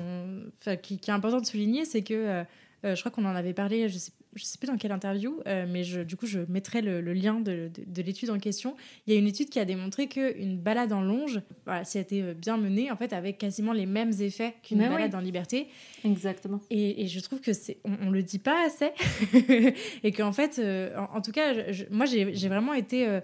qui, 0.82 1.00
qui, 1.00 1.10
est 1.10 1.14
important 1.14 1.40
de 1.40 1.46
souligner, 1.46 1.86
c'est 1.86 2.02
que 2.02 2.14
euh, 2.14 2.44
euh, 2.86 2.96
je 2.96 3.00
crois 3.00 3.12
qu'on 3.12 3.26
en 3.26 3.36
avait 3.36 3.54
parlé, 3.54 3.88
je 3.88 3.98
sais, 3.98 4.12
je 4.36 4.44
sais 4.44 4.58
plus 4.58 4.68
dans 4.68 4.78
quelle 4.78 4.92
interview, 4.92 5.42
mais 5.46 5.84
je, 5.84 6.02
du 6.02 6.16
coup, 6.16 6.26
je 6.26 6.40
mettrai 6.48 6.82
le, 6.82 7.02
lien 7.14 7.40
de, 7.40 7.72
de, 7.86 8.02
l'étude 8.02 8.30
en 8.30 8.40
question. 8.40 8.76
Il 9.06 9.14
y 9.14 9.16
a 9.16 9.20
une 9.20 9.28
étude 9.28 9.50
qui 9.50 9.60
a 9.60 9.66
démontré 9.66 10.08
qu'une 10.08 10.58
balade 10.58 10.94
en 10.94 11.02
longe, 11.02 11.42
voilà, 11.66 11.84
si 11.84 11.98
elle 11.98 12.04
était 12.04 12.34
bien 12.34 12.58
menée, 12.58 12.92
en 12.92 12.96
fait, 12.96 13.14
avec 13.14 13.38
quasiment 13.38 13.74
les 13.74 13.86
mêmes 13.86 14.14
effets 14.20 14.56
qu'une 14.64 14.80
balade 14.80 15.16
en 15.16 15.20
liberté. 15.20 15.68
Exactement. 16.06 16.60
Et, 16.70 17.04
et 17.04 17.08
je 17.08 17.20
trouve 17.20 17.42
que 17.42 17.54
c'est, 17.54 17.78
on, 17.84 18.06
ne 18.06 18.12
le 18.12 18.24
dit 18.24 18.40
pas 18.40 18.66
assez, 18.66 18.92
et 20.04 20.12
qu'en 20.12 20.32
fait, 20.32 20.62
en, 20.96 21.22
tout 21.22 21.32
cas, 21.32 21.54
moi, 21.90 22.06
j'ai 22.06 22.48
vraiment 22.48 22.74
été 22.74 23.20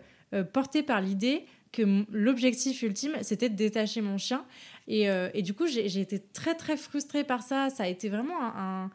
portée 0.53 0.83
par 0.83 1.01
l'idée 1.01 1.45
que 1.75 2.05
l'objectif 2.11 2.81
ultime, 2.81 3.17
c'était 3.21 3.49
de 3.49 3.55
détacher 3.55 4.01
mon 4.01 4.17
chien. 4.17 4.45
Et, 4.87 5.09
euh, 5.09 5.29
et 5.33 5.41
du 5.41 5.53
coup, 5.53 5.67
j'ai 5.67 5.99
été 5.99 6.19
très, 6.19 6.55
très 6.55 6.77
frustrée 6.77 7.23
par 7.23 7.41
ça. 7.41 7.69
Ça 7.69 7.83
a 7.83 7.87
été 7.87 8.07
vraiment 8.07 8.41
un, 8.41 8.85
un, 8.85 8.91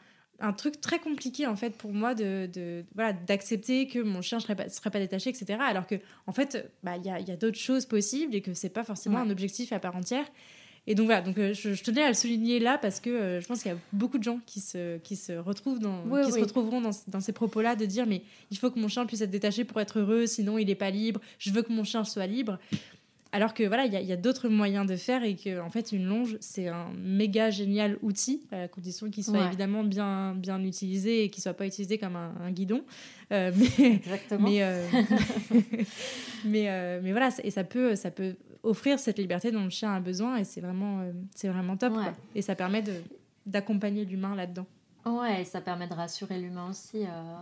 truc 0.53 0.81
très 0.81 0.99
compliqué, 0.99 1.47
en 1.47 1.57
fait, 1.57 1.71
pour 1.77 1.93
moi, 1.93 2.15
de, 2.15 2.49
de 2.53 2.85
voilà, 2.95 3.13
d'accepter 3.13 3.87
que 3.87 3.99
mon 3.99 4.23
chien 4.23 4.39
ne 4.39 4.43
serait 4.43 4.57
pas, 4.57 4.69
serait 4.69 4.91
pas 4.91 4.99
détaché, 4.99 5.31
etc. 5.31 5.59
Alors 5.63 5.87
que, 5.87 5.97
en 6.27 6.33
fait, 6.33 6.71
bah, 6.83 6.97
il 6.97 7.05
y 7.05 7.11
a, 7.11 7.15
a 7.15 7.37
d'autres 7.37 7.59
choses 7.59 7.87
possibles 7.87 8.35
et 8.35 8.41
que 8.41 8.55
c'est 8.55 8.71
pas 8.71 8.85
forcément 8.85 9.19
un 9.19 9.31
objectif 9.31 9.73
à 9.73 9.79
part 9.79 9.97
entière. 9.97 10.27
Et 10.87 10.95
donc 10.95 11.07
voilà, 11.07 11.21
donc, 11.21 11.39
euh, 11.39 11.53
je, 11.53 11.81
tenais 11.83 12.03
à 12.03 12.09
le 12.09 12.15
souligner 12.15 12.59
là 12.59 12.79
parce 12.79 13.01
que 13.01 13.11
euh, 13.11 13.41
je 13.41 13.47
pense 13.47 13.63
qu'il 13.63 13.71
y 13.71 13.75
a 13.75 13.79
beaucoup 13.93 14.19
de 14.19 14.25
gens 14.25 14.41
qui 14.47 14.61
se, 14.61 14.97
qui 14.99 15.15
se, 15.15 15.33
retrouvent 15.33 15.79
dans, 15.79 16.03
qui 16.25 16.33
se 16.33 16.41
retrouveront 16.41 16.81
dans, 16.81 16.91
dans 17.09 17.21
ces 17.21 17.33
propos-là 17.33 17.77
de 17.77 17.85
dire 17.85 18.07
mais 18.07 18.23
il 18.51 18.57
faut 18.57 18.71
que 18.71 18.79
mon 18.81 18.89
chien 18.89 19.05
puisse 19.05 19.21
être 19.21 19.31
détaché 19.31 19.65
pour 19.65 19.81
être 19.81 19.99
heureux, 20.01 20.27
sinon 20.27 20.57
il 20.59 20.67
n'est 20.67 20.75
pas 20.75 20.91
libre, 20.91 21.21
je 21.39 21.51
veux 21.51 21.63
que 21.63 21.73
mon 21.73 21.85
chien 21.85 22.05
soit 22.05 22.27
libre. 22.27 22.59
Alors 23.33 23.55
que 23.55 23.63
voilà, 23.63 23.85
il 23.87 23.93
y 23.93 24.13
a, 24.13 24.17
d'autres 24.17 24.49
moyens 24.49 24.87
de 24.87 24.97
faire 24.97 25.23
et 25.23 25.37
que 25.37 25.61
en 25.61 25.71
fait 25.71 25.93
une 25.93 26.05
longe 26.05 26.37
c'est 26.41 26.67
un 26.67 26.89
méga 26.99 27.51
génial 27.51 27.97
outil 28.03 28.43
à 28.51 28.67
condition 28.67 29.09
qu'il 29.09 29.23
soit 29.25 29.47
évidemment 29.47 29.85
bien 29.85 30.35
bien 30.35 30.61
utilisé 30.65 31.25
et 31.25 31.31
qu'il 31.31 31.41
soit 31.41 31.55
pas 31.55 31.67
utilisé 31.67 31.97
comme 31.97 32.17
un, 32.17 32.51
guidon. 32.51 32.83
Euh, 33.33 33.53
mais, 33.79 33.95
Exactement. 33.95 34.49
Mais, 34.49 34.63
mais, 36.45 37.01
mais, 37.01 37.11
voilà 37.13 37.29
et 37.45 37.51
ça 37.53 37.63
peut 37.63 37.95
ça 37.95 38.11
peut 38.11 38.35
offrir 38.63 38.99
cette 38.99 39.19
liberté 39.19 39.51
dont 39.51 39.65
le 39.65 39.71
chien 39.71 39.93
a 39.93 40.01
besoin 40.01 40.37
et 40.37 40.45
c'est 40.45 40.61
vraiment, 40.61 41.01
euh, 41.01 41.13
c'est 41.35 41.49
vraiment 41.49 41.77
top. 41.77 41.95
Et 42.35 42.43
ça 42.43 42.55
permet 42.55 42.85
d'accompagner 43.47 44.05
l'humain 44.05 44.35
là-dedans. 44.35 44.67
Ouais, 45.07 45.45
ça 45.45 45.61
permet 45.61 45.87
de 45.87 45.95
rassurer 45.95 46.39
l'humain 46.39 46.69
aussi. 46.69 47.05
Euh, 47.05 47.35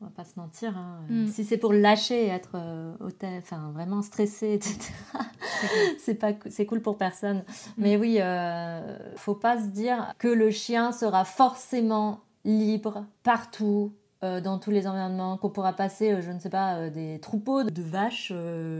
on 0.00 0.06
va 0.06 0.10
pas 0.10 0.24
se 0.24 0.38
mentir. 0.38 0.76
Hein. 0.76 1.00
Mm. 1.08 1.26
Si 1.28 1.44
c'est 1.44 1.56
pour 1.56 1.72
lâcher 1.72 2.26
et 2.26 2.28
être 2.28 2.52
euh, 2.54 2.94
enfin 3.38 3.70
vraiment 3.72 4.02
stressé, 4.02 4.54
etc. 4.54 4.92
c'est 5.98 6.16
pas, 6.16 6.32
c'est 6.50 6.66
cool 6.66 6.80
pour 6.80 6.98
personne. 6.98 7.38
Mm. 7.38 7.42
Mais 7.78 7.96
oui, 7.96 8.18
euh, 8.20 8.98
faut 9.16 9.34
pas 9.34 9.60
se 9.60 9.68
dire 9.68 10.14
que 10.18 10.28
le 10.28 10.50
chien 10.50 10.92
sera 10.92 11.24
forcément 11.24 12.20
libre 12.44 13.04
partout 13.22 13.92
dans 14.40 14.58
tous 14.58 14.70
les 14.70 14.86
environnements, 14.86 15.36
qu'on 15.36 15.50
pourra 15.50 15.72
passer, 15.72 16.12
euh, 16.12 16.22
je 16.22 16.30
ne 16.30 16.38
sais 16.38 16.50
pas, 16.50 16.76
euh, 16.76 16.90
des 16.90 17.18
troupeaux 17.20 17.62
de 17.62 17.82
vaches 17.82 18.32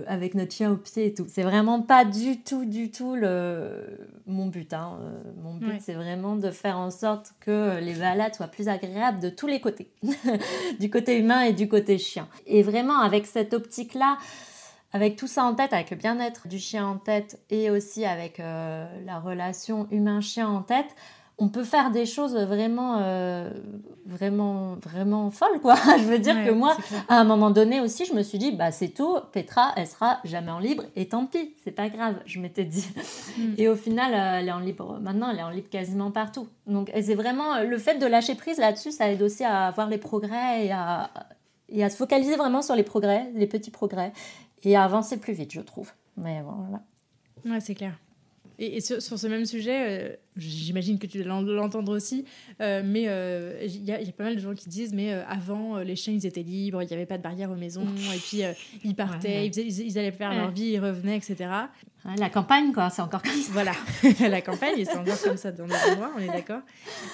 avec 0.06 0.34
notre 0.34 0.52
chien 0.52 0.72
au 0.72 0.76
pied 0.76 1.06
et 1.06 1.14
tout. 1.14 1.26
C'est 1.28 1.42
vraiment 1.42 1.80
pas 1.80 2.04
du 2.04 2.40
tout, 2.42 2.64
du 2.64 2.90
tout 2.90 3.14
le... 3.14 4.08
mon 4.26 4.46
but. 4.46 4.72
Hein. 4.72 4.98
mon 5.42 5.54
but, 5.54 5.80
c'est 5.80 5.94
vraiment 5.94 6.36
de 6.36 6.50
faire 6.50 6.78
en 6.78 6.90
sorte 6.90 7.34
que 7.40 7.78
les 7.80 7.94
balades 7.94 8.34
soient 8.34 8.48
plus 8.48 8.68
agréables 8.68 9.20
de 9.20 9.28
tous 9.28 9.46
les 9.46 9.60
côtés, 9.60 9.90
du 10.80 10.90
côté 10.90 11.18
humain 11.18 11.42
et 11.42 11.52
du 11.52 11.68
côté 11.68 11.98
chien. 11.98 12.28
Et 12.46 12.62
vraiment, 12.62 13.00
avec 13.00 13.26
cette 13.26 13.54
optique-là, 13.54 14.18
avec 14.92 15.16
tout 15.16 15.26
ça 15.26 15.44
en 15.44 15.54
tête, 15.54 15.72
avec 15.72 15.90
le 15.90 15.96
bien-être 15.96 16.48
du 16.48 16.58
chien 16.58 16.86
en 16.86 16.96
tête 16.96 17.40
et 17.50 17.70
aussi 17.70 18.04
avec 18.04 18.38
la 18.38 19.20
relation 19.20 19.88
humain-chien 19.90 20.48
en 20.48 20.62
tête, 20.62 20.94
on 21.38 21.48
peut 21.48 21.64
faire 21.64 21.90
des 21.90 22.06
choses 22.06 22.34
vraiment, 22.34 22.98
euh, 23.00 23.50
vraiment, 24.06 24.76
vraiment 24.76 25.30
folles, 25.30 25.60
quoi. 25.60 25.74
je 25.98 26.04
veux 26.04 26.18
dire 26.18 26.44
que 26.44 26.50
moi, 26.50 26.74
à 27.08 27.20
un 27.20 27.24
moment 27.24 27.50
donné 27.50 27.80
aussi, 27.80 28.06
je 28.06 28.14
me 28.14 28.22
suis 28.22 28.38
dit, 28.38 28.52
bah 28.52 28.72
c'est 28.72 28.88
tout, 28.88 29.18
Petra, 29.32 29.72
elle 29.76 29.86
sera 29.86 30.18
jamais 30.24 30.50
en 30.50 30.58
libre, 30.58 30.84
et 30.96 31.08
tant 31.08 31.26
pis, 31.26 31.54
c'est 31.62 31.72
pas 31.72 31.90
grave, 31.90 32.16
je 32.24 32.40
m'étais 32.40 32.64
dit. 32.64 32.88
Mm. 33.38 33.54
Et 33.58 33.68
au 33.68 33.76
final, 33.76 34.14
euh, 34.14 34.40
elle 34.40 34.48
est 34.48 34.52
en 34.52 34.60
libre, 34.60 34.98
maintenant, 35.00 35.30
elle 35.30 35.38
est 35.38 35.42
en 35.42 35.50
libre 35.50 35.68
quasiment 35.68 36.10
partout. 36.10 36.48
Donc, 36.66 36.90
c'est 36.94 37.14
vraiment, 37.14 37.60
le 37.62 37.78
fait 37.78 37.98
de 37.98 38.06
lâcher 38.06 38.34
prise 38.34 38.56
là-dessus, 38.56 38.92
ça 38.92 39.10
aide 39.10 39.20
aussi 39.20 39.44
à 39.44 39.70
voir 39.72 39.88
les 39.90 39.98
progrès 39.98 40.64
et 40.64 40.72
à, 40.72 41.10
et 41.68 41.84
à 41.84 41.90
se 41.90 41.96
focaliser 41.96 42.36
vraiment 42.36 42.62
sur 42.62 42.74
les 42.74 42.82
progrès, 42.82 43.30
les 43.34 43.46
petits 43.46 43.70
progrès, 43.70 44.12
et 44.62 44.74
à 44.74 44.84
avancer 44.84 45.18
plus 45.18 45.34
vite, 45.34 45.52
je 45.52 45.60
trouve. 45.60 45.92
Mais 46.16 46.40
voilà. 46.42 46.82
Ouais, 47.44 47.60
c'est 47.60 47.74
clair. 47.74 47.92
Et, 48.58 48.80
sur, 48.80 49.00
ce 49.00 49.26
même 49.26 49.44
sujet, 49.44 49.86
euh, 49.86 50.16
j'imagine 50.36 50.98
que 50.98 51.06
tu 51.06 51.22
dois 51.22 51.42
l'entendre 51.42 51.94
aussi, 51.94 52.24
euh, 52.62 52.82
mais 52.84 53.04
euh, 53.06 53.60
il 53.62 53.84
y, 53.84 53.92
a 53.92 53.98
pas 54.12 54.24
mal 54.24 54.36
de 54.36 54.40
gens 54.40 54.54
qui 54.54 54.68
disent 54.68 54.94
mais 54.94 55.12
avant 55.12 55.78
les 55.78 55.94
chiens 55.94 56.14
ils 56.14 56.24
étaient 56.24 56.42
libres, 56.42 56.82
il 56.82 56.86
n'y 56.86 56.94
avait 56.94 57.06
pas 57.06 57.18
de 57.18 57.22
barrière 57.22 57.50
aux 57.50 57.56
maisons, 57.56 57.86
et 58.14 58.18
puis 58.18 58.42
ils 58.82 58.94
partaient, 58.94 59.46
Ils, 59.46 59.98
allaient 59.98 60.10
faire 60.10 60.34
leur 60.34 60.50
vie, 60.50 60.68
ils 60.68 60.80
revenaient, 60.80 61.16
etc. 61.16 61.50
la 62.16 62.30
campagne 62.30 62.72
quoi, 62.72 62.88
c'est 62.88 63.02
encore 63.02 63.22
comme 63.22 63.32
ça. 63.32 63.52
Voilà, 63.52 63.72
la 64.20 64.40
campagne, 64.40 64.84
c'est 64.84 64.96
encore 64.96 65.20
comme 65.20 65.36
ça 65.36 65.52
dans 65.52 65.66
nos 65.66 65.74
endroits, 65.74 66.12
on 66.16 66.20
est 66.20 66.26
d'accord. 66.28 66.62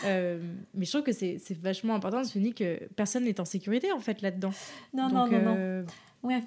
mais 0.04 0.84
je 0.84 0.90
trouve 0.90 1.02
que 1.02 1.12
c'est 1.12 1.58
vachement 1.60 1.96
important 1.96 2.22
de 2.22 2.26
se 2.26 2.38
dire 2.38 2.54
que 2.54 2.84
personne 2.94 3.24
n'est 3.24 3.40
en 3.40 3.44
sécurité 3.44 3.90
en 3.90 4.00
fait 4.00 4.22
là-dedans. 4.22 4.52
Non, 4.94 5.08
non, 5.08 5.26
non, 5.26 5.40
non. 5.40 5.84
Ouais 6.22 6.42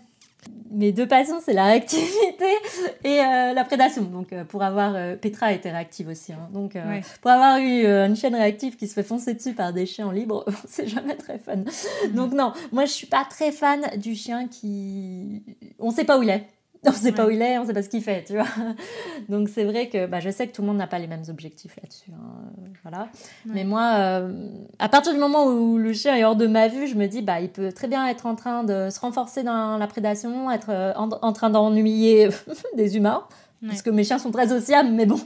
mes 0.75 0.91
deux 0.91 1.07
passions, 1.07 1.39
c'est 1.43 1.53
la 1.53 1.65
réactivité 1.65 2.45
et 3.03 3.19
euh, 3.21 3.53
la 3.53 3.63
prédation. 3.63 4.03
Donc, 4.03 4.33
euh, 4.33 4.43
pour 4.43 4.61
avoir. 4.61 4.93
Euh, 4.95 5.15
Petra 5.15 5.53
était 5.53 5.71
réactive 5.71 6.09
aussi. 6.09 6.33
Hein. 6.33 6.49
Donc, 6.53 6.77
pour 7.21 7.31
avoir 7.31 7.57
eu 7.59 7.85
une 7.85 8.15
chaîne 8.15 8.35
réactive 8.35 8.75
qui 8.75 8.87
se 8.87 8.93
fait 8.93 9.03
foncer 9.03 9.33
dessus 9.33 9.53
par 9.53 9.73
des 9.73 9.85
chiens 9.85 10.11
libres, 10.11 10.45
c'est 10.67 10.87
jamais 10.87 11.15
très 11.15 11.39
fun. 11.39 11.55
Mm. 11.57 12.13
Donc, 12.13 12.33
non, 12.33 12.53
moi, 12.71 12.85
je 12.85 12.91
suis 12.91 13.07
pas 13.07 13.25
très 13.29 13.51
fan 13.51 13.81
du 13.97 14.15
chien 14.15 14.47
qui. 14.47 15.43
On 15.79 15.91
sait 15.91 16.03
pas 16.03 16.17
où 16.17 16.23
il 16.23 16.29
est 16.29 16.45
on 16.89 16.91
sait 16.91 17.11
pas 17.11 17.25
où 17.25 17.29
il 17.29 17.41
est, 17.41 17.57
on 17.57 17.65
sait 17.65 17.73
pas 17.73 17.83
ce 17.83 17.89
qu'il 17.89 18.01
fait, 18.03 18.23
tu 18.25 18.33
vois. 18.33 18.47
Donc 19.29 19.49
c'est 19.49 19.63
vrai 19.63 19.89
que 19.89 20.05
bah, 20.05 20.19
je 20.19 20.29
sais 20.29 20.47
que 20.47 20.55
tout 20.55 20.61
le 20.61 20.67
monde 20.67 20.77
n'a 20.77 20.87
pas 20.87 20.99
les 20.99 21.07
mêmes 21.07 21.23
objectifs 21.29 21.75
là-dessus, 21.81 22.11
hein, 22.13 22.73
voilà. 22.83 23.07
Mais 23.45 23.63
moi, 23.63 23.93
euh, 23.95 24.31
à 24.79 24.89
partir 24.89 25.13
du 25.13 25.19
moment 25.19 25.45
où 25.47 25.77
le 25.77 25.93
chien 25.93 26.15
est 26.15 26.23
hors 26.23 26.35
de 26.35 26.47
ma 26.47 26.67
vue, 26.67 26.87
je 26.87 26.95
me 26.95 27.07
dis 27.07 27.21
bah 27.21 27.39
il 27.39 27.49
peut 27.49 27.71
très 27.71 27.87
bien 27.87 28.07
être 28.07 28.25
en 28.25 28.35
train 28.35 28.63
de 28.63 28.89
se 28.89 28.99
renforcer 28.99 29.43
dans 29.43 29.77
la 29.77 29.87
prédation, 29.87 30.51
être 30.51 30.69
euh, 30.69 30.93
en, 30.95 31.33
train 31.33 31.49
d'ennuyer 31.49 32.29
des 32.75 32.97
humains, 32.97 33.23
puisque 33.67 33.89
mes 33.89 34.03
chiens 34.03 34.19
sont 34.19 34.31
très 34.31 34.49
sociables, 34.49 34.89
mais 34.89 35.05
bon. 35.05 35.19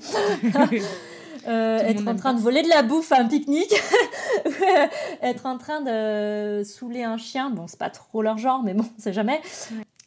Euh, 1.48 1.80
être 1.80 2.08
en 2.08 2.16
train 2.16 2.34
de 2.34 2.40
voler 2.40 2.62
de 2.62 2.70
la 2.70 2.84
bouffe 2.84 3.12
à 3.12 3.22
un 3.22 3.26
pique-nique, 3.26 3.74
être 5.22 5.46
en 5.46 5.58
train 5.58 5.82
de 5.82 6.64
saouler 6.64 7.04
un 7.04 7.18
chien, 7.18 7.50
bon, 7.50 7.66
c'est 7.68 7.80
pas 7.80 7.90
trop 7.90 8.22
leur 8.22 8.38
genre, 8.38 8.62
mais 8.62 8.74
bon, 8.74 8.86
c'est 8.98 9.14
jamais. 9.14 9.42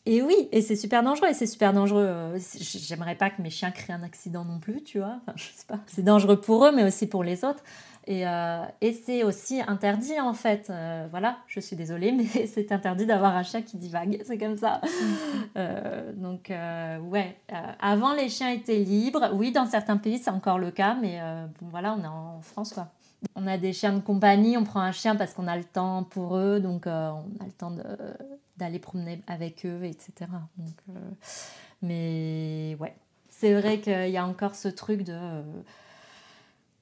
Et 0.04 0.20
oui, 0.20 0.48
et 0.50 0.62
c'est 0.62 0.74
super 0.74 1.04
dangereux, 1.04 1.28
et 1.28 1.34
c'est 1.34 1.46
super 1.46 1.72
dangereux. 1.72 2.04
Euh, 2.04 2.38
j'aimerais 2.58 3.14
pas 3.14 3.30
que 3.30 3.40
mes 3.40 3.50
chiens 3.50 3.70
créent 3.70 3.92
un 3.92 4.02
accident 4.02 4.44
non 4.44 4.58
plus, 4.58 4.82
tu 4.82 4.98
vois. 4.98 5.20
Enfin, 5.22 5.32
je 5.36 5.44
sais 5.44 5.66
pas. 5.66 5.78
C'est 5.86 6.02
dangereux 6.02 6.40
pour 6.40 6.66
eux, 6.66 6.72
mais 6.74 6.82
aussi 6.82 7.06
pour 7.06 7.22
les 7.22 7.44
autres. 7.44 7.62
Et, 8.08 8.26
euh, 8.26 8.64
et 8.80 8.94
c'est 8.94 9.22
aussi 9.22 9.62
interdit, 9.64 10.18
en 10.18 10.34
fait. 10.34 10.70
Euh, 10.70 11.06
voilà, 11.12 11.38
je 11.46 11.60
suis 11.60 11.76
désolée, 11.76 12.10
mais 12.34 12.46
c'est 12.46 12.72
interdit 12.72 13.06
d'avoir 13.06 13.36
un 13.36 13.44
chien 13.44 13.62
qui 13.62 13.76
divague. 13.76 14.20
C'est 14.24 14.38
comme 14.38 14.56
ça. 14.56 14.80
Donc, 16.16 16.50
ouais. 16.50 17.36
avant, 17.78 18.12
les 18.12 18.28
chiens 18.28 18.50
étaient 18.50 18.78
libres. 18.78 19.30
Oui, 19.34 19.52
dans 19.52 19.66
certains 19.66 19.98
pays, 19.98 20.18
c'est 20.18 20.30
encore 20.30 20.58
le 20.58 20.72
cas, 20.72 20.96
mais 21.00 21.20
bon, 21.60 21.68
voilà, 21.70 21.94
on 21.96 22.02
est 22.02 22.08
en 22.08 22.40
France, 22.40 22.72
quoi. 22.72 22.88
On 23.36 23.46
a 23.46 23.56
des 23.56 23.72
chiens 23.72 23.92
de 23.92 24.00
compagnie, 24.00 24.56
on 24.56 24.64
prend 24.64 24.80
un 24.80 24.90
chien 24.90 25.14
parce 25.14 25.32
qu'on 25.32 25.46
a 25.46 25.56
le 25.56 25.62
temps 25.62 26.02
pour 26.02 26.36
eux, 26.36 26.58
donc 26.58 26.86
on 26.86 26.90
a 26.90 27.46
le 27.46 27.52
temps 27.56 27.70
de 27.70 27.84
d'aller 28.56 28.78
promener 28.78 29.22
avec 29.26 29.64
eux, 29.64 29.84
etc. 29.84 30.30
Donc, 30.56 30.76
euh, 30.90 31.10
mais 31.80 32.76
ouais, 32.80 32.94
c'est 33.28 33.54
vrai 33.54 33.80
qu'il 33.80 34.10
y 34.10 34.16
a 34.16 34.26
encore 34.26 34.54
ce 34.54 34.68
truc 34.68 35.02
de... 35.02 35.12
Euh, 35.12 35.42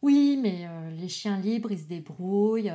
oui, 0.03 0.39
mais 0.43 0.67
euh, 0.67 0.91
les 0.93 1.09
chiens 1.09 1.39
libres, 1.39 1.71
ils 1.73 1.79
se 1.79 1.87
débrouillent. 1.87 2.73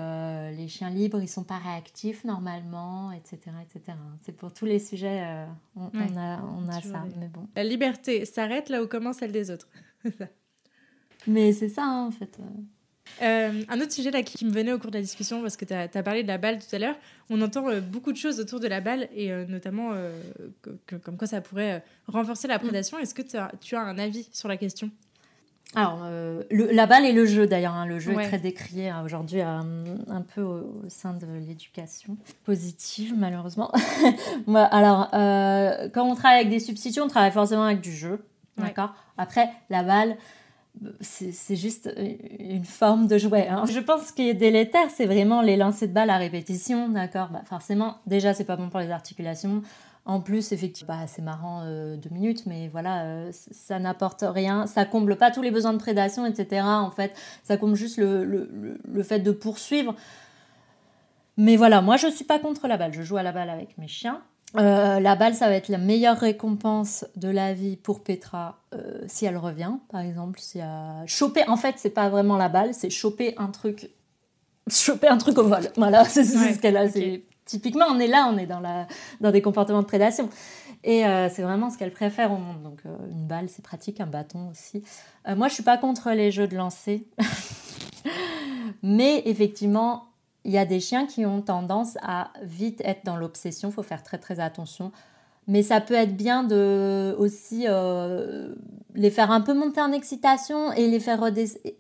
les 0.56 0.68
chiens 0.68 0.92
libres, 0.92 1.20
ils 1.22 1.28
sont 1.28 1.44
pas 1.44 1.58
réactifs 1.58 2.24
normalement, 2.24 3.12
etc., 3.12 3.40
etc. 3.64 3.98
C'est 4.22 4.36
pour 4.36 4.54
tous 4.54 4.66
les 4.66 4.78
sujets, 4.78 5.48
on, 5.76 5.88
a, 6.18 6.42
on 6.44 6.70
a 6.70 6.82
ça. 6.82 7.04
Mais 7.18 7.28
bon. 7.28 7.48
La 7.56 7.64
liberté 7.64 8.26
s'arrête 8.26 8.70
là 8.70 8.84
où 8.84 8.88
commence 8.88 9.18
celle 9.18 9.32
des 9.32 9.50
autres. 9.50 9.70
mais 11.28 11.52
c'est 11.52 11.70
ça, 11.70 11.84
hein, 11.84 12.06
en 12.06 12.12
fait. 12.12 12.40
Euh, 13.22 13.64
un 13.70 13.82
autre 13.82 13.92
sujet 13.92 14.12
là 14.12 14.24
qui 14.24 14.44
me 14.46 14.52
venait 14.52 14.74
au 14.74 14.80
cours 14.80 14.92
de 14.92 14.98
la 14.98 15.02
discussion, 15.02 15.42
parce 15.42 15.56
que 15.58 15.66
tu 15.66 15.74
as, 15.74 15.88
parlé 16.04 16.24
de 16.24 16.28
la 16.28 16.38
balle 16.38 16.60
tout 16.60 16.76
à 16.76 16.80
l'heure, 16.80 16.96
on 17.30 17.42
entend 17.42 17.70
euh, 17.70 17.80
beaucoup 17.80 18.12
de 18.12 18.18
choses 18.18 18.40
autour 18.40 18.60
de 18.60 18.68
la 18.68 18.82
balle 18.82 19.08
et 19.16 19.32
euh, 19.32 19.46
notamment 19.48 19.92
comme 20.88 21.18
quoi 21.18 21.28
ça 21.28 21.42
pourrait 21.42 21.84
renforcer 22.08 22.48
la 22.48 22.60
prédation. 22.60 22.98
Est-ce 22.98 23.14
que 23.14 23.22
tu 23.22 23.76
as 23.76 23.82
un 23.82 23.98
avis 23.98 24.28
sur 24.32 24.50
la 24.50 24.58
question? 24.58 24.90
Alors, 25.74 26.08
la 26.52 26.86
balle 26.86 27.06
et 27.06 27.12
le 27.12 27.26
jeu 27.26 27.48
d'ailleurs, 27.48 27.74
hein. 27.74 27.86
le 27.86 28.00
jeu 28.00 28.18
est 28.18 28.28
très 28.28 28.38
décrié 28.38 28.90
hein, 28.90 29.02
aujourd'hui 29.04 29.42
un 29.42 29.66
peu 30.36 30.42
au, 30.42 30.84
sein 30.88 31.14
de 31.14 31.26
l'éducation 31.46 32.18
positive 32.44 33.14
malheureusement. 33.18 33.72
alors, 34.56 35.10
quand 35.12 36.04
on 36.04 36.16
travaille 36.16 36.42
avec 36.42 36.50
des 36.50 36.60
substituts, 36.60 37.02
on 37.02 37.08
travaille 37.08 37.32
forcément 37.32 37.64
avec 37.64 37.82
du 37.82 37.92
jeu, 37.92 38.24
d'accord? 38.58 38.94
Après, 39.18 39.50
la 39.70 39.84
balle, 39.84 40.18
c'est 41.02 41.56
juste 41.56 41.94
une 42.40 42.66
forme 42.66 43.08
de 43.08 43.18
jouet. 43.18 43.48
Hein. 43.48 43.64
Je 43.72 43.80
pense 43.80 44.12
qu'il 44.12 44.28
est 44.28 44.34
délétère, 44.34 44.90
c'est 44.90 45.06
vraiment 45.06 45.42
les 45.42 45.58
lancers 45.58 45.88
de 45.88 45.94
balles 45.94 46.10
à 46.10 46.18
répétition, 46.18 46.90
d'accord 46.90 47.30
bah 47.32 47.42
Forcément, 47.46 47.98
déjà, 48.06 48.34
c'est 48.34 48.44
pas 48.46 48.56
bon 48.56 48.70
pour 48.70 48.80
les 48.80 48.92
articulations. 48.92 49.62
En 50.08 50.22
plus, 50.22 50.52
effectivement, 50.52 50.96
bah, 51.00 51.08
c'est 51.08 51.24
marrant 51.24 51.64
euh, 51.64 51.98
deux 51.98 52.12
minutes, 52.12 52.46
mais 52.46 52.68
voilà, 52.68 53.06
euh, 53.06 53.32
ça 53.32 53.80
n'apporte 53.80 54.24
rien. 54.28 54.68
Ça 54.68 54.86
comble 54.86 55.16
pas 55.16 55.32
tous 55.32 55.42
les 55.42 55.50
besoins 55.50 55.74
de 55.74 55.80
prédation, 55.80 56.26
etc. 56.28 56.62
En 56.64 56.92
fait, 56.92 57.16
ça 57.44 57.58
comble 57.58 57.76
juste 57.76 57.98
le, 57.98 58.24
le, 58.24 58.80
le 58.88 59.04
fait 59.04 59.20
de 59.20 59.32
poursuivre. 59.32 59.96
Mais 61.38 61.56
voilà, 61.56 61.82
moi, 61.82 61.98
je 61.98 62.08
suis 62.08 62.24
pas 62.24 62.38
contre 62.38 62.68
la 62.68 62.78
balle. 62.78 62.94
Je 62.94 63.02
joue 63.02 63.18
à 63.18 63.24
la 63.24 63.32
balle 63.32 63.50
avec 63.50 63.78
mes 63.80 63.88
chiens. 63.88 64.22
Euh, 64.58 65.00
la 65.00 65.16
balle, 65.16 65.36
ça 65.36 65.48
va 65.48 65.56
être 65.56 65.70
la 65.70 65.78
meilleure 65.78 66.18
récompense 66.18 67.06
de 67.16 67.30
la 67.30 67.54
vie 67.54 67.76
pour 67.76 68.04
Petra 68.04 68.60
euh, 68.74 69.02
si 69.08 69.26
elle 69.26 69.38
revient, 69.38 69.74
par 69.90 70.02
exemple. 70.02 70.40
Si 70.40 70.60
elle... 70.60 71.08
Choper, 71.08 71.44
en 71.48 71.58
fait, 71.58 71.76
c'est 71.78 71.90
pas 71.90 72.10
vraiment 72.10 72.38
la 72.38 72.50
balle, 72.50 72.74
c'est 72.74 72.90
choper 72.90 73.34
un 73.38 73.48
truc, 73.48 73.90
choper 74.70 75.08
un 75.08 75.18
truc 75.18 75.38
au 75.38 75.48
vol. 75.48 75.70
Voilà, 75.78 76.06
c'est 76.10 76.24
ce 76.24 76.60
qu'elle 76.60 76.78
a. 76.78 76.86
Typiquement, 77.46 77.86
on 77.90 78.00
est 78.00 78.08
là, 78.08 78.28
on 78.32 78.38
est 78.38 78.48
dans, 78.48 78.60
la, 78.60 78.88
dans 79.22 79.32
des 79.32 79.42
comportements 79.42 79.82
de 79.82 79.88
prédation. 79.88 80.30
Et 80.84 81.06
euh, 81.06 81.30
c'est 81.30 81.44
vraiment 81.44 81.70
ce 81.70 81.78
qu'elle 81.78 81.92
préfère 81.92 82.32
au 82.32 82.38
monde. 82.38 82.62
Donc, 82.64 82.80
une 83.12 83.28
balle, 83.28 83.50
c'est 83.50 83.64
pratique, 83.64 84.00
un 84.00 84.08
bâton 84.08 84.50
aussi. 84.50 84.84
moi, 85.36 85.48
je 85.48 85.54
suis 85.54 85.64
pas 85.64 85.78
contre 85.78 86.12
les 86.12 86.32
jeux 86.32 86.48
de 86.48 86.56
lancer. 86.56 87.08
Mais 88.84 89.22
effectivement, 89.26 90.06
il 90.46 90.52
y 90.52 90.58
a 90.58 90.66
des 90.66 90.80
chiens 90.80 91.08
qui 91.08 91.26
ont 91.26 91.42
tendance 91.42 91.98
à 92.02 92.32
vite 92.44 92.82
être 92.86 93.04
dans 93.04 93.18
l'obsession, 93.18 93.72
faut 93.72 93.84
faire 93.84 94.04
très 94.04 94.20
très 94.20 94.40
attention. 94.40 94.92
Mais 95.48 95.62
ça 95.62 95.80
peut 95.80 95.94
être 95.94 96.16
bien 96.16 96.44
de 96.44 97.16
aussi 97.20 97.66
euh, 97.68 98.56
les 98.96 99.12
faire 99.12 99.30
un 99.30 99.42
peu 99.42 99.54
monter 99.54 99.80
en 99.80 99.92
excitation 99.92 100.72
et 100.72 100.88
les 100.88 101.00
faire 101.00 101.22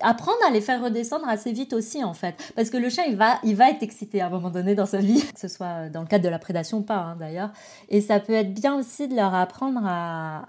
apprendre 0.02 0.38
à 0.48 0.52
les 0.52 0.62
faire 0.62 0.84
redescendre 0.84 1.28
assez 1.28 1.52
vite 1.52 1.74
aussi 1.74 2.04
en 2.04 2.14
fait. 2.14 2.36
Parce 2.56 2.70
que 2.70 2.78
le 2.78 2.90
chien 2.90 3.06
il 3.08 3.16
va, 3.16 3.40
il 3.44 3.56
va 3.56 3.72
être 3.72 3.82
excité 3.82 4.22
à 4.22 4.28
un 4.28 4.30
moment 4.30 4.52
donné 4.52 4.76
dans 4.76 4.86
sa 4.86 5.00
vie, 5.00 5.24
que 5.34 5.40
ce 5.40 5.48
soit 5.48 5.90
dans 5.90 6.02
le 6.02 6.08
cadre 6.08 6.24
de 6.24 6.30
la 6.30 6.38
prédation 6.38 6.80
ou 6.80 6.84
pas 6.84 6.98
hein, 6.98 7.16
d'ailleurs. 7.20 7.50
Et 7.90 8.02
ça 8.02 8.20
peut 8.20 8.34
être 8.34 8.54
bien 8.54 8.76
aussi 8.76 9.08
de 9.08 9.16
leur 9.16 9.34
apprendre 9.34 9.82
à, 9.84 10.46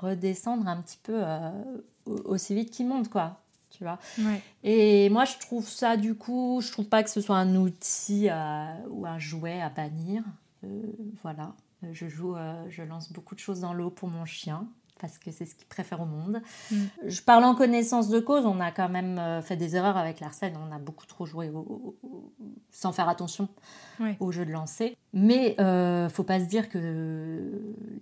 redescendre 0.00 0.68
un 0.68 0.76
petit 0.76 0.98
peu 1.02 1.16
euh, 1.16 1.50
aussi 2.24 2.54
vite 2.54 2.70
qu'ils 2.70 2.86
montent 2.86 3.10
quoi. 3.10 3.39
Tu 3.80 3.84
vois. 3.84 3.98
Ouais. 4.18 4.42
Et 4.62 5.08
moi, 5.08 5.24
je 5.24 5.38
trouve 5.38 5.66
ça, 5.66 5.96
du 5.96 6.14
coup, 6.14 6.60
je 6.62 6.70
trouve 6.70 6.84
pas 6.86 7.02
que 7.02 7.08
ce 7.08 7.22
soit 7.22 7.38
un 7.38 7.56
outil 7.56 8.28
à- 8.28 8.76
ou 8.90 9.06
un 9.06 9.18
jouet 9.18 9.62
à 9.62 9.70
bannir. 9.70 10.22
Euh, 10.64 10.82
voilà. 11.22 11.54
Euh, 11.84 11.88
Je 11.92 12.06
joue, 12.08 12.36
euh, 12.36 12.66
je 12.68 12.82
lance 12.82 13.10
beaucoup 13.10 13.34
de 13.34 13.40
choses 13.40 13.60
dans 13.60 13.72
l'eau 13.72 13.88
pour 13.90 14.10
mon 14.10 14.26
chien 14.26 14.66
parce 15.00 15.16
que 15.16 15.30
c'est 15.30 15.46
ce 15.46 15.54
qu'il 15.54 15.66
préfère 15.66 16.02
au 16.02 16.04
monde. 16.04 16.42
Mm. 16.70 16.76
Je 17.06 17.22
parle 17.22 17.44
en 17.44 17.54
connaissance 17.54 18.10
de 18.10 18.20
cause, 18.20 18.44
on 18.44 18.60
a 18.60 18.70
quand 18.70 18.90
même 18.90 19.40
fait 19.40 19.56
des 19.56 19.74
erreurs 19.74 19.96
avec 19.96 20.20
l'arsène, 20.20 20.52
on 20.62 20.70
a 20.70 20.78
beaucoup 20.78 21.06
trop 21.06 21.24
joué 21.24 21.48
au- 21.48 21.96
au- 22.02 22.32
sans 22.70 22.92
faire 22.92 23.08
attention 23.08 23.48
au 24.20 24.30
jeu 24.30 24.44
de 24.44 24.50
lancer. 24.52 24.98
Mais 25.14 25.58
euh, 25.58 26.10
faut 26.10 26.22
pas 26.22 26.38
se 26.38 26.44
dire 26.44 26.68
que 26.68 27.50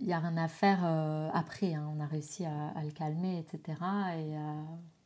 il 0.00 0.08
y 0.08 0.12
a 0.12 0.18
rien 0.18 0.36
à 0.38 0.48
faire 0.48 0.80
euh, 0.84 1.28
après. 1.32 1.74
hein. 1.74 1.88
On 1.96 2.00
a 2.02 2.06
réussi 2.06 2.44
à, 2.44 2.70
à 2.76 2.82
le 2.82 2.90
calmer, 2.90 3.38
etc. 3.38 3.78
Et 4.18 4.36
euh, 4.36 4.62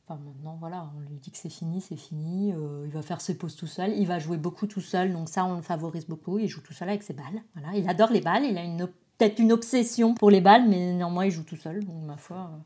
enfin, 0.07 0.21
maintenant, 0.25 0.57
voilà, 0.59 0.91
on 0.97 1.01
lui 1.01 1.19
dit 1.19 1.31
que 1.31 1.39
c'est 1.39 1.49
fini, 1.49 1.81
c'est 1.81 1.97
fini. 1.97 2.53
euh, 2.53 2.85
il 2.87 2.93
va 2.93 3.03
faire 3.03 3.21
ses 3.21 3.37
pauses 3.37 3.57
tout 3.57 3.67
seul. 3.67 3.93
Il 3.97 4.07
va 4.07 4.19
jouer 4.19 4.37
beaucoup 4.37 4.67
tout 4.67 4.81
seul, 4.81 5.13
donc 5.13 5.29
ça, 5.29 5.45
on 5.45 5.57
le 5.57 5.63
favorise 5.63 6.07
beaucoup. 6.07 6.39
Il 6.39 6.49
joue 6.49 6.61
tout 6.61 6.73
seul 6.73 6.89
avec 6.89 7.03
ses 7.03 7.15
balles. 7.15 7.43
Voilà, 7.55 7.77
il 7.77 7.89
adore 7.89 8.11
les 8.11 8.21
balles. 8.21 8.45
Il 8.45 8.59
a 8.59 8.63
une 8.65 8.89
peut-être 9.19 9.39
une 9.39 9.53
obsession 9.53 10.15
pour 10.15 10.31
les 10.31 10.41
balles, 10.41 10.69
mais 10.69 10.95
néanmoins, 10.95 11.27
il 11.27 11.31
joue 11.31 11.45
tout 11.45 11.57
seul. 11.57 11.85
Donc, 11.85 12.03
ma 12.05 12.17
foi, 12.17 12.51
euh, 12.53 12.59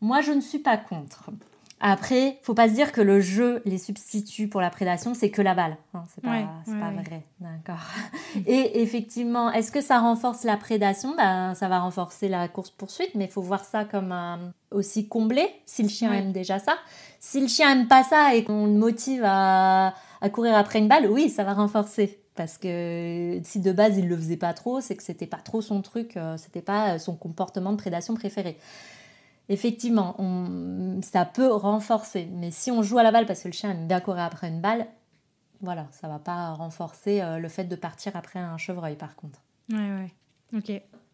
moi, 0.00 0.20
je 0.20 0.32
ne 0.32 0.40
suis 0.40 0.60
pas 0.60 0.76
contre. 0.76 1.30
Après, 1.84 2.38
faut 2.42 2.54
pas 2.54 2.68
se 2.68 2.74
dire 2.74 2.92
que 2.92 3.00
le 3.00 3.20
jeu 3.20 3.60
les 3.64 3.76
substitue 3.76 4.46
pour 4.48 4.60
la 4.60 4.70
prédation, 4.70 5.14
c'est 5.14 5.30
que 5.30 5.42
la 5.42 5.54
balle. 5.56 5.76
hein, 5.94 6.04
c'est 6.14 6.22
pas, 6.22 6.30
Ouais, 6.30 6.46
c'est 6.64 6.70
ouais, 6.74 6.78
pas 6.80 6.88
ouais. 6.90 7.02
vrai. 7.02 7.22
D'accord. 7.40 7.82
Et 8.46 8.80
effectivement, 8.82 9.50
est-ce 9.50 9.72
que 9.72 9.80
ça 9.80 9.98
renforce 9.98 10.44
la 10.44 10.56
prédation? 10.56 11.14
Ben, 11.16 11.54
Ça 11.54 11.66
va 11.68 11.80
renforcer 11.80 12.28
la 12.28 12.46
course-poursuite, 12.46 13.10
mais 13.16 13.24
il 13.24 13.30
faut 13.32 13.42
voir 13.42 13.64
ça 13.64 13.84
comme 13.84 14.14
aussi 14.70 15.08
comblé, 15.08 15.44
si 15.66 15.82
le 15.82 15.88
chien 15.88 16.12
aime 16.12 16.30
déjà 16.32 16.60
ça. 16.60 16.76
Si 17.18 17.40
le 17.40 17.48
chien 17.48 17.72
aime 17.72 17.88
pas 17.88 18.04
ça 18.04 18.34
et 18.36 18.44
qu'on 18.44 18.66
le 18.66 18.72
motive 18.72 19.22
à, 19.24 19.92
à 20.20 20.30
courir 20.30 20.56
après 20.56 20.78
une 20.78 20.88
balle, 20.88 21.10
oui, 21.10 21.28
ça 21.30 21.42
va 21.42 21.52
renforcer. 21.52 22.20
Parce 22.36 22.58
que 22.58 23.40
si 23.42 23.58
de 23.60 23.72
base 23.72 23.98
il 23.98 24.08
le 24.08 24.16
faisait 24.16 24.36
pas 24.38 24.54
trop, 24.54 24.80
c'est 24.80 24.94
que 24.96 25.02
c'était 25.02 25.26
pas 25.26 25.36
trop 25.36 25.60
son 25.60 25.82
truc, 25.82 26.16
euh, 26.16 26.36
c'était 26.38 26.62
pas 26.62 26.98
son 26.98 27.14
comportement 27.16 27.72
de 27.72 27.76
prédation 27.76 28.14
préféré. 28.14 28.56
Effectivement, 29.48 30.14
on- 30.18 31.00
ça 31.02 31.24
peut 31.24 31.52
renforcer. 31.52 32.28
Mais 32.32 32.50
si 32.50 32.70
on 32.70 32.82
joue 32.82 32.98
à 32.98 33.02
la 33.02 33.10
balle 33.12 33.26
parce 33.26 33.42
que 33.42 33.48
le 33.48 33.52
chien 33.54 33.70
aime 33.72 33.86
bien 33.88 34.00
courir 34.00 34.22
après 34.22 34.48
une 34.48 34.60
balle, 34.60 34.86
voilà, 35.60 35.86
ça 35.92 36.08
va 36.08 36.18
pas 36.18 36.52
renforcer 36.52 37.20
euh, 37.20 37.38
le 37.38 37.48
fait 37.48 37.64
de 37.64 37.76
partir 37.76 38.16
après 38.16 38.38
un 38.38 38.56
chevreuil 38.58 38.96
par 38.96 39.14
contre. 39.16 39.40
Ouais, 39.70 39.78
ouais. 39.78 40.12
Ok. 40.56 40.72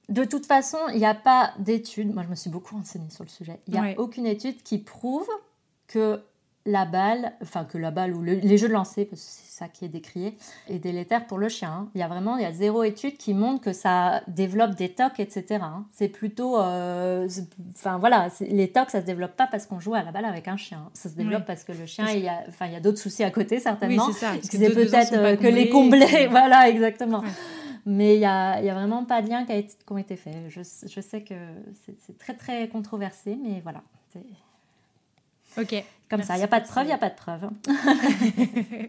De 0.08 0.24
toute 0.24 0.46
façon, 0.46 0.78
il 0.92 0.98
n'y 0.98 1.04
a 1.06 1.14
pas 1.14 1.52
d'étude, 1.58 2.14
moi 2.14 2.22
je 2.22 2.28
me 2.28 2.34
suis 2.34 2.48
beaucoup 2.48 2.74
renseignée 2.76 3.10
sur 3.10 3.24
le 3.24 3.28
sujet, 3.28 3.60
il 3.66 3.74
n'y 3.74 3.78
a 3.78 3.82
Ouais. 3.82 3.96
aucune 3.98 4.24
étude 4.26 4.62
qui 4.62 4.78
prouve 4.78 5.28
que 5.86 6.22
la 6.66 6.84
balle, 6.84 7.32
enfin 7.42 7.64
que 7.64 7.78
la 7.78 7.90
balle 7.90 8.14
ou 8.14 8.20
le- 8.20 8.34
les 8.34 8.58
jeux 8.58 8.68
de 8.68 8.72
lancer, 8.74 9.04
parce 9.06 9.22
que 9.22 9.28
c'est 9.30 9.58
ça 9.58 9.68
qui 9.68 9.84
est 9.86 9.88
décrié, 9.88 10.36
est 10.68 10.78
délétère 10.78 11.26
pour 11.26 11.38
le 11.38 11.48
chien. 11.48 11.70
hein. 11.72 11.88
Il 11.94 12.00
y 12.00 12.04
a 12.04 12.08
vraiment, 12.08 12.36
il 12.36 12.42
y 12.42 12.46
a 12.46 12.52
zéro 12.52 12.82
étude 12.84 13.16
qui 13.16 13.32
montre 13.32 13.62
que 13.62 13.72
ça 13.72 14.22
développe 14.28 14.74
des 14.74 14.90
tocs, 14.90 15.18
etc. 15.18 15.60
hein. 15.62 15.86
C'est 15.92 16.08
plutôt, 16.08 16.58
euh, 16.60 17.26
enfin 17.74 17.96
voilà, 17.98 18.28
les 18.40 18.70
tocs 18.70 18.90
ça 18.90 19.00
se 19.00 19.06
développe 19.06 19.34
pas 19.36 19.46
parce 19.46 19.66
qu'on 19.66 19.80
joue 19.80 19.94
à 19.94 20.02
la 20.02 20.12
balle 20.12 20.26
avec 20.26 20.46
un 20.46 20.56
chien. 20.58 20.90
Ça 20.92 21.08
se 21.08 21.14
développe 21.14 21.46
parce 21.46 21.64
que 21.64 21.72
le 21.72 21.86
chien, 21.86 22.04
Parce- 22.04 22.16
il 22.16 22.22
y 22.24 22.28
a, 22.28 22.44
enfin 22.48 22.66
il 22.66 22.72
y 22.72 22.76
a 22.76 22.80
d'autres 22.80 22.98
soucis 22.98 23.24
à 23.24 23.30
côté 23.30 23.56
Oui, 23.56 23.62
certainement. 23.62 24.06
c'est 24.12 24.18
ça. 24.20 24.32
parce 24.34 24.48
que 24.48 24.56
C'est 24.56 24.58
d'autres 24.58 24.74
besoins 24.74 24.98
peut-être 25.06 25.14
euh, 25.14 25.36
que 25.36 25.46
les 25.48 25.68
comblés, 25.70 26.00
combler, 26.06 26.26
voilà, 26.30 26.68
exactement. 26.68 27.20
Ouais. 27.20 27.28
Mais 27.86 28.16
il 28.16 28.18
n'y 28.18 28.26
a, 28.26 28.50
a 28.50 28.74
vraiment 28.74 29.04
pas 29.06 29.22
de 29.22 29.30
lien 29.30 29.46
qui, 29.46 29.52
a 29.52 29.56
été, 29.56 29.68
qui 29.74 29.92
ont 29.92 29.96
été 29.98 30.16
faits. 30.16 30.34
Je, 30.50 30.60
je 30.60 31.00
sais 31.00 31.22
que 31.22 31.34
c'est 32.04 32.18
très 32.18 32.34
très 32.34 32.68
controversé, 32.68 33.38
mais 33.42 33.60
voilà. 33.62 33.80
Ok. 35.56 35.70
comme 36.08 36.18
Merci 36.18 36.26
ça. 36.28 36.34
Il 36.34 36.38
n'y 36.38 36.44
a 36.44 36.48
pas 36.48 36.60
de 36.60 36.66
preuve, 36.66 36.84
il 36.84 36.86
ces- 36.86 36.88
n'y 36.88 36.92
a 36.94 36.98
pas 36.98 37.10
de 37.10 37.14
preuve. 37.14 37.44
hein. 37.44 38.88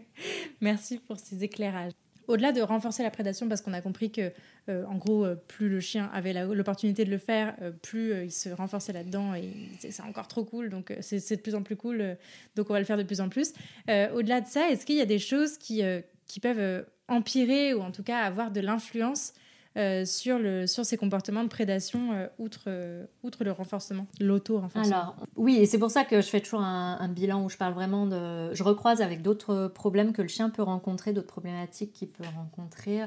Merci 0.60 0.98
pour 0.98 1.18
ces 1.18 1.42
éclairages. 1.44 1.92
Au-delà 2.28 2.52
de 2.52 2.60
renforcer 2.60 3.02
la 3.02 3.10
prédation, 3.10 3.48
parce 3.48 3.60
qu'on 3.60 3.72
a 3.72 3.80
compris 3.80 4.12
que, 4.12 4.30
euh, 4.68 4.84
en 4.86 4.94
gros, 4.96 5.24
euh, 5.24 5.34
plus 5.34 5.68
le 5.68 5.80
chien 5.80 6.08
avait 6.14 6.32
l'opportunité 6.32 7.04
de 7.04 7.10
le 7.10 7.18
faire, 7.18 7.56
euh, 7.60 7.72
plus 7.72 8.24
il 8.24 8.30
se 8.30 8.50
renforçait 8.50 8.92
là-dedans 8.92 9.34
et 9.34 9.50
c'est 9.80 10.02
encore 10.02 10.28
trop 10.28 10.44
cool. 10.44 10.70
Donc, 10.70 10.94
c'est 11.00 11.18
de 11.36 11.40
plus 11.40 11.56
en 11.56 11.62
plus 11.64 11.74
cool. 11.76 12.16
donc, 12.54 12.70
on 12.70 12.72
va 12.72 12.78
le 12.78 12.84
faire 12.84 12.98
de 12.98 13.02
plus 13.02 13.20
en 13.20 13.28
plus. 13.28 13.52
Au-delà 13.88 14.40
de 14.40 14.46
ça, 14.46 14.70
est-ce 14.70 14.86
qu'il 14.86 14.96
y 14.96 15.00
a 15.00 15.06
des 15.06 15.18
choses 15.18 15.58
qui, 15.58 15.82
qui 16.26 16.38
peuvent 16.40 16.86
empirer 17.08 17.74
ou 17.74 17.80
en 17.80 17.90
tout 17.90 18.04
cas 18.04 18.18
avoir 18.20 18.52
de 18.52 18.60
l'influence 18.60 19.32
euh, 19.76 20.04
sur, 20.04 20.40
le, 20.40 20.66
sur 20.66 20.84
ces 20.84 20.96
comportements 20.96 21.44
de 21.44 21.48
prédation 21.48 22.12
euh, 22.12 22.26
outre, 22.38 22.64
euh, 22.66 23.04
outre 23.22 23.44
le 23.44 23.52
renforcement, 23.52 24.08
l'auto-renforcement 24.18 24.96
Alors, 24.96 25.16
oui, 25.36 25.58
et 25.58 25.66
c'est 25.66 25.78
pour 25.78 25.92
ça 25.92 26.04
que 26.04 26.20
je 26.20 26.26
fais 26.26 26.40
toujours 26.40 26.62
un, 26.62 27.08
bilan 27.08 27.44
où 27.44 27.48
je 27.48 27.56
parle 27.56 27.74
vraiment 27.74 28.06
de. 28.06 28.52
Je 28.52 28.64
recroise 28.64 29.00
avec 29.00 29.22
d'autres 29.22 29.70
problèmes 29.72 30.12
que 30.12 30.22
le 30.22 30.28
chien 30.28 30.50
peut 30.50 30.62
rencontrer, 30.62 31.12
d'autres 31.12 31.28
problématiques 31.28 31.92
qu'il 31.92 32.08
peut 32.08 32.24
rencontrer. 32.34 33.02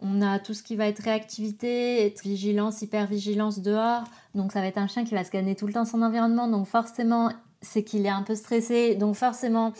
On 0.00 0.22
a 0.22 0.38
tout 0.38 0.54
ce 0.54 0.62
qui 0.62 0.76
va 0.76 0.86
être 0.86 1.00
réactivité, 1.00 2.06
être 2.06 2.22
vigilance, 2.22 2.80
hypervigilance 2.82 3.58
dehors. 3.58 4.04
Donc, 4.36 4.52
ça 4.52 4.60
va 4.60 4.68
être 4.68 4.78
un 4.78 4.86
chien 4.86 5.04
qui 5.04 5.14
va 5.14 5.24
scanner 5.24 5.56
tout 5.56 5.66
le 5.66 5.72
temps 5.72 5.84
son 5.84 6.02
environnement. 6.02 6.46
Donc, 6.46 6.68
forcément, 6.68 7.32
c'est 7.60 7.82
qu'il 7.82 8.06
est 8.06 8.10
un 8.10 8.22
peu 8.22 8.36
stressé. 8.36 8.94
Donc, 8.94 9.16
forcément, 9.16 9.72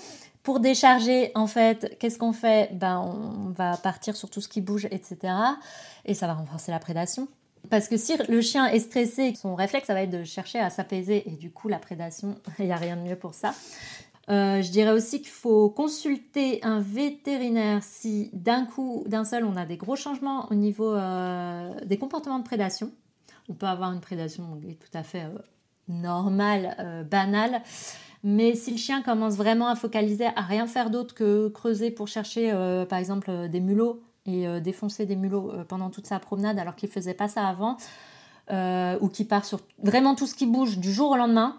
pour 0.48 0.60
décharger, 0.60 1.30
en 1.34 1.46
fait, 1.46 1.98
qu'est-ce 2.00 2.16
qu'on 2.16 2.32
fait? 2.32 2.70
Ben, 2.72 3.00
On 3.00 3.50
va 3.50 3.76
partir 3.76 4.16
sur 4.16 4.30
tout 4.30 4.40
ce 4.40 4.48
qui 4.48 4.62
bouge, 4.62 4.86
etc. 4.86 5.30
Et 6.06 6.14
ça 6.14 6.26
va 6.26 6.32
renforcer 6.32 6.70
la 6.70 6.78
prédation. 6.78 7.28
Parce 7.68 7.86
que 7.86 7.98
si 7.98 8.16
le 8.16 8.40
chien 8.40 8.64
est 8.64 8.78
stressé, 8.78 9.34
son 9.34 9.54
réflexe, 9.54 9.88
ça 9.88 9.92
va 9.92 10.04
être 10.04 10.10
de 10.10 10.24
chercher 10.24 10.58
à 10.58 10.70
s'apaiser. 10.70 11.28
Et 11.28 11.32
du 11.32 11.50
coup, 11.50 11.68
la 11.68 11.78
prédation, 11.78 12.36
il 12.60 12.64
n'y 12.64 12.72
a 12.72 12.76
rien 12.76 12.96
de 12.96 13.02
mieux 13.02 13.14
pour 13.14 13.34
ça. 13.34 13.52
Euh, 14.30 14.62
je 14.62 14.70
dirais 14.70 14.92
aussi 14.92 15.18
qu'il 15.18 15.28
faut 15.28 15.68
consulter 15.68 16.64
un 16.64 16.80
vétérinaire 16.80 17.82
si 17.82 18.30
d'un 18.32 18.64
coup, 18.64 19.04
d'un 19.06 19.26
seul, 19.26 19.44
on 19.44 19.54
a 19.54 19.66
des 19.66 19.76
gros 19.76 19.96
changements 19.96 20.50
au 20.50 20.54
niveau 20.54 20.94
euh, 20.94 21.74
des 21.84 21.98
comportements 21.98 22.38
de 22.38 22.44
prédation. 22.44 22.90
On 23.50 23.52
peut 23.52 23.66
avoir 23.66 23.92
une 23.92 24.00
prédation 24.00 24.58
tout 24.62 24.98
à 24.98 25.02
fait 25.02 25.24
euh, 25.24 25.38
normale, 25.88 27.06
banale. 27.10 27.60
Mais 28.24 28.54
si 28.54 28.72
le 28.72 28.76
chien 28.76 29.02
commence 29.02 29.34
vraiment 29.34 29.68
à 29.68 29.76
focaliser, 29.76 30.26
à 30.26 30.42
rien 30.42 30.66
faire 30.66 30.90
d'autre 30.90 31.14
que 31.14 31.48
creuser 31.48 31.90
pour 31.90 32.08
chercher, 32.08 32.50
euh, 32.52 32.84
par 32.84 32.98
exemple, 32.98 33.30
euh, 33.30 33.48
des 33.48 33.60
mulots 33.60 34.02
et 34.26 34.48
euh, 34.48 34.60
défoncer 34.60 35.06
des 35.06 35.16
mulots 35.16 35.52
pendant 35.68 35.90
toute 35.90 36.06
sa 36.06 36.18
promenade 36.18 36.58
alors 36.58 36.74
qu'il 36.74 36.88
faisait 36.88 37.14
pas 37.14 37.28
ça 37.28 37.46
avant, 37.46 37.76
ou 39.00 39.08
qui 39.08 39.24
part 39.24 39.44
sur 39.44 39.60
vraiment 39.82 40.14
tout 40.14 40.26
ce 40.26 40.34
qui 40.34 40.46
bouge 40.46 40.78
du 40.78 40.92
jour 40.92 41.10
au 41.10 41.16
lendemain, 41.16 41.56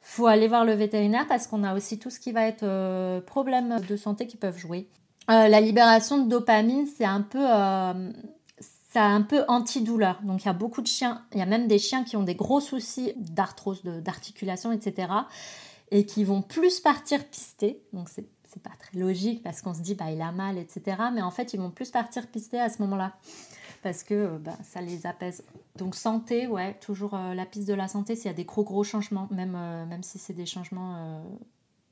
faut 0.00 0.26
aller 0.26 0.48
voir 0.48 0.64
le 0.64 0.72
vétérinaire 0.72 1.26
parce 1.28 1.46
qu'on 1.46 1.64
a 1.64 1.74
aussi 1.74 1.98
tout 1.98 2.10
ce 2.10 2.18
qui 2.18 2.32
va 2.32 2.46
être 2.46 3.20
problèmes 3.20 3.80
de 3.88 3.96
santé 3.96 4.26
qui 4.26 4.36
peuvent 4.36 4.56
jouer. 4.58 4.88
La 5.28 5.60
libération 5.60 6.22
de 6.22 6.28
dopamine, 6.28 6.86
c'est 6.86 7.04
un 7.04 7.20
peu, 7.20 7.44
c'est 8.90 8.98
un 8.98 9.22
peu 9.22 9.44
antidouleur. 9.48 10.20
Donc 10.22 10.42
il 10.42 10.46
y 10.46 10.50
a 10.50 10.54
beaucoup 10.54 10.80
de 10.80 10.86
chiens, 10.86 11.22
il 11.32 11.38
y 11.38 11.42
a 11.42 11.46
même 11.46 11.68
des 11.68 11.78
chiens 11.78 12.04
qui 12.04 12.16
ont 12.16 12.22
des 12.22 12.34
gros 12.34 12.60
soucis 12.60 13.12
d'arthrose, 13.16 13.82
d'articulation, 13.82 14.72
etc. 14.72 15.08
Et 15.90 16.06
qui 16.06 16.24
vont 16.24 16.42
plus 16.42 16.80
partir 16.80 17.24
pister. 17.28 17.82
Donc 17.92 18.08
c'est 18.08 18.26
c'est 18.54 18.62
pas 18.62 18.70
très 18.78 18.96
logique 18.96 19.42
parce 19.42 19.62
qu'on 19.62 19.74
se 19.74 19.80
dit 19.80 19.94
bah 19.96 20.10
il 20.12 20.22
a 20.22 20.30
mal, 20.30 20.58
etc. 20.58 20.96
Mais 21.12 21.22
en 21.22 21.30
fait 21.32 21.54
ils 21.54 21.60
vont 21.60 21.70
plus 21.70 21.90
partir 21.90 22.26
pister 22.28 22.60
à 22.60 22.68
ce 22.68 22.80
moment-là 22.82 23.14
parce 23.82 24.02
que 24.02 24.14
euh, 24.14 24.38
bah, 24.38 24.56
ça 24.62 24.80
les 24.80 25.06
apaise. 25.06 25.44
Donc 25.76 25.94
santé, 25.94 26.46
ouais, 26.46 26.74
toujours 26.80 27.14
euh, 27.14 27.34
la 27.34 27.46
piste 27.46 27.68
de 27.68 27.74
la 27.74 27.86
santé 27.88 28.16
s'il 28.16 28.26
y 28.26 28.30
a 28.30 28.34
des 28.34 28.44
gros 28.44 28.64
gros 28.64 28.82
changements, 28.82 29.28
même, 29.30 29.54
euh, 29.56 29.84
même 29.86 30.02
si 30.02 30.18
c'est 30.18 30.32
des 30.32 30.46
changements 30.46 30.96
euh, 30.96 31.22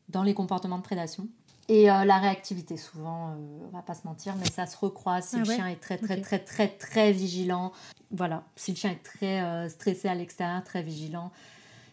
dans 0.09 0.23
les 0.23 0.35
comportements 0.35 0.79
de 0.79 0.83
prédation. 0.83 1.29
Et 1.69 1.87
la 1.87 2.19
réactivité, 2.19 2.77
souvent, 2.77 3.37
on 3.65 3.71
va 3.71 3.83
pas 3.83 3.95
se 3.95 4.05
mentir, 4.05 4.35
mais 4.37 4.47
ça 4.47 4.67
se 4.67 4.77
recroise 4.77 5.27
si 5.27 5.37
Ah 5.37 5.39
le 5.39 5.49
ouais 5.49 5.55
chien 5.55 5.67
est 5.69 5.77
très 5.77 5.97
très 5.97 6.17
Ok. 6.17 6.23
très 6.23 6.39
très 6.41 6.69
très 6.69 7.13
vigilant. 7.13 7.73
Voilà, 8.11 8.43
si 8.57 8.73
le 8.73 8.77
chien 8.77 8.91
est 8.91 9.03
très 9.03 9.69
stressé 9.71 10.09
à 10.09 10.15
l'extérieur, 10.17 10.63
très 10.65 10.83
vigilant, 10.83 11.31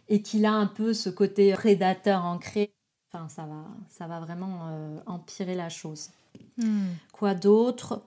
et 0.09 0.21
qu'il 0.21 0.45
a 0.45 0.51
un 0.53 0.67
peu 0.67 0.93
ce 0.93 1.09
côté 1.09 1.53
prédateur 1.53 2.25
ancré, 2.25 2.73
enfin 3.13 3.29
ça 3.29 3.45
va, 3.45 3.65
ça 3.89 4.07
va 4.07 4.19
vraiment 4.19 4.67
euh, 4.67 4.99
empirer 5.05 5.55
la 5.55 5.69
chose. 5.69 6.09
Hmm. 6.57 6.87
Quoi 7.13 7.33
d'autre? 7.35 8.01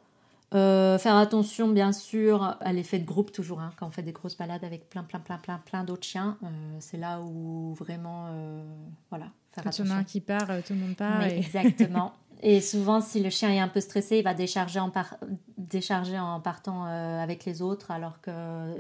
Euh, 0.55 0.99
Faire 0.99 1.17
attention, 1.17 1.69
bien 1.69 1.93
sûr, 1.93 2.57
à 2.61 2.73
l'effet 2.75 2.99
de 2.99 3.07
groupe, 3.07 3.33
toujours. 3.33 3.61
hein, 3.61 3.73
quand 3.79 3.87
on 3.87 3.91
fait 3.91 4.03
des 4.03 4.13
grosses 4.13 4.37
balades 4.37 4.65
avec 4.65 4.91
plein, 4.91 5.03
plein, 5.03 5.19
plein, 5.21 5.39
plein, 5.39 5.59
plein 5.59 5.83
d'autres 5.85 6.05
chiens, 6.07 6.37
euh, 6.43 6.47
c'est 6.79 6.99
là 6.99 7.21
où 7.23 7.73
vraiment, 7.75 8.27
euh, 8.29 8.63
voilà, 9.09 9.27
faire 9.53 9.65
Quand 9.65 9.71
il 9.79 9.87
y 9.87 9.89
en 9.89 9.91
a 9.93 9.95
attention. 9.95 10.01
un 10.01 10.05
qui 10.05 10.21
part, 10.21 10.49
tout 10.67 10.75
le 10.75 10.79
monde 10.81 10.95
part. 10.97 11.23
Et- 11.23 11.39
Exactement. 11.39 12.13
Et 12.45 12.61
souvent, 12.61 13.01
si 13.01 13.23
le 13.23 13.31
chien 13.31 13.51
est 13.51 13.61
un 13.61 13.69
peu 13.69 13.81
stressé, 13.81 14.19
il 14.19 14.25
va 14.25 14.35
décharger 14.35 14.81
en, 14.81 14.91
par- 14.91 15.17
décharger 15.57 16.19
en 16.19 16.41
partant 16.41 16.87
euh, 16.87 17.21
avec 17.23 17.45
les 17.45 17.63
autres, 17.63 17.93
alors 17.93 18.21
que 18.21 18.31
euh, 18.33 18.75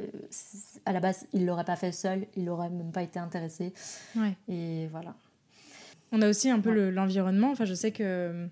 à 0.84 0.92
la 0.92 0.98
base, 0.98 1.26
il 1.32 1.46
l'aurait 1.46 1.64
pas 1.64 1.76
fait 1.76 1.92
seul, 1.92 2.26
il 2.36 2.44
n'aurait 2.44 2.70
même 2.70 2.90
pas 2.90 3.02
été 3.02 3.20
intéressé. 3.20 3.72
Ouais. 4.16 4.36
Et 4.48 4.88
voilà. 4.88 5.14
On 6.10 6.20
a 6.22 6.28
aussi 6.28 6.50
un 6.50 6.58
peu 6.58 6.70
Ouais. 6.70 6.74
le- 6.76 6.90
l'environnement. 6.90 7.50
Enfin, 7.52 7.64
je 7.64 7.74
sais 7.74 7.92
que 7.92 8.02
euh, 8.02 8.46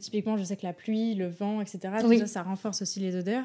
typiquement, 0.00 0.38
je 0.38 0.44
sais 0.44 0.56
que 0.56 0.64
la 0.66 0.72
pluie, 0.72 1.14
le 1.14 1.28
vent, 1.28 1.60
etc. 1.60 1.78
Tout 2.00 2.06
Oui. 2.06 2.18
ça, 2.18 2.26
ça 2.26 2.42
renforce 2.42 2.80
aussi 2.80 3.00
les 3.00 3.16
odeurs. 3.16 3.44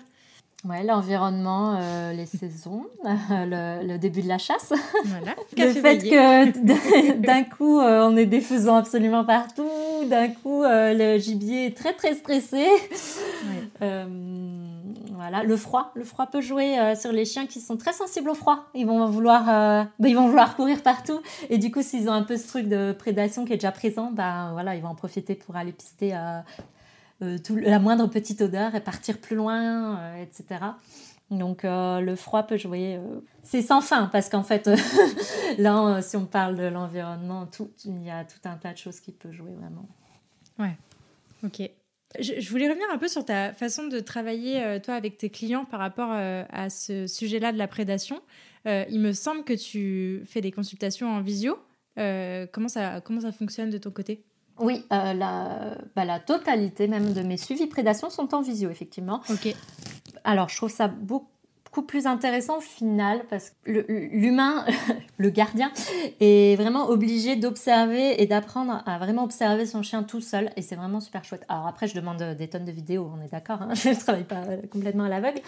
Ouais, 0.63 0.84
l'environnement, 0.84 1.76
euh, 1.82 2.13
les 2.13 2.28
saisons, 2.28 2.86
le, 3.03 3.88
le, 3.88 3.97
début 3.97 4.22
de 4.22 4.28
la 4.28 4.38
chasse. 4.38 4.72
Voilà. 5.05 5.34
le 5.57 5.74
fait 5.74 5.97
que 5.97 7.17
d'un 7.19 7.43
coup, 7.43 7.80
euh, 7.80 8.07
on 8.07 8.15
est 8.15 8.28
des 8.28 8.41
faisans 8.41 8.76
absolument 8.76 9.26
partout, 9.26 9.67
d'un 10.06 10.30
coup, 10.30 10.64
euh, 10.64 10.93
le 10.93 11.20
gibier 11.20 11.68
est 11.68 11.78
très 11.78 11.93
très 11.93 12.16
stressé. 12.16 12.66
voilà, 13.80 15.43
le 15.43 15.58
froid, 15.58 15.91
le 15.95 16.04
froid 16.04 16.28
peut 16.28 16.41
jouer 16.41 16.95
sur 16.99 17.12
les 17.12 17.26
chiens 17.26 17.45
qui 17.45 17.60
sont 17.60 17.78
très 17.78 17.93
sensibles 17.93 18.30
au 18.30 18.36
froid. 18.36 18.66
Ils 18.74 18.86
vont 18.86 19.06
vouloir, 19.06 19.88
ils 19.99 20.16
vont 20.16 20.28
vouloir 20.28 20.56
courir 20.56 20.82
partout, 20.82 21.22
et 21.49 21.58
du 21.58 21.72
coup, 21.72 21.82
s'ils 21.82 22.10
ont 22.10 22.14
un 22.14 22.24
peu 22.24 22.38
ce 22.38 22.47
truc 22.47 22.68
de 22.68 22.91
prédation 22.91 23.45
qui 23.45 23.54
est 23.54 23.58
déjà 23.58 23.72
présent, 23.72 24.12
bah 24.12 24.49
voilà, 24.54 24.76
ils 24.76 24.82
vont 24.82 24.89
en 24.89 24.95
profiter 24.95 25.36
pour 25.36 25.56
aller 25.56 25.72
pister 25.72 26.16
euh, 27.24 27.38
tout, 27.38 27.56
la 27.56 27.78
moindre 27.78 28.08
petite 28.08 28.41
odeur 28.41 28.74
et 28.74 28.82
partir 28.82 29.20
plus 29.20 29.36
loin, 29.36 29.99
euh, 29.99 30.24
etc. 30.24 30.60
Donc 31.32 31.64
euh, 31.64 32.02
le 32.02 32.16
froid 32.16 32.44
peut 32.44 32.58
jouer. 32.58 33.00
C'est 33.42 33.62
sans 33.62 33.82
fin 33.82 34.08
parce 34.08 34.30
qu'en 34.30 34.44
fait, 34.44 34.70
là, 35.58 36.02
si 36.02 36.18
on 36.18 36.26
parle 36.26 36.56
de 36.58 36.66
l'environnement, 36.66 37.50
il 37.86 38.04
y 38.04 38.12
a 38.12 38.26
tout 38.26 38.40
un 38.44 38.58
tas 38.58 38.74
de 38.74 38.78
choses 38.78 39.00
qui 39.00 39.12
peuvent 39.12 39.32
jouer 39.32 39.54
vraiment. 39.54 39.88
Ouais, 40.60 40.78
ok. 41.44 41.70
Je, 42.20 42.50
voulais 42.50 42.68
revenir 42.68 42.88
un 42.94 42.98
peu 42.98 43.08
sur 43.08 43.24
ta 43.24 43.54
façon 43.54 43.88
de 43.88 44.02
travailler, 44.02 44.80
toi, 44.84 44.96
avec 44.96 45.18
tes 45.18 45.30
clients 45.30 45.64
par 45.64 45.80
rapport 45.80 46.12
à 46.12 46.70
ce 46.70 47.08
sujet-là 47.08 47.54
de 47.54 47.58
la 47.58 47.70
prédation. 47.70 48.22
il 48.66 49.00
me 49.00 49.14
semble 49.14 49.46
que 49.46 49.54
tu 49.54 50.26
fais 50.26 50.42
des 50.42 50.52
consultations 50.52 51.10
en 51.10 51.22
visio. 51.22 51.58
comment, 51.96 52.68
ça, 52.68 53.00
comment 53.00 53.22
ça 53.22 53.32
fonctionne 53.32 53.70
de 53.70 53.78
ton 53.78 53.92
côté? 53.92 54.26
Oui, 54.60 54.86
euh, 54.91 55.14
bah, 55.95 56.06
la, 56.06 56.20
totalité 56.20 56.88
même 56.88 57.14
de 57.14 57.22
mes 57.22 57.38
suivis 57.38 57.68
prédation 57.68 58.10
sont 58.10 58.34
en 58.36 58.41
visio, 58.41 58.70
effectivement. 58.70 59.22
Ok. 59.30 59.54
Alors, 60.24 60.49
je 60.49 60.58
trouve 60.58 60.70
ça 60.70 60.88
beaucoup 60.88 61.26
plus 61.88 62.06
intéressant 62.06 62.58
au 62.58 62.62
final 62.62 63.24
parce 63.30 63.52
que 63.64 63.86
l'humain, 64.12 64.66
le, 65.18 65.30
gardien, 65.30 65.72
est 66.20 66.56
vraiment 66.58 66.89
obligé 66.89 67.36
d'observer 67.36 68.22
et 68.22 68.26
d'apprendre 68.28 68.84
à 68.86 68.97
vraiment 68.99 69.24
observer 69.24 69.66
son 69.66 69.82
chien 69.82 70.04
tout 70.04 70.22
seul 70.22 70.52
et 70.56 70.62
c'est 70.62 70.76
vraiment 70.76 70.99
super 70.99 71.24
chouette. 71.24 71.45
Alors 71.49 71.68
après, 71.68 71.88
je 71.88 71.95
demande 71.95 72.22
des 72.38 72.47
tonnes 72.47 72.66
de 72.66 72.72
vidéos, 72.72 73.10
on 73.18 73.24
est 73.24 73.32
d'accord, 73.32 73.62
hein, 73.62 73.70
je 73.74 73.89
ne 73.89 73.95
travaille 73.95 74.26
pas 74.26 74.43
complètement 74.72 75.06
à 75.06 75.10
l'aveugle. 75.10 75.41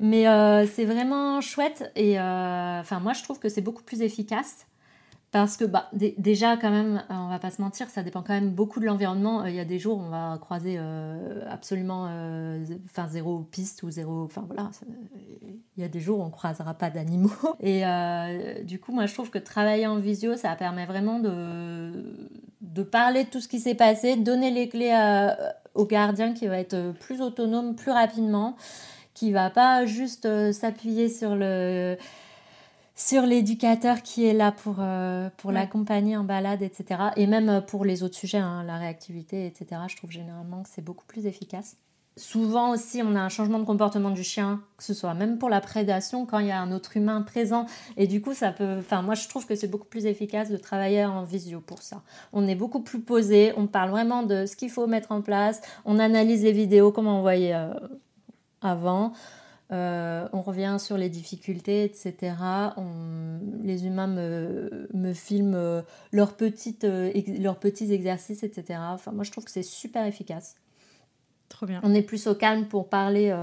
Mais 0.00 0.28
euh, 0.28 0.64
c'est 0.66 0.84
vraiment 0.84 1.40
chouette 1.40 1.90
et 1.96 2.20
euh, 2.20 2.80
enfin 2.80 3.00
moi 3.00 3.14
je 3.14 3.22
trouve 3.24 3.40
que 3.40 3.48
c'est 3.48 3.60
beaucoup 3.60 3.82
plus 3.82 4.02
efficace 4.02 4.66
parce 5.30 5.58
que 5.58 5.64
bah, 5.66 5.90
déjà, 5.92 6.56
quand 6.56 6.70
même, 6.70 7.04
euh, 7.10 7.14
on 7.14 7.28
va 7.28 7.38
pas 7.38 7.50
se 7.50 7.60
mentir, 7.60 7.90
ça 7.90 8.02
dépend 8.02 8.22
quand 8.22 8.32
même 8.32 8.50
beaucoup 8.50 8.80
de 8.80 8.86
l'environnement. 8.86 9.42
Euh, 9.42 9.50
il 9.50 9.56
y 9.56 9.60
a 9.60 9.66
des 9.66 9.78
jours 9.78 9.98
où 9.98 10.00
on 10.00 10.08
va 10.08 10.38
croiser 10.40 10.76
euh, 10.78 11.44
absolument 11.50 12.04
enfin 12.86 13.08
zéro 13.08 13.40
piste 13.40 13.82
ou 13.82 13.90
zéro. 13.90 14.24
Enfin 14.24 14.44
voilà, 14.46 14.70
il 15.76 15.82
y 15.82 15.84
a 15.84 15.88
des 15.88 16.00
jours 16.00 16.20
où 16.20 16.22
on 16.22 16.30
croisera 16.30 16.72
pas 16.72 16.88
d'animaux. 16.88 17.30
Et 17.60 17.82
du 18.64 18.80
coup, 18.80 18.92
moi 18.92 19.04
je 19.04 19.12
trouve 19.12 19.28
que 19.28 19.38
travailler 19.38 19.86
en 19.86 19.98
visio, 19.98 20.34
ça 20.34 20.54
permet 20.56 20.86
vraiment 20.86 21.18
de, 21.18 21.92
de 22.62 22.82
parler 22.82 23.24
de 23.24 23.28
tout 23.28 23.40
ce 23.40 23.48
qui 23.48 23.60
s'est 23.60 23.74
passé, 23.74 24.16
donner 24.16 24.50
les 24.50 24.70
clés 24.70 24.96
au 25.74 25.84
gardien 25.84 26.32
qui 26.32 26.46
va 26.46 26.58
être 26.58 26.92
plus 27.00 27.20
autonome 27.20 27.74
plus 27.74 27.92
rapidement, 27.92 28.56
qui 29.12 29.32
va 29.32 29.50
pas 29.50 29.84
juste 29.84 30.52
s'appuyer 30.52 31.10
sur 31.10 31.36
le 31.36 31.98
sur 32.98 33.22
l'éducateur 33.22 34.02
qui 34.02 34.26
est 34.26 34.32
là 34.32 34.50
pour, 34.50 34.78
euh, 34.80 35.30
pour 35.36 35.52
l'accompagner 35.52 36.16
en 36.16 36.24
balade, 36.24 36.62
etc. 36.62 37.00
Et 37.14 37.28
même 37.28 37.48
euh, 37.48 37.60
pour 37.60 37.84
les 37.84 38.02
autres 38.02 38.16
sujets, 38.16 38.38
hein, 38.38 38.64
la 38.66 38.76
réactivité, 38.76 39.46
etc. 39.46 39.82
Je 39.86 39.96
trouve 39.96 40.10
généralement 40.10 40.64
que 40.64 40.68
c'est 40.68 40.84
beaucoup 40.84 41.06
plus 41.06 41.24
efficace. 41.26 41.76
Souvent 42.16 42.72
aussi, 42.72 43.00
on 43.04 43.14
a 43.14 43.20
un 43.20 43.28
changement 43.28 43.60
de 43.60 43.64
comportement 43.64 44.10
du 44.10 44.24
chien, 44.24 44.60
que 44.76 44.82
ce 44.82 44.94
soit 44.94 45.14
même 45.14 45.38
pour 45.38 45.48
la 45.48 45.60
prédation, 45.60 46.26
quand 46.26 46.40
il 46.40 46.48
y 46.48 46.50
a 46.50 46.60
un 46.60 46.72
autre 46.72 46.96
humain 46.96 47.22
présent. 47.22 47.66
Et 47.96 48.08
du 48.08 48.20
coup, 48.20 48.34
ça 48.34 48.50
peut. 48.50 48.78
Enfin, 48.80 49.02
moi, 49.02 49.14
je 49.14 49.28
trouve 49.28 49.46
que 49.46 49.54
c'est 49.54 49.68
beaucoup 49.68 49.86
plus 49.86 50.06
efficace 50.06 50.50
de 50.50 50.56
travailler 50.56 51.04
en 51.04 51.22
visio 51.22 51.60
pour 51.60 51.82
ça. 51.82 52.02
On 52.32 52.48
est 52.48 52.56
beaucoup 52.56 52.80
plus 52.80 53.00
posé, 53.00 53.52
on 53.56 53.68
parle 53.68 53.90
vraiment 53.90 54.24
de 54.24 54.44
ce 54.44 54.56
qu'il 54.56 54.70
faut 54.70 54.88
mettre 54.88 55.12
en 55.12 55.22
place, 55.22 55.60
on 55.84 56.00
analyse 56.00 56.42
les 56.42 56.50
vidéos 56.50 56.90
comme 56.90 57.06
on 57.06 57.20
voyait 57.20 57.54
euh, 57.54 57.72
avant. 58.60 59.12
Euh, 59.70 60.26
on 60.32 60.40
revient 60.40 60.76
sur 60.78 60.96
les 60.96 61.10
difficultés, 61.10 61.84
etc. 61.84 62.34
les 63.62 63.86
humains 63.86 64.06
me, 64.06 65.12
filment 65.12 65.54
euh, 65.54 65.82
leurs, 66.10 66.36
petites, 66.36 66.84
euh, 66.84 67.12
leurs 67.38 67.58
petits 67.58 67.92
exercices, 67.92 68.42
etc. 68.42 68.80
Enfin, 68.82 69.12
moi, 69.12 69.24
je 69.24 69.30
trouve 69.30 69.44
que 69.44 69.50
c'est 69.50 69.62
super 69.62 70.06
efficace. 70.06 70.56
Trop 71.50 71.66
bien. 71.66 71.80
On 71.82 71.94
est 71.94 72.02
plus 72.02 72.26
au 72.26 72.34
calme 72.34 72.66
pour 72.66 72.88
parler 72.88 73.34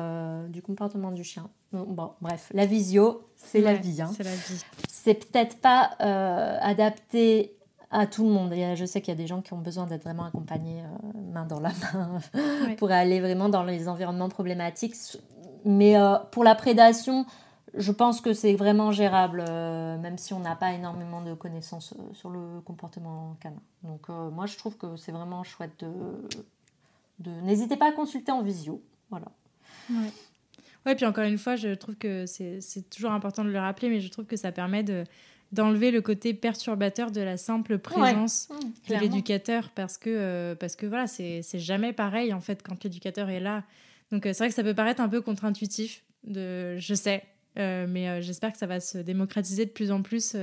du 0.50 0.62
comportement 0.62 1.12
du 1.12 1.24
chien. 1.24 1.50
Bon, 1.72 2.12
bref, 2.22 2.52
la 2.54 2.66
visio, 2.66 3.28
c'est 3.36 3.62
la 3.62 3.74
vie. 3.74 4.02
Hein. 4.02 4.12
C'est 4.16 4.24
la 4.24 4.36
vie. 4.36 4.64
C'est 4.88 5.16
peut-être 5.16 5.58
pas 5.58 5.96
adapté 6.62 7.58
à 7.90 8.06
tout 8.06 8.24
le 8.24 8.30
monde. 8.30 8.54
je 8.54 8.86
sais 8.86 9.02
qu'il 9.02 9.12
y 9.12 9.18
a 9.18 9.20
des 9.20 9.26
gens 9.26 9.42
qui 9.42 9.54
ont 9.54 9.60
besoin 9.60 9.88
d'être 9.88 10.04
vraiment 10.04 10.26
accompagnés 10.26 10.84
main 11.34 11.46
dans 11.46 11.60
la 11.60 11.72
main 11.94 12.20
pour 12.78 12.92
aller 12.92 13.20
vraiment 13.20 13.50
dans 13.50 13.64
les 13.64 13.88
environnements 13.88 14.30
problématiques. 14.30 14.96
Mais 15.66 15.98
euh, 15.98 16.18
pour 16.32 16.44
la 16.44 16.54
prédation, 16.54 17.26
je 17.74 17.92
pense 17.92 18.22
que 18.22 18.34
c'est 18.34 18.54
vraiment 18.54 18.92
gérable, 18.92 19.44
euh, 19.50 19.98
même 19.98 20.18
si 20.18 20.34
on 20.34 20.40
n'a 20.40 20.56
pas 20.56 20.74
énormément 20.74 21.22
de 21.22 21.34
connaissances 21.34 21.94
euh, 21.94 22.14
sur 22.14 22.30
le 22.30 22.62
comportement 22.64 23.36
canin. 23.42 23.62
Donc 23.84 24.08
moi, 24.10 24.46
je 24.46 24.58
trouve 24.58 24.78
que 24.78 24.96
c'est 24.96 25.12
vraiment 25.12 25.44
chouette 25.44 25.74
de... 25.80 25.92
de... 27.20 27.32
N'hésitez 27.42 27.76
pas 27.76 27.90
à 27.90 27.92
consulter 27.92 28.32
en 28.32 28.44
visio. 28.44 28.82
Voilà. 29.10 29.28
Ouais. 29.90 30.12
ouais, 30.86 30.96
puis 30.96 31.06
encore 31.06 31.26
une 31.26 31.38
fois, 31.38 31.56
je 31.56 31.70
trouve 31.74 31.96
que 31.96 32.26
c'est 32.26 32.90
toujours 32.90 33.12
important 33.12 33.44
de 33.44 33.50
le 33.50 33.60
rappeler, 33.60 33.90
mais 33.90 34.00
je 34.00 34.10
trouve 34.10 34.26
que 34.26 34.38
ça 34.38 34.52
permet 34.52 34.84
de 34.84 35.04
d'enlever 35.52 35.92
le 35.92 36.02
côté 36.02 36.34
perturbateur 36.34 37.12
de 37.12 37.22
la 37.22 37.38
simple 37.38 37.78
présence 37.78 38.50
mmh, 38.50 38.90
de 38.94 39.00
l'éducateur 39.00 39.70
parce 39.70 39.96
que 39.98 40.56
parce 40.56 40.76
que 40.76 40.88
voilà 40.88 41.06
c'est 41.06 41.44
jamais 41.54 41.94
pareil 41.94 42.34
en 42.34 42.42
fait 42.42 42.64
quand 42.64 42.84
l'éducateur 42.84 43.30
est 43.30 43.40
là 43.40 43.64
donc 44.12 44.26
euh, 44.26 44.34
c'est 44.34 44.40
vrai 44.40 44.50
que 44.50 44.56
ça 44.56 44.64
peut 44.64 44.74
paraître 44.74 45.02
un 45.02 45.10
peu 45.10 45.22
contre-intuitif, 45.22 46.04
de, 46.24 46.78
je 46.78 46.94
sais, 46.94 47.24
euh, 47.58 47.86
mais 47.88 48.10
euh, 48.10 48.22
j'espère 48.22 48.52
que 48.52 48.58
ça 48.58 48.68
va 48.68 48.80
se 48.80 48.98
démocratiser 48.98 49.66
de 49.66 49.72
plus 49.72 49.92
en 49.92 50.02
plus, 50.02 50.36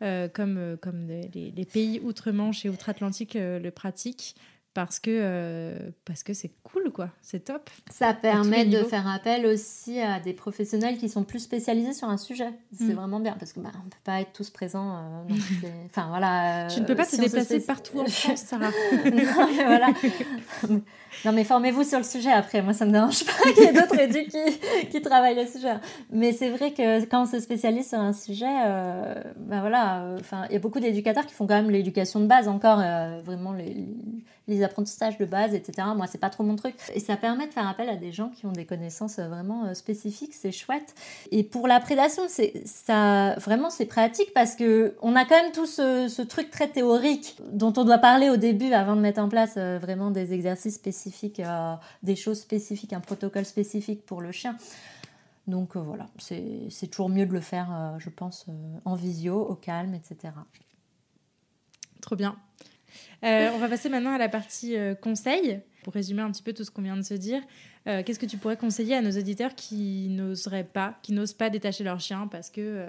comme, 0.00 0.76
comme 0.80 1.06
les, 1.08 1.66
pays 1.70 2.00
outre-Manche 2.00 2.64
et 2.64 2.68
outre-Atlantique 2.68 3.34
le 3.34 3.70
pratiquent 3.70 4.34
parce 4.74 4.98
que 4.98 5.92
parce 6.06 6.22
que 6.22 6.32
c'est 6.32 6.50
cool 6.62 6.90
quoi, 6.92 7.10
c'est 7.20 7.44
top. 7.44 7.68
Ça 7.90 8.14
permet 8.14 8.64
de 8.64 8.82
faire 8.84 9.06
appel 9.06 9.44
aussi 9.44 10.00
à 10.00 10.18
des 10.18 10.32
professionnels 10.32 10.96
qui 10.96 11.10
sont 11.10 11.24
plus 11.24 11.40
spécialisés 11.40 11.92
sur 11.92 12.08
un 12.08 12.16
sujet. 12.16 12.48
C'est 12.74 12.84
mm. 12.84 12.94
vraiment 12.94 13.20
bien 13.20 13.36
parce 13.38 13.52
que 13.52 13.60
bah, 13.60 13.70
on 13.84 13.90
peut 13.90 13.98
pas 14.02 14.22
être 14.22 14.32
tous 14.32 14.48
présents. 14.48 15.26
Enfin 15.84 16.08
voilà. 16.08 16.68
tu 16.68 16.80
ne 16.80 16.86
peux 16.86 16.94
pas 16.94 17.04
te 17.04 17.16
déplacer 17.16 17.60
partout 17.60 18.00
en 18.00 18.06
France, 18.06 18.40
Sarah. 18.40 18.70
non 19.04 19.10
mais 19.12 19.64
voilà. 19.64 19.88
non 21.24 21.32
mais 21.32 21.44
formez-vous 21.44 21.84
sur 21.84 21.98
le 21.98 22.04
sujet 22.04 22.32
après. 22.32 22.62
Moi 22.62 22.72
ça 22.72 22.84
me 22.84 22.92
dérange 22.92 23.24
pas 23.24 23.52
qu'il 23.54 23.64
y 23.64 23.66
ait 23.66 23.72
d'autres 23.72 23.98
éducs 23.98 24.28
qui, 24.28 24.88
qui, 24.88 25.02
travaillent 25.02 25.36
le 25.36 25.46
sujet. 25.46 25.74
Mais 26.10 26.32
c'est 26.32 26.50
vrai 26.50 26.72
que 26.72 27.04
quand 27.06 27.22
on 27.22 27.26
se 27.26 27.40
spécialise 27.40 27.88
sur 27.88 27.98
un 27.98 28.12
sujet, 28.12 28.46
euh, 28.66 29.14
bah 29.36 29.60
voilà. 29.60 30.14
Enfin 30.20 30.44
il 30.48 30.52
y 30.54 30.56
a 30.56 30.60
beaucoup 30.60 30.80
d'éducateurs 30.80 31.26
qui 31.26 31.34
font 31.34 31.46
quand 31.46 31.54
même 31.54 31.70
l'éducation 31.70 32.20
de 32.20 32.26
base 32.26 32.48
encore 32.48 32.82
vraiment 33.24 33.52
les 34.48 34.62
apprentissages 34.62 35.18
de 35.18 35.24
base, 35.24 35.54
etc. 35.54 35.88
Moi, 35.96 36.06
c'est 36.06 36.18
pas 36.18 36.30
trop 36.30 36.42
mon 36.42 36.56
truc. 36.56 36.74
Et 36.94 37.00
ça 37.00 37.16
permet 37.16 37.46
de 37.46 37.52
faire 37.52 37.68
appel 37.68 37.88
à 37.88 37.96
des 37.96 38.12
gens 38.12 38.28
qui 38.28 38.46
ont 38.46 38.52
des 38.52 38.64
connaissances 38.64 39.18
euh, 39.18 39.28
vraiment 39.28 39.64
euh, 39.64 39.74
spécifiques, 39.74 40.34
c'est 40.34 40.52
chouette. 40.52 40.94
Et 41.30 41.44
pour 41.44 41.68
la 41.68 41.80
prédation, 41.80 42.24
c'est 42.28 42.62
ça 42.64 43.34
vraiment 43.36 43.70
c'est 43.70 43.86
pratique 43.86 44.32
parce 44.34 44.56
que 44.56 44.94
on 45.02 45.14
a 45.16 45.24
quand 45.24 45.40
même 45.40 45.52
tout 45.52 45.66
ce, 45.66 46.22
truc 46.22 46.50
très 46.50 46.68
théorique 46.68 47.36
dont 47.52 47.72
on 47.76 47.84
doit 47.84 47.98
parler 47.98 48.30
au 48.30 48.36
début 48.36 48.72
avant 48.72 48.96
de 48.96 49.00
mettre 49.00 49.20
en 49.20 49.28
place 49.28 49.54
euh, 49.56 49.78
vraiment 49.80 50.10
des 50.10 50.32
exercices 50.32 50.74
spécifiques, 50.74 51.01
des 52.02 52.16
choses 52.16 52.40
spécifiques, 52.40 52.92
un 52.92 53.00
protocole 53.00 53.44
spécifique 53.44 54.04
pour 54.04 54.20
le 54.20 54.32
chien. 54.32 54.56
Donc 55.46 55.76
voilà, 55.76 56.06
c'est 56.18 56.86
toujours 56.90 57.08
mieux 57.08 57.26
de 57.26 57.32
le 57.32 57.40
faire, 57.40 57.96
je 57.98 58.10
pense, 58.10 58.46
en 58.84 58.94
visio, 58.94 59.40
au 59.40 59.56
calme, 59.56 59.94
etc. 59.94 60.32
Trop 62.00 62.16
bien. 62.16 62.36
Euh, 63.24 63.50
on 63.54 63.58
va 63.58 63.68
passer 63.68 63.88
maintenant 63.88 64.14
à 64.14 64.18
la 64.18 64.28
partie 64.28 64.76
euh, 64.76 64.94
conseil. 64.94 65.60
Pour 65.84 65.94
résumer 65.94 66.22
un 66.22 66.30
petit 66.30 66.42
peu 66.42 66.52
tout 66.52 66.62
ce 66.62 66.70
qu'on 66.70 66.82
vient 66.82 66.96
de 66.96 67.02
se 67.02 67.14
dire, 67.14 67.42
euh, 67.88 68.04
qu'est-ce 68.04 68.20
que 68.20 68.26
tu 68.26 68.36
pourrais 68.36 68.56
conseiller 68.56 68.94
à 68.94 69.02
nos 69.02 69.10
auditeurs 69.10 69.56
qui 69.56 70.08
n'oseraient 70.10 70.64
pas, 70.64 70.96
qui 71.02 71.12
n'osent 71.12 71.32
pas 71.32 71.50
détacher 71.50 71.82
leur 71.82 71.98
chien 71.98 72.28
parce 72.28 72.50
que 72.50 72.86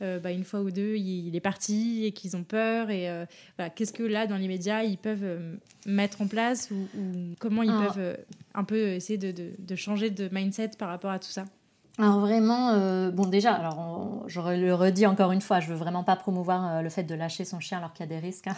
bah, 0.00 0.30
une 0.30 0.44
fois 0.44 0.60
ou 0.60 0.70
deux, 0.70 0.96
il, 0.96 1.34
est 1.34 1.40
parti 1.40 2.04
et 2.04 2.12
qu'ils 2.12 2.36
ont 2.36 2.44
peur 2.44 2.90
Et 2.90 3.08
qu'est-ce 3.74 3.92
que 3.92 4.02
là, 4.02 4.26
dans 4.26 4.36
l'immédiat, 4.36 4.84
ils 4.84 4.98
peuvent 4.98 5.24
mettre 5.86 6.22
en 6.22 6.26
place 6.26 6.70
ou, 6.70 6.76
comment 7.38 7.62
ils 7.62 7.70
ah. 7.70 7.88
peuvent 7.92 8.18
un 8.54 8.64
peu 8.64 8.88
essayer 8.88 9.18
de 9.18 9.76
changer 9.76 10.10
de 10.10 10.28
mindset 10.32 10.72
par 10.78 10.88
rapport 10.88 11.10
à 11.10 11.18
tout 11.18 11.30
ça? 11.30 11.44
Alors 11.98 12.20
vraiment, 12.20 12.72
euh, 12.72 13.10
bon 13.10 13.24
déjà, 13.24 13.54
alors 13.54 14.24
je 14.26 14.38
le 14.40 14.74
redis 14.74 15.06
encore 15.06 15.32
une 15.32 15.40
fois, 15.40 15.60
je 15.60 15.68
veux 15.68 15.76
vraiment 15.76 16.04
pas 16.04 16.14
promouvoir 16.14 16.66
euh, 16.66 16.82
le 16.82 16.90
fait 16.90 17.04
de 17.04 17.14
lâcher 17.14 17.46
son 17.46 17.58
chien 17.58 17.78
alors 17.78 17.94
qu'il 17.94 18.04
y 18.04 18.08
a 18.08 18.14
des 18.14 18.18
risques. 18.18 18.48
Hein, 18.48 18.54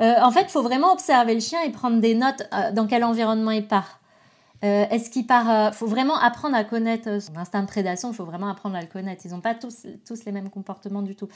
euh, 0.00 0.14
en 0.20 0.32
fait, 0.32 0.42
il 0.42 0.50
faut 0.50 0.62
vraiment 0.62 0.92
observer 0.92 1.34
le 1.34 1.40
chien 1.40 1.62
et 1.62 1.70
prendre 1.70 2.00
des 2.00 2.16
notes 2.16 2.42
dans 2.72 2.88
quel 2.88 3.04
environnement 3.04 3.52
il 3.52 3.66
part. 3.66 3.99
Euh, 4.64 4.84
Est-ce 4.90 5.10
qu'il 5.10 5.26
part... 5.26 5.74
faut 5.74 5.86
vraiment 5.86 6.16
apprendre 6.16 6.56
à 6.56 6.64
connaître 6.64 7.20
son 7.20 7.36
instinct 7.36 7.62
de 7.62 7.66
prédation, 7.66 8.10
il 8.10 8.14
faut 8.14 8.24
vraiment 8.24 8.48
apprendre 8.48 8.76
à 8.76 8.80
le 8.80 8.86
connaître. 8.86 9.22
Ils 9.24 9.32
n'ont 9.32 9.40
pas 9.40 9.54
tous, 9.54 9.86
tous 10.06 10.24
les 10.24 10.32
mêmes 10.32 10.50
comportements 10.50 11.02
du 11.02 11.14
tout. 11.16 11.28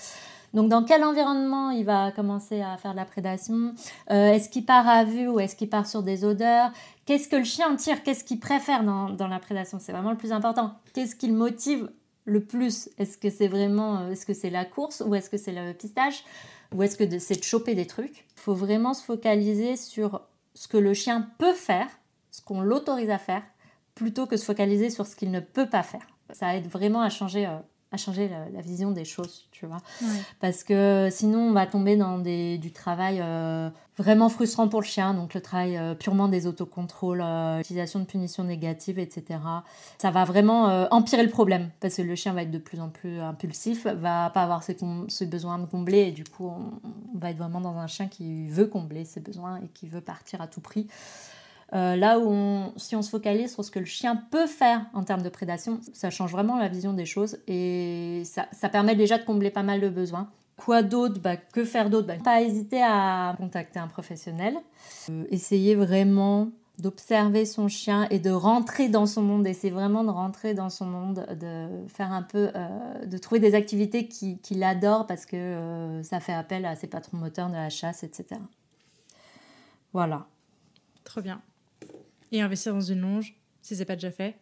Donc 0.52 0.68
dans 0.68 0.84
quel 0.84 1.02
environnement 1.02 1.70
il 1.70 1.84
va 1.84 2.12
commencer 2.12 2.62
à 2.62 2.76
faire 2.76 2.92
de 2.92 2.96
la 2.96 3.04
prédation? 3.04 3.74
Est-ce 4.08 4.48
qu'il 4.48 4.64
part 4.64 4.88
à 4.88 5.04
vue 5.04 5.28
ou 5.28 5.40
est-ce 5.40 5.56
qu'il 5.56 5.68
part 5.68 5.86
sur 5.86 6.02
des 6.02 6.24
odeurs? 6.24 6.70
Qu'est-ce 7.06 7.28
que 7.28 7.36
le 7.36 7.44
chien 7.44 7.74
tire? 7.76 8.02
Qu'est-ce 8.02 8.24
qu'il 8.24 8.40
préfère 8.40 8.84
dans, 8.84 9.10
dans 9.10 9.28
la 9.28 9.38
prédation? 9.38 9.78
C'est 9.80 9.92
vraiment 9.92 10.10
le 10.10 10.16
plus 10.16 10.32
important. 10.32 10.74
Qu'est-ce 10.92 11.16
qui 11.16 11.26
le 11.26 11.34
motive 11.34 11.90
le 12.24 12.44
plus? 12.44 12.88
Est-ce 12.98 13.18
que 13.18 13.30
c'est 13.30 13.48
vraiment, 13.48 14.08
est-ce 14.08 14.24
que 14.24 14.32
c'est 14.32 14.50
la 14.50 14.64
course 14.64 15.02
ou 15.04 15.14
est-ce 15.14 15.28
que 15.28 15.36
c'est 15.36 15.52
le 15.52 15.72
pistage 15.72 16.24
ou 16.74 16.82
est-ce 16.82 16.96
que 16.96 17.18
c'est 17.18 17.36
de 17.36 17.44
choper 17.44 17.74
des 17.74 17.86
trucs? 17.86 18.24
Il 18.36 18.40
faut 18.40 18.54
vraiment 18.54 18.94
se 18.94 19.04
focaliser 19.04 19.76
sur 19.76 20.22
ce 20.54 20.68
que 20.68 20.78
le 20.78 20.94
chien 20.94 21.28
peut 21.38 21.52
faire, 21.52 21.88
ce 22.34 22.42
qu'on 22.42 22.62
l'autorise 22.62 23.10
à 23.10 23.18
faire, 23.18 23.42
plutôt 23.94 24.26
que 24.26 24.36
se 24.36 24.44
focaliser 24.44 24.90
sur 24.90 25.06
ce 25.06 25.14
qu'il 25.14 25.30
ne 25.30 25.38
peut 25.38 25.68
pas 25.68 25.84
faire. 25.84 26.04
Ça 26.32 26.56
aide 26.56 26.66
vraiment 26.66 27.00
à 27.00 27.08
changer 27.08 27.46
euh, 27.46 27.58
à 27.92 27.96
changer 27.96 28.28
la, 28.28 28.60
vision 28.60 28.90
des 28.90 29.04
choses, 29.04 29.46
tu 29.52 29.66
vois. 29.66 29.76
Parce 30.40 30.64
que 30.64 31.10
sinon, 31.12 31.50
on 31.50 31.52
va 31.52 31.64
tomber 31.64 31.96
dans 31.96 32.18
des, 32.18 32.58
du 32.58 32.72
travail 32.72 33.20
euh, 33.22 33.70
vraiment 33.96 34.28
frustrant 34.28 34.66
pour 34.66 34.80
le 34.80 34.86
chien, 34.86 35.14
donc 35.14 35.32
le 35.32 35.40
travail 35.40 35.76
euh, 35.76 35.94
purement 35.94 36.26
des 36.26 36.48
autocontrôles, 36.48 37.22
l'utilisation 37.58 38.00
de 38.00 38.04
punitions 38.04 38.42
négatives, 38.42 38.98
etc. 38.98 39.38
Ça 39.98 40.10
va 40.10 40.24
vraiment 40.24 40.88
empirer 40.90 41.22
le 41.22 41.30
problème, 41.30 41.70
parce 41.78 41.94
que 41.94 42.02
le 42.02 42.16
chien 42.16 42.32
va 42.32 42.42
être 42.42 42.50
de 42.50 42.58
plus 42.58 42.80
en 42.80 42.88
plus 42.88 43.20
impulsif, 43.20 43.86
va 43.86 44.28
pas 44.30 44.42
avoir 44.42 44.64
ses, 44.64 44.76
ses 45.06 45.26
besoins 45.26 45.60
de 45.60 45.66
combler, 45.66 45.98
et 45.98 46.10
du 46.10 46.24
coup, 46.24 46.48
on, 46.48 46.88
on, 47.14 47.18
va 47.18 47.30
être 47.30 47.38
vraiment 47.38 47.60
dans 47.60 47.76
un 47.76 47.86
chien 47.86 48.08
qui 48.08 48.48
veut 48.48 48.66
combler 48.66 49.04
ses 49.04 49.20
besoins 49.20 49.58
et 49.58 49.68
qui 49.68 49.86
veut 49.86 50.00
partir 50.00 50.40
à 50.40 50.48
tout 50.48 50.60
prix. 50.60 50.88
Euh, 51.72 51.96
là 51.96 52.18
où 52.18 52.72
si 52.76 52.94
on 52.94 53.02
se 53.02 53.10
focalise 53.10 53.52
sur 53.52 53.64
ce 53.64 53.70
que 53.70 53.78
le 53.78 53.84
chien 53.84 54.16
peut 54.30 54.46
faire 54.46 54.84
en 54.92 55.02
termes 55.02 55.22
de 55.22 55.28
prédation, 55.28 55.80
ça 55.92 56.10
change 56.10 56.32
vraiment 56.32 56.58
la 56.58 56.68
vision 56.68 56.92
des 56.92 57.06
choses 57.06 57.38
et 57.48 58.22
ça, 58.24 58.68
permet 58.68 58.94
déjà 58.94 59.18
de 59.18 59.24
combler 59.24 59.50
pas 59.50 59.62
mal 59.62 59.80
de 59.80 59.88
besoins. 59.88 60.28
Quoi 60.56 60.82
d'autre? 60.82 61.20
Bah, 61.20 61.36
Que 61.36 61.64
faire 61.64 61.90
d'autre? 61.90 62.06
Bah, 62.06 62.14
Pas 62.22 62.42
hésiter 62.42 62.80
à 62.82 63.34
contacter 63.38 63.78
un 63.78 63.88
professionnel. 63.88 64.56
Euh, 65.10 65.24
essayer 65.30 65.74
vraiment 65.74 66.50
d'observer 66.78 67.44
son 67.44 67.68
chien 67.68 68.06
et 68.10 68.18
de 68.18 68.30
rentrer 68.30 68.88
dans 68.88 69.06
son 69.06 69.22
monde. 69.22 69.46
Essayer 69.46 69.72
vraiment 69.72 70.04
de 70.04 70.10
rentrer 70.10 70.54
dans 70.54 70.70
son 70.70 70.86
monde, 70.86 71.26
de 71.40 71.68
faire 71.88 72.12
un 72.12 72.22
peu, 72.22 72.50
euh, 72.54 73.04
de 73.04 73.18
trouver 73.18 73.40
des 73.40 73.54
activités 73.54 74.06
qu'il 74.06 74.62
adore 74.62 75.06
parce 75.06 75.26
que 75.26 76.00
ça 76.04 76.20
fait 76.20 76.32
appel 76.32 76.66
à 76.66 76.76
ses 76.76 76.86
patrons 76.86 77.16
moteurs 77.16 77.48
de 77.48 77.54
la 77.54 77.70
chasse, 77.70 78.04
etc. 78.04 78.40
Voilà. 79.92 80.26
Trop 81.04 81.20
bien 81.20 81.40
et 82.34 82.40
investir 82.40 82.74
dans 82.74 82.80
une 82.80 83.00
longe, 83.00 83.34
si 83.62 83.76
c'est 83.76 83.84
pas 83.84 83.94
déjà 83.94 84.10
fait. 84.10 84.34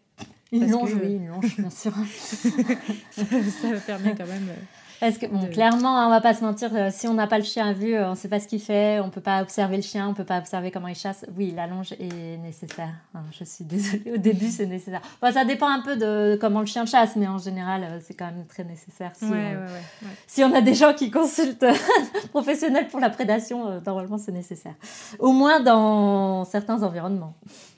Une 0.51 0.71
longe, 0.71 0.95
oui, 0.95 1.15
une 1.15 1.29
longe, 1.29 1.57
bien 1.59 1.71
sûr. 1.71 1.93
ça, 3.11 3.25
permet 3.87 4.15
quand 4.15 4.27
même. 4.27 4.49
Euh, 5.03 5.07
Parce 5.07 5.19
que, 5.19 5.27
bon, 5.27 5.47
clairement, 5.47 5.99
hein, 5.99 6.07
on 6.07 6.11
va 6.11 6.21
pas 6.21 6.35
se 6.35 6.45
mentir, 6.45 6.71
euh, 6.75 6.89
si 6.93 7.09
on 7.09 7.15
n'a 7.15 7.27
pas 7.27 7.39
le 7.39 7.45
chien 7.45 7.69
à 7.69 7.73
vue, 7.73 7.95
euh, 7.95 8.07
on 8.07 8.11
ne 8.11 8.15
sait 8.15 8.29
pas 8.29 8.39
ce 8.39 8.47
qu'il 8.47 8.61
fait, 8.61 9.01
on 9.01 9.11
peut 9.11 9.21
pas 9.21 9.43
observer 9.43 9.77
le 9.77 9.83
chien, 9.83 10.09
on 10.09 10.15
peut 10.15 10.25
pas 10.25 10.39
observer 10.39 10.71
comment 10.71 10.89
il 10.89 10.95
chasse. 10.95 11.27
Oui, 11.37 11.53
la 11.55 11.67
longe 11.67 11.93
est 11.93 12.37
nécessaire. 12.39 12.95
je 13.33 13.45
suis 13.45 13.65
désolée, 13.67 14.13
au 14.15 14.17
début, 14.17 14.49
c'est 14.49 14.67
nécessaire. 14.67 15.03
ça 15.33 15.45
dépend 15.45 15.69
un 15.69 15.81
peu 15.81 15.97
de 15.97 16.39
comment 16.41 16.61
le 16.61 16.67
chien 16.67 16.87
chasse, 16.87 17.17
mais 17.17 17.27
en 17.27 17.39
général, 17.39 18.01
c'est 18.03 18.15
quand 18.15 18.27
même 18.27 18.47
très 18.47 18.65
nécessaire. 18.65 19.13
Si, 19.17 19.27
si 20.27 20.45
on 20.45 20.55
a 20.55 20.61
des 20.61 20.75
gens 20.75 20.95
qui 20.95 21.11
consultent 21.11 21.67
professionnels 22.31 22.89
pour 22.89 23.01
la 23.01 23.11
prédation, 23.11 23.81
normalement, 23.85 24.19
c'est 24.19 24.33
nécessaire. 24.33 24.75
Au 25.19 25.33
moins 25.33 25.61
dans 25.61 26.45
certains 26.45 26.83
environnements. 26.83 27.35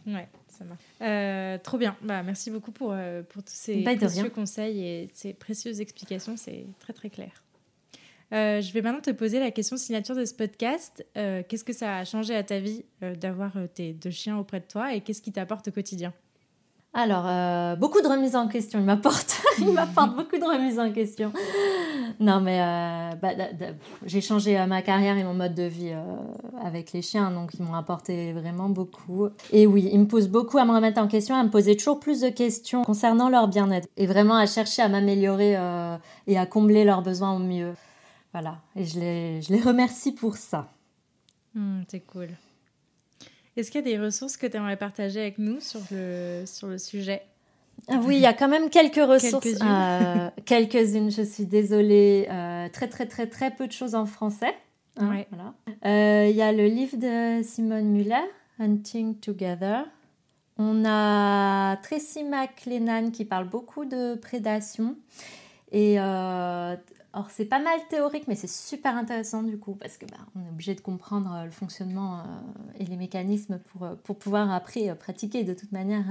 Ouais, 0.07 0.29
ça 0.65 0.69
marche. 0.71 0.83
Euh, 1.03 1.59
trop 1.59 1.79
bien. 1.79 1.97
Bah, 2.03 2.23
merci 2.23 2.51
beaucoup 2.51 2.73
pour, 2.73 2.93
euh, 2.93 3.23
pour 3.23 3.43
tous 3.43 3.53
ces 3.55 3.83
précieux 3.83 4.31
conseils 4.31 4.81
et 4.81 5.09
ces 5.13 5.33
précieuses 5.33 5.81
explications. 5.81 6.37
C'est 6.37 6.67
très 6.81 6.93
très 6.93 7.11
clair. 7.11 7.43
Euh, 8.33 8.61
je 8.61 8.73
vais 8.73 8.83
maintenant 8.83 9.03
te 9.03 9.11
poser 9.11 9.39
la 9.39 9.51
question 9.51 9.77
signature 9.77 10.17
de 10.17 10.25
ce 10.25 10.35
podcast. 10.35 11.07
qu'est-ce 11.15 11.65
que 11.65 11.73
ça 11.73 11.99
a 11.99 12.05
changé 12.05 12.35
à 12.35 12.43
ta 12.43 12.59
vie 12.59 12.85
d'avoir 13.01 13.53
tes 13.75 13.93
deux 13.93 14.11
chiens 14.11 14.39
auprès 14.39 14.61
de 14.61 14.67
toi 14.67 14.95
et 14.95 15.01
qu'est-ce 15.01 15.23
qui 15.23 15.33
t'apporte 15.33 15.69
au 15.69 15.73
quotidien? 15.73 16.13
Alors, 16.97 17.25
euh, 17.27 17.75
beaucoup 17.75 18.01
de 18.01 18.07
remises 18.07 18.37
en 18.37 18.47
question. 18.47 18.79
Il 18.79 18.85
m'apporte, 18.85 19.43
il 19.59 19.73
m'apporte 19.73 20.15
beaucoup 20.17 20.39
de 20.39 20.45
remises 20.45 20.79
en 20.79 20.93
question. 20.93 21.33
Non, 22.21 22.41
mais 22.41 22.61
euh, 22.61 23.17
bah, 23.21 23.31
j'ai 24.07 24.21
changé 24.21 24.57
euh, 24.57 24.67
ma 24.67 24.81
carrière 24.81 25.19
et 25.19 25.25
mon 25.25 25.35
mode 25.35 25.57
de 25.57 25.65
vie 25.65 25.93
avec 26.63 26.93
les 26.93 27.03
chiens, 27.03 27.33
donc 27.33 27.51
ils 27.55 27.65
m'ont 27.65 27.75
apporté 27.75 28.33
vraiment 28.33 28.69
beaucoup. 28.69 29.29
Et 29.51 29.67
oui, 29.67 29.91
ils 29.93 29.99
me 29.99 30.07
poussent 30.07 30.29
beaucoup 30.29 30.59
à 30.59 30.65
me 30.65 30.73
remettre 30.73 31.01
en 31.01 31.09
question, 31.09 31.35
à 31.35 31.43
me 31.43 31.51
poser 31.51 31.77
toujours 31.77 31.99
plus 31.99 32.21
de 32.21 32.29
questions 32.29 32.85
concernant 32.85 33.29
leur 33.29 33.49
bien-être 33.49 33.89
et 33.97 34.07
vraiment 34.07 34.37
à 34.37 34.47
chercher 34.47 34.83
à 34.83 34.89
m'améliorer 34.89 35.59
et 36.29 36.39
à 36.39 36.47
combler 36.47 36.85
leurs 36.85 37.03
besoins 37.03 37.35
au 37.35 37.41
mieux. 37.41 37.75
Voilà, 38.33 38.59
et 38.77 38.85
je 38.85 39.01
les, 39.01 39.43
je 39.43 39.53
les 39.53 39.61
remercie 39.61 40.13
pour 40.13 40.37
ça. 40.37 40.69
Hmm, 41.55 41.83
c'est 41.89 42.01
cool. 42.01 42.29
Est-ce 43.57 43.71
qu'il 43.71 43.81
y 43.81 43.85
a 43.85 43.97
des 43.97 44.03
ressources 44.03 44.37
que 44.37 44.47
tu 44.47 44.57
aimerais 44.57 44.77
partager 44.77 45.21
avec 45.21 45.39
nous 45.39 45.61
sur 45.61 45.81
le, 45.91 46.45
sur 46.47 46.67
le 46.67 46.79
sujet? 46.79 47.23
Ah 47.89 48.01
oui, 48.03 48.17
il 48.17 48.21
y 48.21 48.27
a 48.27 48.33
quand 48.33 48.49
même 48.49 48.71
quelques 48.71 48.97
ressources. 48.97 49.47
Euh, 49.63 50.31
quelques-unes, 50.45 51.11
je 51.11 51.23
suis 51.23 51.47
désolée. 51.47 52.27
Euh, 52.31 52.69
très, 52.73 52.89
très, 52.89 53.07
très, 53.07 53.27
très 53.27 53.51
peu 53.51 53.67
de 53.67 53.73
choses 53.73 53.95
en 53.95 54.07
français. 54.07 54.55
Hein, 54.97 55.25
voilà. 55.31 55.55
Euh, 55.85 56.29
il 56.31 56.37
y 56.37 56.43
a 56.43 56.53
le 56.53 56.67
livre 56.67 56.97
de 56.97 57.43
Simone 57.43 57.91
Muller, 57.91 58.25
Hunting 58.59 59.17
Together. 59.17 59.85
On 60.57 60.85
a 60.87 61.77
Tracy 61.83 62.25
McLennan 62.25 63.11
qui 63.11 63.25
parle 63.25 63.49
beaucoup 63.49 63.85
de 63.85 64.15
prédation. 64.15 64.97
Et 65.73 65.99
alors 67.15 67.31
c'est 67.31 67.45
pas 67.45 67.61
mal 67.61 67.79
théorique, 67.89 68.25
mais 68.27 68.35
c'est 68.35 68.51
super 68.51 68.97
intéressant 68.97 69.45
du 69.45 69.57
coup, 69.57 69.77
parce 69.77 69.97
que 69.97 70.05
bah, 70.05 70.17
on 70.35 70.45
est 70.45 70.49
obligé 70.49 70.75
de 70.75 70.81
comprendre 70.81 71.33
euh, 71.33 71.45
le 71.45 71.53
fonctionnement 71.53 72.19
euh, 72.19 72.23
et 72.81 72.85
les 72.85 72.97
mécanismes 72.97 73.61
pour, 73.61 73.85
euh, 73.85 73.95
pour 74.03 74.19
pouvoir 74.19 74.53
après 74.53 74.93
pratiquer 74.97 75.45
de 75.45 75.55
toute 75.55 75.71
manière 75.71 76.05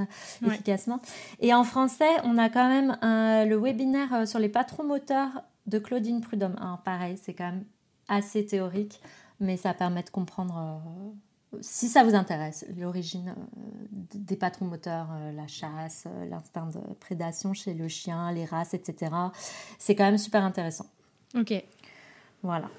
efficacement. 0.45 1.01
Et 1.41 1.53
en 1.53 1.65
français, 1.65 2.09
on 2.23 2.37
a 2.37 2.47
quand 2.49 2.69
même 2.69 2.97
le 3.01 3.55
webinaire 3.57 4.25
sur 4.25 4.39
les 4.39 4.47
patrons 4.47 4.85
moteurs 4.85 5.43
de 5.67 5.77
Claudine 5.77 6.21
Prudhomme. 6.21 6.55
Alors 6.61 6.81
pareil, 6.83 7.17
c'est 7.21 7.33
quand 7.33 7.51
même 7.51 7.65
assez 8.07 8.45
théorique, 8.45 9.01
mais 9.41 9.57
ça 9.57 9.73
permet 9.73 10.03
de 10.03 10.09
comprendre 10.09 10.81
si 11.61 11.89
ça 11.89 12.03
vous 12.03 12.15
intéresse, 12.15 12.65
l'origine 12.77 13.35
euh, 13.37 13.97
des 14.13 14.35
patrons 14.35 14.65
moteurs, 14.65 15.09
euh, 15.11 15.31
la 15.31 15.47
chasse, 15.47 16.05
euh, 16.07 16.25
l'instinct 16.25 16.67
de 16.67 16.93
prédation 16.95 17.53
chez 17.53 17.73
le 17.73 17.87
chien, 17.87 18.31
les 18.31 18.45
races, 18.45 18.73
etc., 18.73 19.11
c'est 19.79 19.95
quand 19.95 20.05
même 20.05 20.17
super 20.17 20.43
intéressant. 20.43 20.85
Ok. 21.35 21.53
Voilà. 22.41 22.69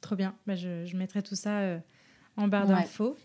Trop 0.00 0.16
bien. 0.16 0.34
Bah, 0.46 0.54
je, 0.54 0.96
mettrai 0.96 1.22
tout 1.22 1.36
ça 1.36 1.78
en 2.36 2.48
barre 2.48 2.66
d'infos. 2.66 3.16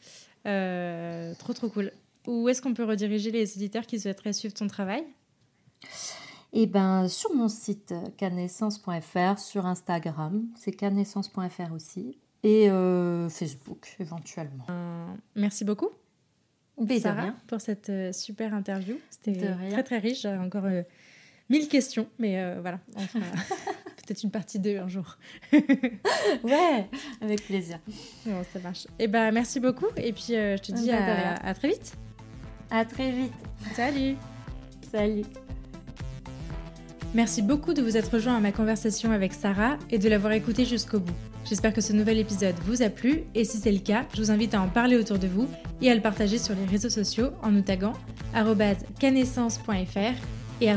trop, 0.43 1.54
trop 1.54 1.70
cool. 1.70 1.91
Où 2.28 2.50
est-ce 2.50 2.62
qu'on 2.62 2.74
peut 2.74 2.84
rediriger 2.84 3.32
les 3.32 3.56
éditeurs 3.56 3.86
qui 3.86 4.00
souhaiteraient 4.00 4.34
suivre 4.34 4.54
ton 4.54 4.68
travail? 4.68 5.04
Eh 6.54 6.68
ben, 6.68 7.08
sur 7.08 7.34
mon 7.34 7.48
site 7.48 7.93
canescence.fr, 8.18 9.39
sur 9.39 9.66
Instagram, 9.66 10.45
c'est 10.56 10.72
canescence.fr 10.72 11.72
aussi 11.74 12.18
et 12.43 12.69
euh, 12.69 13.29
Facebook 13.29 13.95
éventuellement. 13.99 14.65
Euh, 14.69 15.07
merci 15.35 15.65
beaucoup. 15.65 15.89
Sarah, 17.01 17.33
pour 17.47 17.59
cette 17.59 17.89
euh, 17.89 18.11
super 18.11 18.53
interview. 18.53 18.97
C'était 19.09 19.51
très 19.71 19.83
très 19.83 19.97
riche. 19.97 20.21
J'ai 20.21 20.29
encore 20.29 20.65
mille 21.49 21.67
questions, 21.67 22.07
mais 22.19 22.55
voilà, 22.59 22.79
on 22.95 23.01
fera 23.01 23.25
peut-être 24.05 24.23
une 24.23 24.31
partie 24.31 24.59
2 24.59 24.77
un 24.77 24.88
jour. 24.88 25.17
ouais, 25.53 26.88
avec 27.21 27.45
plaisir. 27.45 27.79
Bon, 28.25 28.43
ça 28.53 28.59
marche. 28.59 28.85
Et 28.99 29.05
eh 29.05 29.07
ben, 29.07 29.31
merci 29.31 29.59
beaucoup 29.59 29.88
et 29.95 30.13
puis 30.13 30.27
je 30.29 30.57
te 30.57 30.71
dis 30.71 30.91
à, 30.91 31.35
à 31.35 31.53
très 31.53 31.69
vite. 31.69 31.95
À 32.69 32.85
très 32.85 33.11
vite. 33.11 33.33
Salut. 33.73 34.15
Salut. 34.91 35.23
Merci 37.15 37.41
beaucoup 37.41 37.73
de 37.73 37.81
vous 37.81 37.97
être 37.97 38.13
rejoint 38.13 38.35
à 38.35 38.39
ma 38.39 38.51
conversation 38.51 39.11
avec 39.11 39.33
Sarah 39.33 39.77
et 39.89 39.97
de 39.97 40.09
l'avoir 40.09 40.33
écoutée 40.33 40.65
jusqu'au 40.65 40.99
bout. 40.99 41.15
J'espère 41.48 41.74
que 41.74 41.80
ce 41.80 41.93
nouvel 41.93 42.18
épisode 42.18 42.56
vous 42.66 42.82
a 42.82 42.89
plu 42.89 43.24
et 43.34 43.45
si 43.45 43.58
c'est 43.58 43.72
le 43.72 43.80
cas, 43.80 44.06
je 44.14 44.22
vous 44.22 44.32
invite 44.32 44.54
à 44.54 44.62
en 44.62 44.68
parler 44.68 44.98
autour 44.98 45.18
de 45.18 45.28
vous 45.28 45.48
et 45.82 45.89
à 45.89 45.95
le 45.95 46.02
partager 46.02 46.38
sur 46.39 46.54
les 46.54 46.66
réseaux 46.66 46.89
sociaux 46.89 47.30
en 47.41 47.52
nous 47.52 47.62
taguant 47.62 47.93
canescence.fr 49.00 50.14
et 50.60 50.74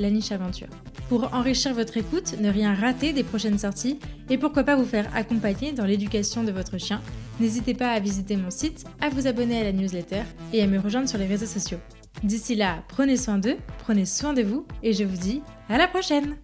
lanicheaventure. 0.00 0.66
Pour 1.08 1.32
enrichir 1.32 1.72
votre 1.72 1.96
écoute, 1.96 2.34
ne 2.40 2.50
rien 2.50 2.74
rater 2.74 3.12
des 3.12 3.22
prochaines 3.22 3.58
sorties 3.58 4.00
et 4.28 4.38
pourquoi 4.38 4.64
pas 4.64 4.74
vous 4.74 4.84
faire 4.84 5.08
accompagner 5.14 5.72
dans 5.72 5.86
l'éducation 5.86 6.42
de 6.42 6.50
votre 6.50 6.78
chien, 6.78 7.00
n'hésitez 7.38 7.74
pas 7.74 7.92
à 7.92 8.00
visiter 8.00 8.36
mon 8.36 8.50
site, 8.50 8.84
à 9.00 9.10
vous 9.10 9.28
abonner 9.28 9.60
à 9.60 9.64
la 9.64 9.72
newsletter 9.72 10.22
et 10.52 10.62
à 10.62 10.66
me 10.66 10.80
rejoindre 10.80 11.08
sur 11.08 11.18
les 11.18 11.26
réseaux 11.26 11.46
sociaux. 11.46 11.78
D'ici 12.24 12.56
là, 12.56 12.82
prenez 12.88 13.16
soin 13.16 13.38
d'eux, 13.38 13.56
prenez 13.78 14.04
soin 14.04 14.32
de 14.32 14.42
vous 14.42 14.66
et 14.82 14.92
je 14.92 15.04
vous 15.04 15.16
dis 15.16 15.42
à 15.68 15.78
la 15.78 15.86
prochaine 15.86 16.36